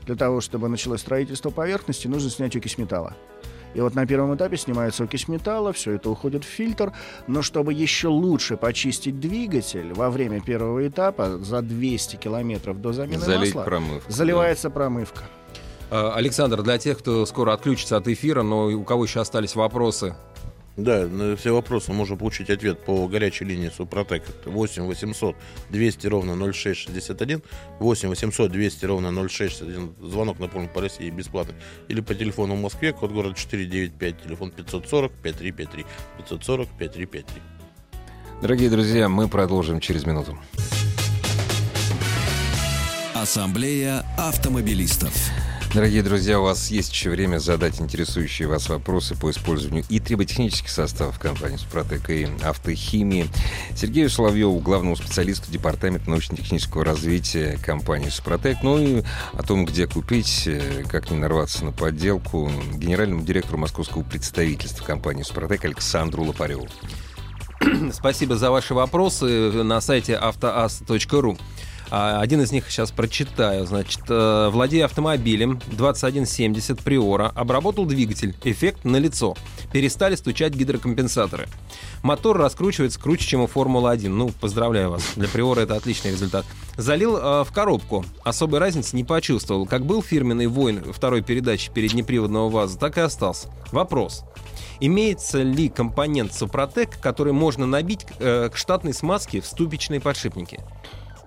Для 0.07 0.16
того, 0.16 0.40
чтобы 0.40 0.68
началось 0.68 1.00
строительство 1.00 1.50
поверхности, 1.50 2.09
нужно 2.09 2.31
снять 2.31 2.57
окись 2.57 2.78
металла. 2.78 3.14
И 3.74 3.81
вот 3.81 3.94
на 3.94 4.07
первом 4.07 4.35
этапе 4.35 4.57
снимается 4.57 5.04
окись 5.04 5.28
металла, 5.28 5.72
все 5.72 5.92
это 5.92 6.09
уходит 6.11 6.42
в 6.44 6.48
фильтр. 6.48 6.92
Но 7.26 7.42
чтобы 7.42 7.74
еще 7.74 8.09
лучше 8.09 8.57
почистить 8.57 9.20
двигатель, 9.20 9.92
во 9.92 10.11
время 10.11 10.40
первого 10.40 10.88
этапа 10.88 11.38
за 11.38 11.62
200 11.62 12.16
километров 12.16 12.81
до 12.81 12.92
замены 12.92 13.20
Залить 13.24 13.54
масла 13.54 13.64
промывку. 13.64 14.11
заливается 14.11 14.70
промывка. 14.70 15.24
Э, 15.90 16.11
Александр, 16.14 16.62
для 16.62 16.78
тех, 16.78 16.98
кто 16.98 17.24
скоро 17.26 17.52
отключится 17.52 17.96
от 17.96 18.09
эфира, 18.09 18.42
но 18.42 18.66
у 18.66 18.85
кого 18.85 19.04
еще 19.04 19.20
остались 19.20 19.54
вопросы, 19.54 20.14
Да, 20.79 21.09
на 21.09 21.35
все 21.35 21.53
вопросы 21.53 21.93
можно 21.93 22.17
получить 22.17 22.51
ответ 22.51 22.79
по 22.85 23.09
горячей 23.09 23.45
линии 23.45 23.69
Супротек. 23.69 24.23
Это 24.29 24.49
8 24.49 24.85
800 24.85 25.35
200 25.71 26.07
ровно 26.07 26.53
0661, 26.53 27.43
8 27.81 28.09
800 28.09 28.53
200 28.53 28.85
ровно 28.85 29.29
0661. 29.29 29.95
Звонок, 30.01 30.38
напомню, 30.38 30.71
по 30.73 30.81
России 30.81 31.11
бесплатный. 31.11 31.57
Или 31.88 32.01
по 32.01 32.14
телефону 32.14 32.55
в 32.55 32.61
Москве, 32.61 32.93
код 32.93 33.11
города 33.11 33.35
495, 33.35 34.23
телефон 34.23 34.53
540 34.53 35.12
5353, 35.21 35.85
540 36.19 36.69
5353. 36.79 37.43
Дорогие 38.41 38.70
друзья, 38.70 39.09
мы 39.09 39.26
продолжим 39.26 39.81
через 39.81 40.07
минуту. 40.07 40.39
Ассамблея 43.14 44.05
автомобилистов. 44.16 45.12
Дорогие 45.75 46.03
друзья, 46.03 46.41
у 46.41 46.45
вас 46.45 46.71
есть 46.71 46.93
еще 46.93 47.11
время 47.11 47.39
задать 47.39 47.79
интересующие 47.79 48.49
вас 48.49 48.71
вопросы 48.71 49.14
по 49.14 49.31
использованию 49.31 49.85
и 49.91 50.01
триботехнических 50.01 50.71
составов 50.71 51.19
компании 51.19 51.59
«Супротек» 51.59 52.09
и 52.09 52.27
автохимии. 52.43 53.29
Сергею 53.77 54.09
Соловьеву, 54.09 54.59
главному 54.61 54.97
специалисту 54.97 55.53
Департамента 55.53 56.09
научно-технического 56.09 56.87
развития 56.87 57.59
компании 57.62 58.09
«Супротек», 58.09 58.62
ну 58.62 58.79
и 58.79 59.03
о 59.35 59.43
том, 59.43 59.66
где 59.66 59.87
купить, 59.87 60.45
э, 60.47 60.85
как 60.89 61.11
не 61.11 61.19
нарваться 61.19 61.66
на 61.66 61.73
подделку, 61.73 62.51
генеральному 62.75 63.23
директору 63.23 63.59
московского 63.59 64.03
представительства 64.03 64.87
компании 64.87 65.23
«Супротек» 65.23 65.66
Александру 65.66 66.25
Лопареву. 66.25 66.66
Спасибо 67.93 68.37
за 68.37 68.51
ваши 68.51 68.73
вопросы 68.73 69.53
на 69.53 69.83
сайте 69.83 70.16
автоаз.ру. 70.16 71.37
А, 71.91 72.20
Один 72.20 72.43
из 72.43 72.53
них 72.53 72.70
сейчас 72.70 72.91
прочитаю. 72.91 73.66
Значит, 73.66 74.03
э, 74.09 74.49
владея 74.51 74.86
автомобилем 74.86 75.61
2170 75.72 76.82
Приора, 76.82 77.32
обработал 77.34 77.86
двигатель. 77.86 78.36
Эффект 78.45 78.84
на 78.84 78.97
лицо. 78.97 79.36
Перестали 79.72 80.14
стучать 80.14 80.55
гидрокомпенсаторы. 80.55 81.49
Мотор 82.03 82.36
раскручивается 82.39 83.01
круче, 83.01 83.26
чем 83.26 83.41
у 83.41 83.47
Формулы-1. 83.47 84.09
Ну, 84.09 84.30
поздравляю 84.41 84.91
вас. 84.91 85.03
Для 85.16 85.28
Приора 85.28 85.61
это 85.61 85.76
отличный 85.76 86.12
результат. 86.12 86.45
Залил 86.76 87.16
э, 87.16 87.45
в 87.45 87.53
коробку. 87.53 88.05
Особой 88.22 88.61
разницы 88.61 88.95
не 88.95 89.05
почувствовал. 89.05 89.66
Как 89.66 89.86
был 89.86 90.03
фирменный 90.03 90.47
воин 90.47 90.93
второй 90.93 91.22
передачи 91.22 91.70
переднеприводного 91.72 92.51
ВАЗа, 92.51 92.78
так 92.78 92.99
и 92.99 93.01
остался. 93.01 93.49
Вопрос. 93.72 94.24
Имеется 94.80 95.43
ли 95.43 95.68
компонент 95.68 96.32
Супротек, 96.32 97.01
который 97.01 97.32
можно 97.32 97.66
набить 97.66 98.07
э, 98.18 98.49
к 98.53 98.57
штатной 98.57 98.95
смазке 98.95 99.41
в 99.41 99.47
ступичные 99.47 100.01
подшипники? 100.01 100.61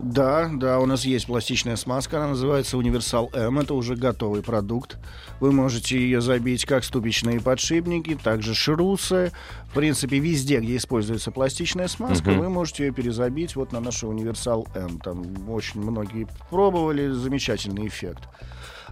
Да, 0.03 0.49
да, 0.51 0.79
у 0.79 0.87
нас 0.87 1.05
есть 1.05 1.27
пластичная 1.27 1.75
смазка, 1.75 2.17
она 2.17 2.29
называется 2.29 2.75
Универсал 2.77 3.29
М, 3.33 3.59
это 3.59 3.75
уже 3.75 3.95
готовый 3.95 4.41
продукт. 4.41 4.97
Вы 5.39 5.51
можете 5.51 5.99
ее 5.99 6.21
забить 6.21 6.65
как 6.65 6.83
ступичные 6.83 7.39
подшипники, 7.39 8.15
также 8.15 8.55
шрусы. 8.55 9.31
В 9.69 9.73
принципе, 9.75 10.17
везде, 10.17 10.59
где 10.59 10.77
используется 10.77 11.29
пластичная 11.31 11.87
смазка, 11.87 12.31
Мгм. 12.31 12.39
вы 12.39 12.49
можете 12.49 12.87
ее 12.87 12.91
перезабить 12.93 13.55
вот 13.55 13.71
на 13.73 13.79
нашу 13.79 14.07
Универсал 14.07 14.67
М. 14.73 14.99
Там 14.99 15.49
очень 15.49 15.81
многие 15.81 16.27
пробовали, 16.49 17.09
замечательный 17.09 17.87
эффект. 17.87 18.23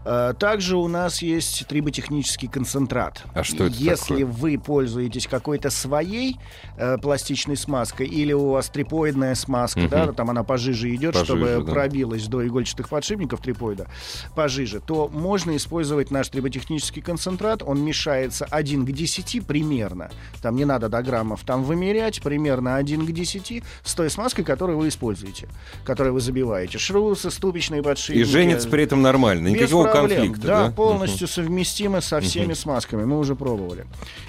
А, 0.05 0.33
Также 0.33 0.77
у 0.77 0.87
нас 0.87 1.21
есть 1.21 1.65
триботехнический 1.67 2.47
концентрат. 2.47 3.23
А 3.33 3.43
что 3.43 3.65
это 3.65 3.75
Если 3.75 4.23
такое? 4.23 4.25
вы 4.25 4.57
пользуетесь 4.57 5.27
какой-то 5.27 5.69
своей 5.69 6.37
э, 6.77 6.97
пластичной 6.97 7.57
смазкой 7.57 8.07
или 8.07 8.33
у 8.33 8.49
вас 8.51 8.69
трипоидная 8.69 9.35
смазка, 9.35 9.81
Мгм. 9.81 9.89
да, 9.89 10.11
там 10.13 10.29
она 10.29 10.43
пожиже 10.43 10.93
идет, 10.95 11.13
Пожиже, 11.13 11.25
чтобы 11.25 11.63
да. 11.65 11.71
пробилась 11.73 12.27
до 12.27 12.45
игольчатых 12.47 12.89
подшипников 12.89 13.41
трипоида 13.41 13.87
пожиже, 14.35 14.79
то 14.79 15.09
можно 15.09 15.55
использовать 15.55 16.11
наш 16.11 16.29
триботехнический 16.29 17.01
концентрат. 17.01 17.61
Он 17.63 17.83
мешается 17.83 18.45
1 18.45 18.85
к 18.85 18.91
10 18.91 19.45
примерно. 19.45 20.09
Там 20.41 20.55
не 20.55 20.65
надо 20.65 20.89
до 20.89 21.01
граммов 21.01 21.41
там 21.45 21.63
вымерять. 21.63 22.21
Примерно 22.21 22.75
1 22.77 23.05
к 23.05 23.11
10 23.11 23.63
с 23.83 23.93
той 23.93 24.09
смазкой, 24.09 24.43
которую 24.45 24.77
вы 24.77 24.87
используете, 24.87 25.47
которую 25.83 26.13
вы 26.13 26.21
забиваете. 26.21 26.77
Шрусы, 26.77 27.31
ступичные 27.31 27.83
подшипники. 27.83 28.21
И 28.21 28.23
женится 28.29 28.67
при 28.69 28.83
этом 28.83 29.01
нормально, 29.01 29.47
никакого. 29.49 29.88
Конфликта. 29.91 30.47
Да, 30.47 30.67
Да, 30.67 30.71
полностью 30.71 31.27
совместимы 31.27 32.01
со 32.01 32.19
всеми 32.21 32.53
смазками. 32.53 33.05
Мы 33.05 33.17
уже 33.17 33.35
пробовали. 33.35 33.85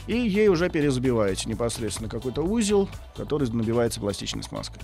И 0.06 0.16
ей 0.16 0.48
уже 0.48 0.70
перезабиваете 0.70 1.48
непосредственно 1.48 2.08
какой-то 2.08 2.42
узел, 2.42 2.88
который 3.16 3.48
набивается 3.50 4.00
пластичной 4.00 4.42
смазкой. 4.42 4.82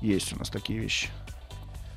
Есть 0.00 0.32
у 0.32 0.38
нас 0.38 0.48
такие 0.48 0.78
вещи. 0.78 1.08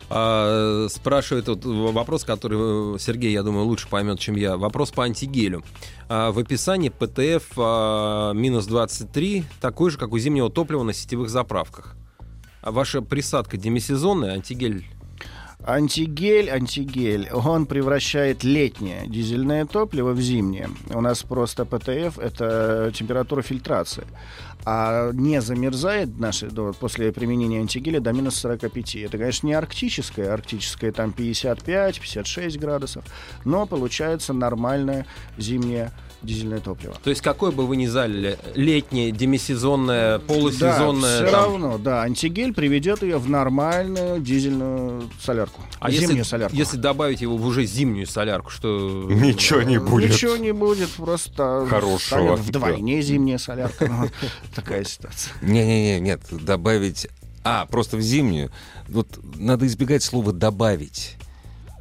А, 0.09 0.87
спрашивает 0.89 1.47
вот 1.47 1.65
вопрос, 1.65 2.23
который 2.23 2.95
э, 2.95 2.99
Сергей, 2.99 3.31
я 3.31 3.41
думаю, 3.41 3.65
лучше 3.65 3.87
поймет, 3.87 4.19
чем 4.19 4.35
я. 4.35 4.57
Вопрос 4.57 4.91
по 4.91 5.03
антигелю. 5.03 5.63
А, 6.09 6.31
в 6.31 6.39
описании 6.39 6.89
ПТФ 6.89 7.51
а, 7.57 8.33
минус 8.33 8.65
23 8.65 9.45
такой 9.61 9.91
же, 9.91 9.97
как 9.97 10.11
у 10.11 10.19
зимнего 10.19 10.49
топлива 10.49 10.83
на 10.83 10.93
сетевых 10.93 11.29
заправках. 11.29 11.95
А 12.61 12.71
ваша 12.71 13.01
присадка 13.01 13.57
демисезонная, 13.57 14.33
антигель 14.33 14.85
Антигель, 15.65 16.49
антигель, 16.49 17.29
он 17.31 17.65
превращает 17.65 18.43
летнее 18.43 19.07
дизельное 19.07 19.65
топливо 19.65 20.11
в 20.11 20.19
зимнее. 20.19 20.69
У 20.93 20.99
нас 20.99 21.23
просто 21.23 21.63
ПТФ— 21.65 22.19
это 22.21 22.91
температура 22.93 23.41
фильтрации. 23.41 24.03
А 24.65 25.11
не 25.13 25.41
замерзает 25.41 26.17
наши, 26.19 26.49
до- 26.49 26.73
после 26.73 27.11
применения 27.11 27.59
антигеля 27.59 27.99
до 27.99 28.11
минус 28.13 28.35
45. 28.35 28.95
Это, 28.95 29.17
конечно, 29.17 29.47
не 29.47 29.53
арктическое. 29.53 30.33
Арктическое 30.33 30.91
там 30.91 31.11
55-56 31.17 32.57
градусов. 32.59 33.03
Но 33.45 33.65
получается 33.65 34.33
нормальное 34.33 35.05
зимнее 35.37 35.91
дизельное 36.23 36.59
топливо. 36.59 36.95
То 37.03 37.09
есть 37.09 37.21
какой 37.21 37.51
бы 37.51 37.67
вы 37.67 37.75
ни 37.75 37.85
залили, 37.85 38.37
летнее, 38.55 39.11
демисезонное, 39.11 40.19
полусезонное... 40.19 41.19
Да, 41.21 41.25
все 41.25 41.31
там, 41.31 41.43
равно, 41.43 41.77
да. 41.77 42.01
Антигель 42.03 42.53
приведет 42.53 43.03
ее 43.03 43.17
в 43.17 43.29
нормальную 43.29 44.19
дизельную 44.19 45.09
солярку. 45.21 45.61
А 45.79 45.91
зимнюю 45.91 46.17
если, 46.17 46.29
солярку. 46.29 46.55
если 46.55 46.77
добавить 46.77 47.21
его 47.21 47.37
в 47.37 47.45
уже 47.45 47.65
зимнюю 47.65 48.07
солярку, 48.07 48.49
что... 48.49 49.07
Ничего 49.09 49.61
не 49.61 49.79
будет. 49.79 50.11
Ничего 50.11 50.37
не 50.37 50.53
будет, 50.53 50.89
просто 50.91 51.67
Хорошего. 51.69 52.35
вдвойне 52.35 53.01
зимняя 53.01 53.37
солярка. 53.37 53.87
Ну, 53.87 54.09
Такая 54.55 54.83
ситуация. 54.83 55.33
Не-не-не, 55.41 55.99
нет, 55.99 56.21
добавить... 56.31 57.07
А, 57.43 57.65
просто 57.65 57.97
в 57.97 58.01
зимнюю. 58.01 58.51
Вот 58.87 59.19
надо 59.35 59.67
избегать 59.67 60.01
слова 60.01 60.31
«добавить». 60.31 61.17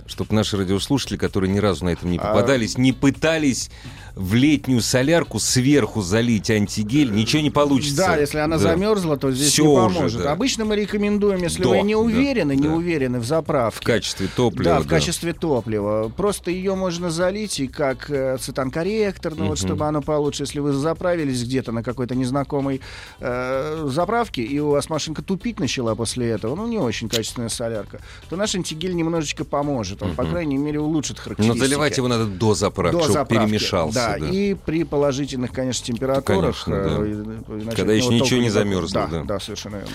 Чтобы 0.06 0.34
наши 0.34 0.56
радиослушатели, 0.56 1.16
которые 1.16 1.52
ни 1.52 1.58
разу 1.58 1.84
на 1.84 1.90
этом 1.90 2.10
не 2.10 2.18
А- 2.18 2.20
попадались, 2.20 2.76
не 2.76 2.92
пытались 2.92 3.70
в 4.14 4.34
летнюю 4.34 4.80
солярку 4.82 5.38
сверху 5.38 6.02
залить 6.02 6.50
антигель, 6.50 7.10
ничего 7.12 7.42
не 7.42 7.50
получится. 7.50 7.96
Да, 7.96 8.16
если 8.16 8.38
она 8.38 8.56
Да. 8.56 8.62
замерзла, 8.62 9.16
то 9.16 9.30
здесь 9.32 9.52
Всё 9.52 9.62
не 9.64 9.68
уже, 9.70 9.94
поможет. 9.94 10.22
да. 10.22 10.32
Обычно 10.32 10.64
мы 10.64 10.76
рекомендуем, 10.76 11.42
если 11.42 11.62
Да, 11.62 11.68
вы 11.70 11.82
не 11.82 11.94
да, 11.94 12.00
уверены, 12.00 12.54
не 12.56 12.68
да. 12.68 12.74
уверены 12.74 13.18
в 13.18 13.22
В 13.22 13.26
заправке. 13.26 13.84
качестве 13.86 14.28
топлива. 14.34 14.64
Да, 14.76 14.80
в 14.80 14.86
качестве 14.86 15.32
топлива. 15.32 16.12
Просто 16.16 16.50
ее 16.50 16.74
можно 16.74 17.10
залить 17.10 17.58
и 17.60 17.68
как 17.68 18.10
э, 18.10 18.36
цитан-корректор, 18.38 19.34
ну 19.36 19.46
вот 19.48 19.58
чтобы 19.58 19.86
оно 19.86 20.02
получше. 20.02 20.42
Если 20.42 20.60
вы 20.60 20.72
заправились 20.72 21.42
где-то 21.42 21.72
на 21.72 21.82
какой-то 21.82 22.14
незнакомой 22.14 22.80
э, 23.20 23.86
заправке, 23.90 24.42
и 24.42 24.58
у 24.58 24.70
вас 24.70 24.88
машинка 24.90 25.22
тупить 25.22 25.58
начала 25.60 25.94
после 25.94 26.28
этого, 26.30 26.54
ну 26.54 26.66
не 26.66 26.78
очень 26.78 27.08
качественная 27.08 27.48
солярка, 27.48 28.00
то 28.28 28.36
наш 28.36 28.54
антигель 28.54 28.94
немножечко 28.94 29.44
поможет. 29.44 30.02
Он, 30.02 30.14
по 30.14 30.24
крайней 30.24 30.58
мере, 30.58 30.80
улучшит 30.80 31.16
Но 31.18 31.22
характеристики. 31.22 31.58
заливать 31.58 31.96
его 31.96 32.08
надо 32.08 32.26
до 32.26 32.54
заправки, 32.54 32.92
до 32.96 33.00
чтобы 33.02 33.12
заправки. 33.14 33.46
перемешался. 33.46 33.94
Да, 33.94 34.01
да. 34.18 34.28
и 34.28 34.54
при 34.54 34.84
положительных, 34.84 35.52
конечно, 35.52 35.84
температурах. 35.86 36.64
Конечно, 36.64 36.76
да. 36.76 37.04
э, 37.04 37.62
иначе 37.62 37.76
Когда 37.76 37.92
еще 37.92 38.08
ничего 38.08 38.40
не 38.40 38.50
замерзло, 38.50 39.08
Да, 39.10 39.18
да. 39.18 39.24
да, 39.24 39.40
совершенно 39.40 39.76
верно. 39.76 39.90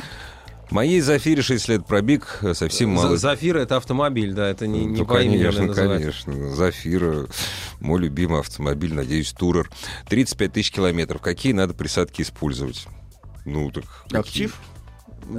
Моей 0.70 1.00
Зафире 1.00 1.42
6 1.42 1.70
лет 1.70 1.86
пробег, 1.86 2.40
э, 2.42 2.54
совсем 2.54 2.90
мало. 2.90 3.12
За- 3.12 3.18
Зафира 3.18 3.60
это 3.60 3.78
автомобиль, 3.78 4.34
да, 4.34 4.50
это 4.50 4.68
не, 4.68 4.84
не 4.84 4.98
Ну, 5.00 5.06
по 5.06 5.22
имени 5.22 5.42
конечно, 5.42 5.74
конечно. 5.74 6.50
Зафира, 6.56 7.28
мой 7.80 8.02
любимый 8.02 8.42
автомобиль, 8.42 8.94
надеюсь, 8.94 9.32
Турер. 9.32 9.70
35 10.10 10.52
тысяч 10.52 10.72
километров. 10.72 11.22
Какие 11.22 11.54
надо 11.54 11.74
присадки 11.74 12.22
использовать? 12.22 12.86
Ну, 13.46 13.72
так... 13.72 13.86
какие? 14.10 14.20
Актив. 14.20 14.56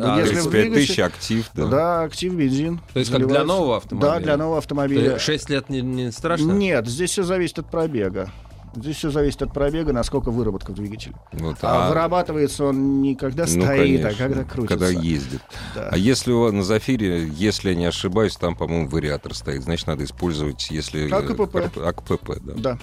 А, 0.00 0.18
Если 0.18 0.34
в 0.40 0.50
35 0.50 0.50
двигатель- 0.50 0.86
тысяч 0.86 0.98
актив, 0.98 1.50
да. 1.54 1.66
Да. 1.66 2.02
актив, 2.04 2.34
бензин. 2.34 2.80
То 2.92 2.98
есть 2.98 3.10
как 3.10 3.18
для 3.20 3.26
Заливается. 3.28 3.54
нового 3.54 3.76
автомобиля? 3.76 4.10
Да, 4.10 4.20
для 4.20 4.36
нового 4.38 4.58
автомобиля. 4.58 5.18
6 5.18 5.50
лет 5.50 5.68
не, 5.68 5.80
не 5.82 6.12
страшно? 6.12 6.52
Нет, 6.52 6.86
здесь 6.86 7.10
все 7.10 7.22
зависит 7.22 7.58
от 7.58 7.70
пробега. 7.70 8.30
Здесь 8.76 8.96
все 8.96 9.10
зависит 9.10 9.42
от 9.42 9.52
пробега, 9.52 9.92
насколько 9.92 10.30
выработка 10.30 10.72
в 10.72 10.74
двигателе. 10.74 11.14
Вот, 11.32 11.56
А, 11.62 11.86
а- 11.86 11.88
вырабатывается 11.88 12.64
он 12.64 13.02
не 13.02 13.14
когда 13.16 13.44
ну, 13.44 13.48
стоит, 13.62 14.02
конечно, 14.02 14.08
а 14.08 14.14
когда 14.14 14.44
крутится. 14.44 14.78
Когда 14.78 14.88
ездит. 15.00 15.40
Да. 15.74 15.88
А 15.92 15.96
если 15.96 16.32
у 16.32 16.40
вас 16.42 16.52
на 16.52 16.62
Зафире, 16.62 17.26
если 17.28 17.70
я 17.70 17.74
не 17.74 17.86
ошибаюсь, 17.86 18.36
там, 18.36 18.54
по-моему, 18.56 18.88
вариатор 18.88 19.34
стоит, 19.34 19.62
значит, 19.62 19.86
надо 19.86 20.04
использовать, 20.04 20.70
если... 20.70 21.10
АКПП. 21.10 21.56
э, 21.56 21.60
корп- 21.60 21.84
АКПП, 21.84 22.30
да. 22.42 22.54
Да, 22.56 22.78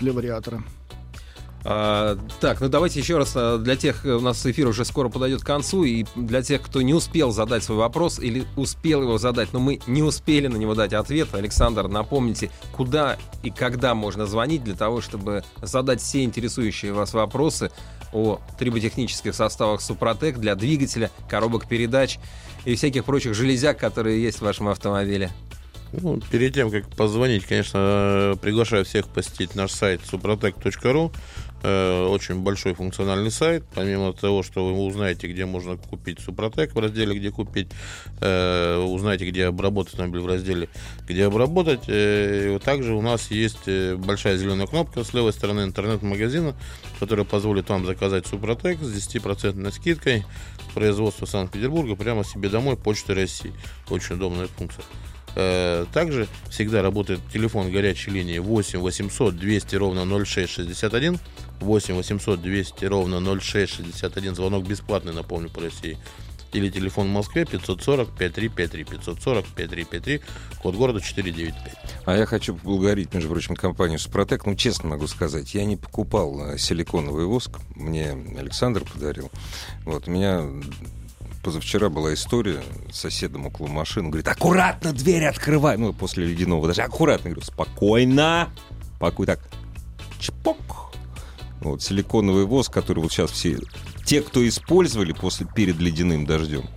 для 0.00 0.12
вариатора. 0.12 0.62
А, 1.66 2.18
так, 2.40 2.60
ну 2.60 2.68
давайте 2.68 3.00
еще 3.00 3.16
раз 3.16 3.32
а, 3.34 3.56
для 3.56 3.74
тех, 3.74 4.04
у 4.04 4.20
нас 4.20 4.44
эфир 4.44 4.68
уже 4.68 4.84
скоро 4.84 5.08
подойдет 5.08 5.42
к 5.42 5.46
концу, 5.46 5.84
и 5.84 6.04
для 6.14 6.42
тех, 6.42 6.60
кто 6.60 6.82
не 6.82 6.92
успел 6.92 7.30
задать 7.30 7.64
свой 7.64 7.78
вопрос 7.78 8.18
или 8.18 8.44
успел 8.56 9.02
его 9.02 9.16
задать, 9.16 9.52
но 9.54 9.60
мы 9.60 9.80
не 9.86 10.02
успели 10.02 10.46
на 10.46 10.58
него 10.58 10.74
дать 10.74 10.92
ответ, 10.92 11.34
Александр, 11.34 11.88
напомните, 11.88 12.50
куда 12.72 13.16
и 13.42 13.50
когда 13.50 13.94
можно 13.94 14.26
звонить 14.26 14.62
для 14.62 14.74
того, 14.74 15.00
чтобы 15.00 15.42
задать 15.62 16.02
все 16.02 16.22
интересующие 16.24 16.92
вас 16.92 17.14
вопросы 17.14 17.70
о 18.12 18.40
триботехнических 18.58 19.34
составах 19.34 19.80
Супротек 19.80 20.36
для 20.38 20.54
двигателя, 20.56 21.10
коробок 21.30 21.66
передач 21.66 22.18
и 22.66 22.74
всяких 22.74 23.06
прочих 23.06 23.34
железяк, 23.34 23.78
которые 23.78 24.22
есть 24.22 24.38
в 24.38 24.42
вашем 24.42 24.68
автомобиле. 24.68 25.30
Ну, 26.00 26.20
перед 26.30 26.54
тем, 26.54 26.70
как 26.70 26.88
позвонить, 26.88 27.44
конечно, 27.44 27.78
э, 27.78 28.34
приглашаю 28.40 28.84
всех 28.84 29.06
посетить 29.06 29.54
наш 29.54 29.70
сайт 29.70 30.00
suprotec.ru. 30.00 31.12
э, 31.64 32.06
очень 32.06 32.40
большой 32.40 32.74
функциональный 32.74 33.30
сайт. 33.30 33.64
Помимо 33.74 34.12
того, 34.12 34.42
что 34.42 34.66
вы 34.66 34.84
узнаете, 34.84 35.26
где 35.26 35.46
можно 35.46 35.76
купить 35.76 36.20
Супротек 36.20 36.74
в 36.74 36.78
разделе 36.78 37.18
«Где 37.18 37.30
купить», 37.30 37.68
э, 38.20 38.76
узнаете, 38.78 39.28
где 39.28 39.46
обработать 39.46 39.94
автомобиль 39.94 40.20
в 40.20 40.26
разделе 40.26 40.68
«Где 41.08 41.26
обработать». 41.26 41.84
Э, 41.88 42.58
также 42.64 42.94
у 42.94 43.02
нас 43.02 43.30
есть 43.30 43.68
большая 43.96 44.36
зеленая 44.36 44.66
кнопка 44.66 45.02
с 45.02 45.14
левой 45.14 45.32
стороны 45.32 45.62
интернет-магазина, 45.62 46.54
которая 47.00 47.24
позволит 47.24 47.68
вам 47.68 47.86
заказать 47.86 48.26
Супротек 48.26 48.80
с 48.80 48.92
10% 48.92 49.72
скидкой 49.72 50.24
производства 50.74 51.24
Санкт-Петербурга 51.26 51.96
прямо 51.96 52.24
себе 52.24 52.48
домой 52.48 52.76
почты 52.76 53.14
России. 53.14 53.52
Очень 53.88 54.16
удобная 54.16 54.48
функция. 54.48 54.84
Э, 55.36 55.86
также 55.92 56.28
всегда 56.48 56.82
работает 56.82 57.20
телефон 57.32 57.70
горячей 57.70 58.10
линии 58.10 58.38
8 58.38 58.78
800 58.78 59.36
200 59.36 59.76
ровно 59.76 60.04
0661. 60.04 61.18
8 61.60 61.94
800 61.94 62.42
200 62.42 62.84
ровно 62.84 63.20
0661. 63.40 64.34
Звонок 64.34 64.66
бесплатный, 64.66 65.12
напомню, 65.12 65.50
по 65.50 65.60
России. 65.60 65.98
Или 66.52 66.70
телефон 66.70 67.08
в 67.08 67.10
Москве 67.10 67.44
540 67.44 68.10
5353 68.16 68.84
540 68.84 69.44
5353, 69.56 70.20
код 70.62 70.76
города 70.76 71.00
495. 71.00 71.74
А 72.04 72.16
я 72.16 72.26
хочу 72.26 72.54
поблагодарить, 72.54 73.12
между 73.12 73.28
прочим, 73.28 73.56
компанию 73.56 73.98
«Супротек». 73.98 74.46
Ну, 74.46 74.54
честно 74.54 74.90
могу 74.90 75.08
сказать, 75.08 75.52
я 75.52 75.64
не 75.64 75.76
покупал 75.76 76.52
э, 76.52 76.58
силиконовый 76.58 77.26
воск. 77.26 77.58
Мне 77.74 78.12
Александр 78.38 78.84
подарил. 78.84 79.32
Вот, 79.84 80.06
у 80.06 80.12
меня 80.12 80.48
позавчера 81.44 81.90
была 81.90 82.14
история 82.14 82.62
с 82.90 82.98
соседом 82.98 83.46
около 83.46 83.68
машины. 83.68 84.08
Говорит, 84.08 84.26
аккуратно 84.26 84.92
дверь 84.92 85.26
открывай. 85.26 85.76
Ну, 85.76 85.92
после 85.92 86.24
ледяного 86.24 86.66
даже 86.66 86.82
аккуратно. 86.82 87.30
Говорю, 87.30 87.46
спокойно. 87.46 88.48
Покой 88.98 89.26
так. 89.26 89.40
Чпок. 90.18 90.56
Вот, 91.60 91.82
силиконовый 91.82 92.46
воск, 92.46 92.72
который 92.72 93.00
вот 93.00 93.12
сейчас 93.12 93.30
все... 93.30 93.58
Те, 94.04 94.20
кто 94.20 94.46
использовали 94.46 95.12
после, 95.12 95.46
перед 95.46 95.78
ледяным 95.78 96.26
дождем, 96.26 96.68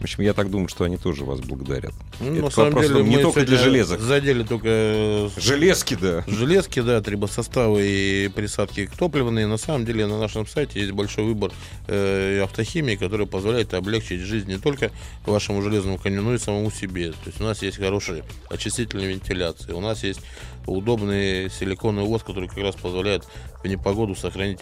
в 0.00 0.04
общем, 0.04 0.22
я 0.24 0.32
так 0.32 0.50
думаю, 0.50 0.68
что 0.68 0.84
они 0.84 0.96
тоже 0.96 1.24
вас 1.24 1.40
благодарят. 1.40 1.92
Ну, 2.20 2.32
Это 2.32 2.42
на 2.44 2.50
самом 2.50 2.72
вопрос 2.72 2.90
деле, 2.90 3.04
не 3.04 3.18
только 3.18 3.44
для 3.44 3.58
железок. 3.58 4.00
Задели 4.00 4.42
только 4.44 5.30
Железки, 5.36 5.94
да. 5.94 6.24
Железки, 6.26 6.80
да, 6.80 7.02
трибосоставы 7.02 7.82
и 7.82 8.28
присадки 8.28 8.88
топливные. 8.98 9.46
На 9.46 9.58
самом 9.58 9.84
деле 9.84 10.06
на 10.06 10.18
нашем 10.18 10.46
сайте 10.46 10.80
есть 10.80 10.92
большой 10.92 11.24
выбор 11.24 11.52
э, 11.86 12.40
автохимии, 12.42 12.96
который 12.96 13.26
позволяет 13.26 13.74
облегчить 13.74 14.20
жизнь 14.20 14.48
не 14.48 14.58
только 14.58 14.90
вашему 15.26 15.60
железному 15.60 15.98
коню, 15.98 16.22
но 16.22 16.34
и 16.34 16.38
самому 16.38 16.70
себе. 16.70 17.10
То 17.12 17.26
есть 17.26 17.38
у 17.38 17.44
нас 17.44 17.60
есть 17.60 17.76
хорошие 17.76 18.24
очистительные 18.48 19.08
вентиляции, 19.08 19.72
у 19.72 19.80
нас 19.80 20.02
есть 20.02 20.22
удобный 20.66 21.50
силиконовый 21.50 22.08
воск, 22.08 22.24
который 22.24 22.48
как 22.48 22.58
раз 22.58 22.74
позволяет 22.74 23.26
в 23.62 23.66
непогоду 23.66 24.14
сохранить 24.14 24.60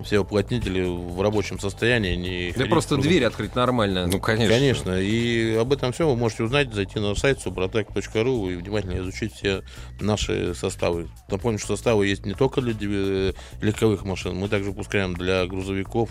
все 0.00 0.20
уплотнители 0.20 0.82
в 0.82 1.20
рабочем 1.20 1.58
состоянии. 1.58 2.16
Не 2.16 2.52
Да 2.52 2.66
просто 2.66 2.94
кругом. 2.94 3.08
дверь 3.08 3.24
открыть 3.24 3.54
нормально. 3.54 4.06
Ну, 4.06 4.20
конечно. 4.20 4.54
Конечно, 4.54 5.00
и 5.00 5.54
об 5.54 5.72
этом 5.72 5.92
все 5.92 6.08
вы 6.08 6.16
можете 6.16 6.44
узнать, 6.44 6.72
зайти 6.72 6.98
на 6.98 7.14
сайт 7.14 7.38
suprotec.ru 7.44 8.52
и 8.52 8.56
внимательно 8.56 8.98
изучить 8.98 9.34
все 9.34 9.62
наши 10.00 10.54
составы. 10.54 11.08
Напомню, 11.28 11.58
что 11.58 11.76
составы 11.76 12.06
есть 12.06 12.26
не 12.26 12.34
только 12.34 12.60
для 12.60 12.74
э, 12.80 13.32
легковых 13.60 14.04
машин, 14.04 14.34
мы 14.36 14.48
также 14.48 14.70
выпускаем 14.70 15.14
для 15.14 15.46
грузовиков. 15.46 16.10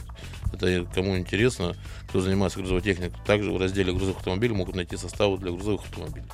Это 0.53 0.85
кому 0.93 1.17
интересно, 1.17 1.75
кто 2.09 2.21
занимается 2.21 2.59
грузовой 2.59 2.81
техникой. 2.81 3.17
Также 3.25 3.51
в 3.51 3.57
разделе 3.57 3.91
грузовых 3.91 4.17
автомобилей 4.17 4.53
могут 4.53 4.75
найти 4.75 4.97
составы 4.97 5.37
для 5.37 5.51
грузовых 5.51 5.81
автомобилей. 5.81 6.27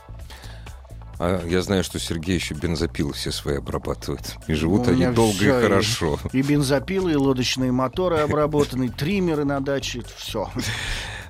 А 1.19 1.43
я 1.47 1.61
знаю, 1.61 1.83
что 1.83 1.99
Сергей 1.99 2.35
еще 2.35 2.53
бензопилы 2.53 3.13
все 3.13 3.31
свои 3.31 3.57
обрабатывает. 3.57 4.35
И 4.47 4.53
живут 4.53 4.87
У 4.87 4.91
они 4.91 5.07
долго 5.07 5.45
и 5.45 5.61
хорошо. 5.61 6.19
И 6.31 6.41
бензопилы, 6.41 7.13
и 7.13 7.15
лодочные 7.15 7.71
моторы 7.71 8.19
обработаны, 8.19 8.89
триммеры 8.89 9.43
на 9.43 9.59
даче, 9.59 10.03
все. 10.17 10.49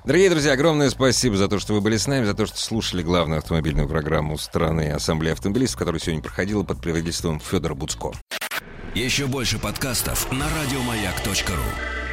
Дорогие 0.04 0.30
друзья, 0.30 0.52
огромное 0.52 0.90
спасибо 0.90 1.36
за 1.36 1.48
то, 1.48 1.58
что 1.58 1.74
вы 1.74 1.80
были 1.80 1.96
с 1.96 2.06
нами, 2.06 2.24
за 2.24 2.34
то, 2.34 2.46
что 2.46 2.56
слушали 2.58 3.02
главную 3.02 3.38
автомобильную 3.38 3.88
программу 3.88 4.38
страны 4.38 4.90
Ассамблеи 4.90 5.32
автомобилистов, 5.32 5.78
которая 5.78 6.00
сегодня 6.00 6.22
проходила 6.22 6.62
под 6.62 6.80
предводительством 6.80 7.40
Федора 7.40 7.74
Буцко. 7.74 8.12
Еще 8.94 9.26
больше 9.26 9.58
подкастов 9.58 10.30
на 10.32 10.46
радиомаяк.ру. 10.48 12.07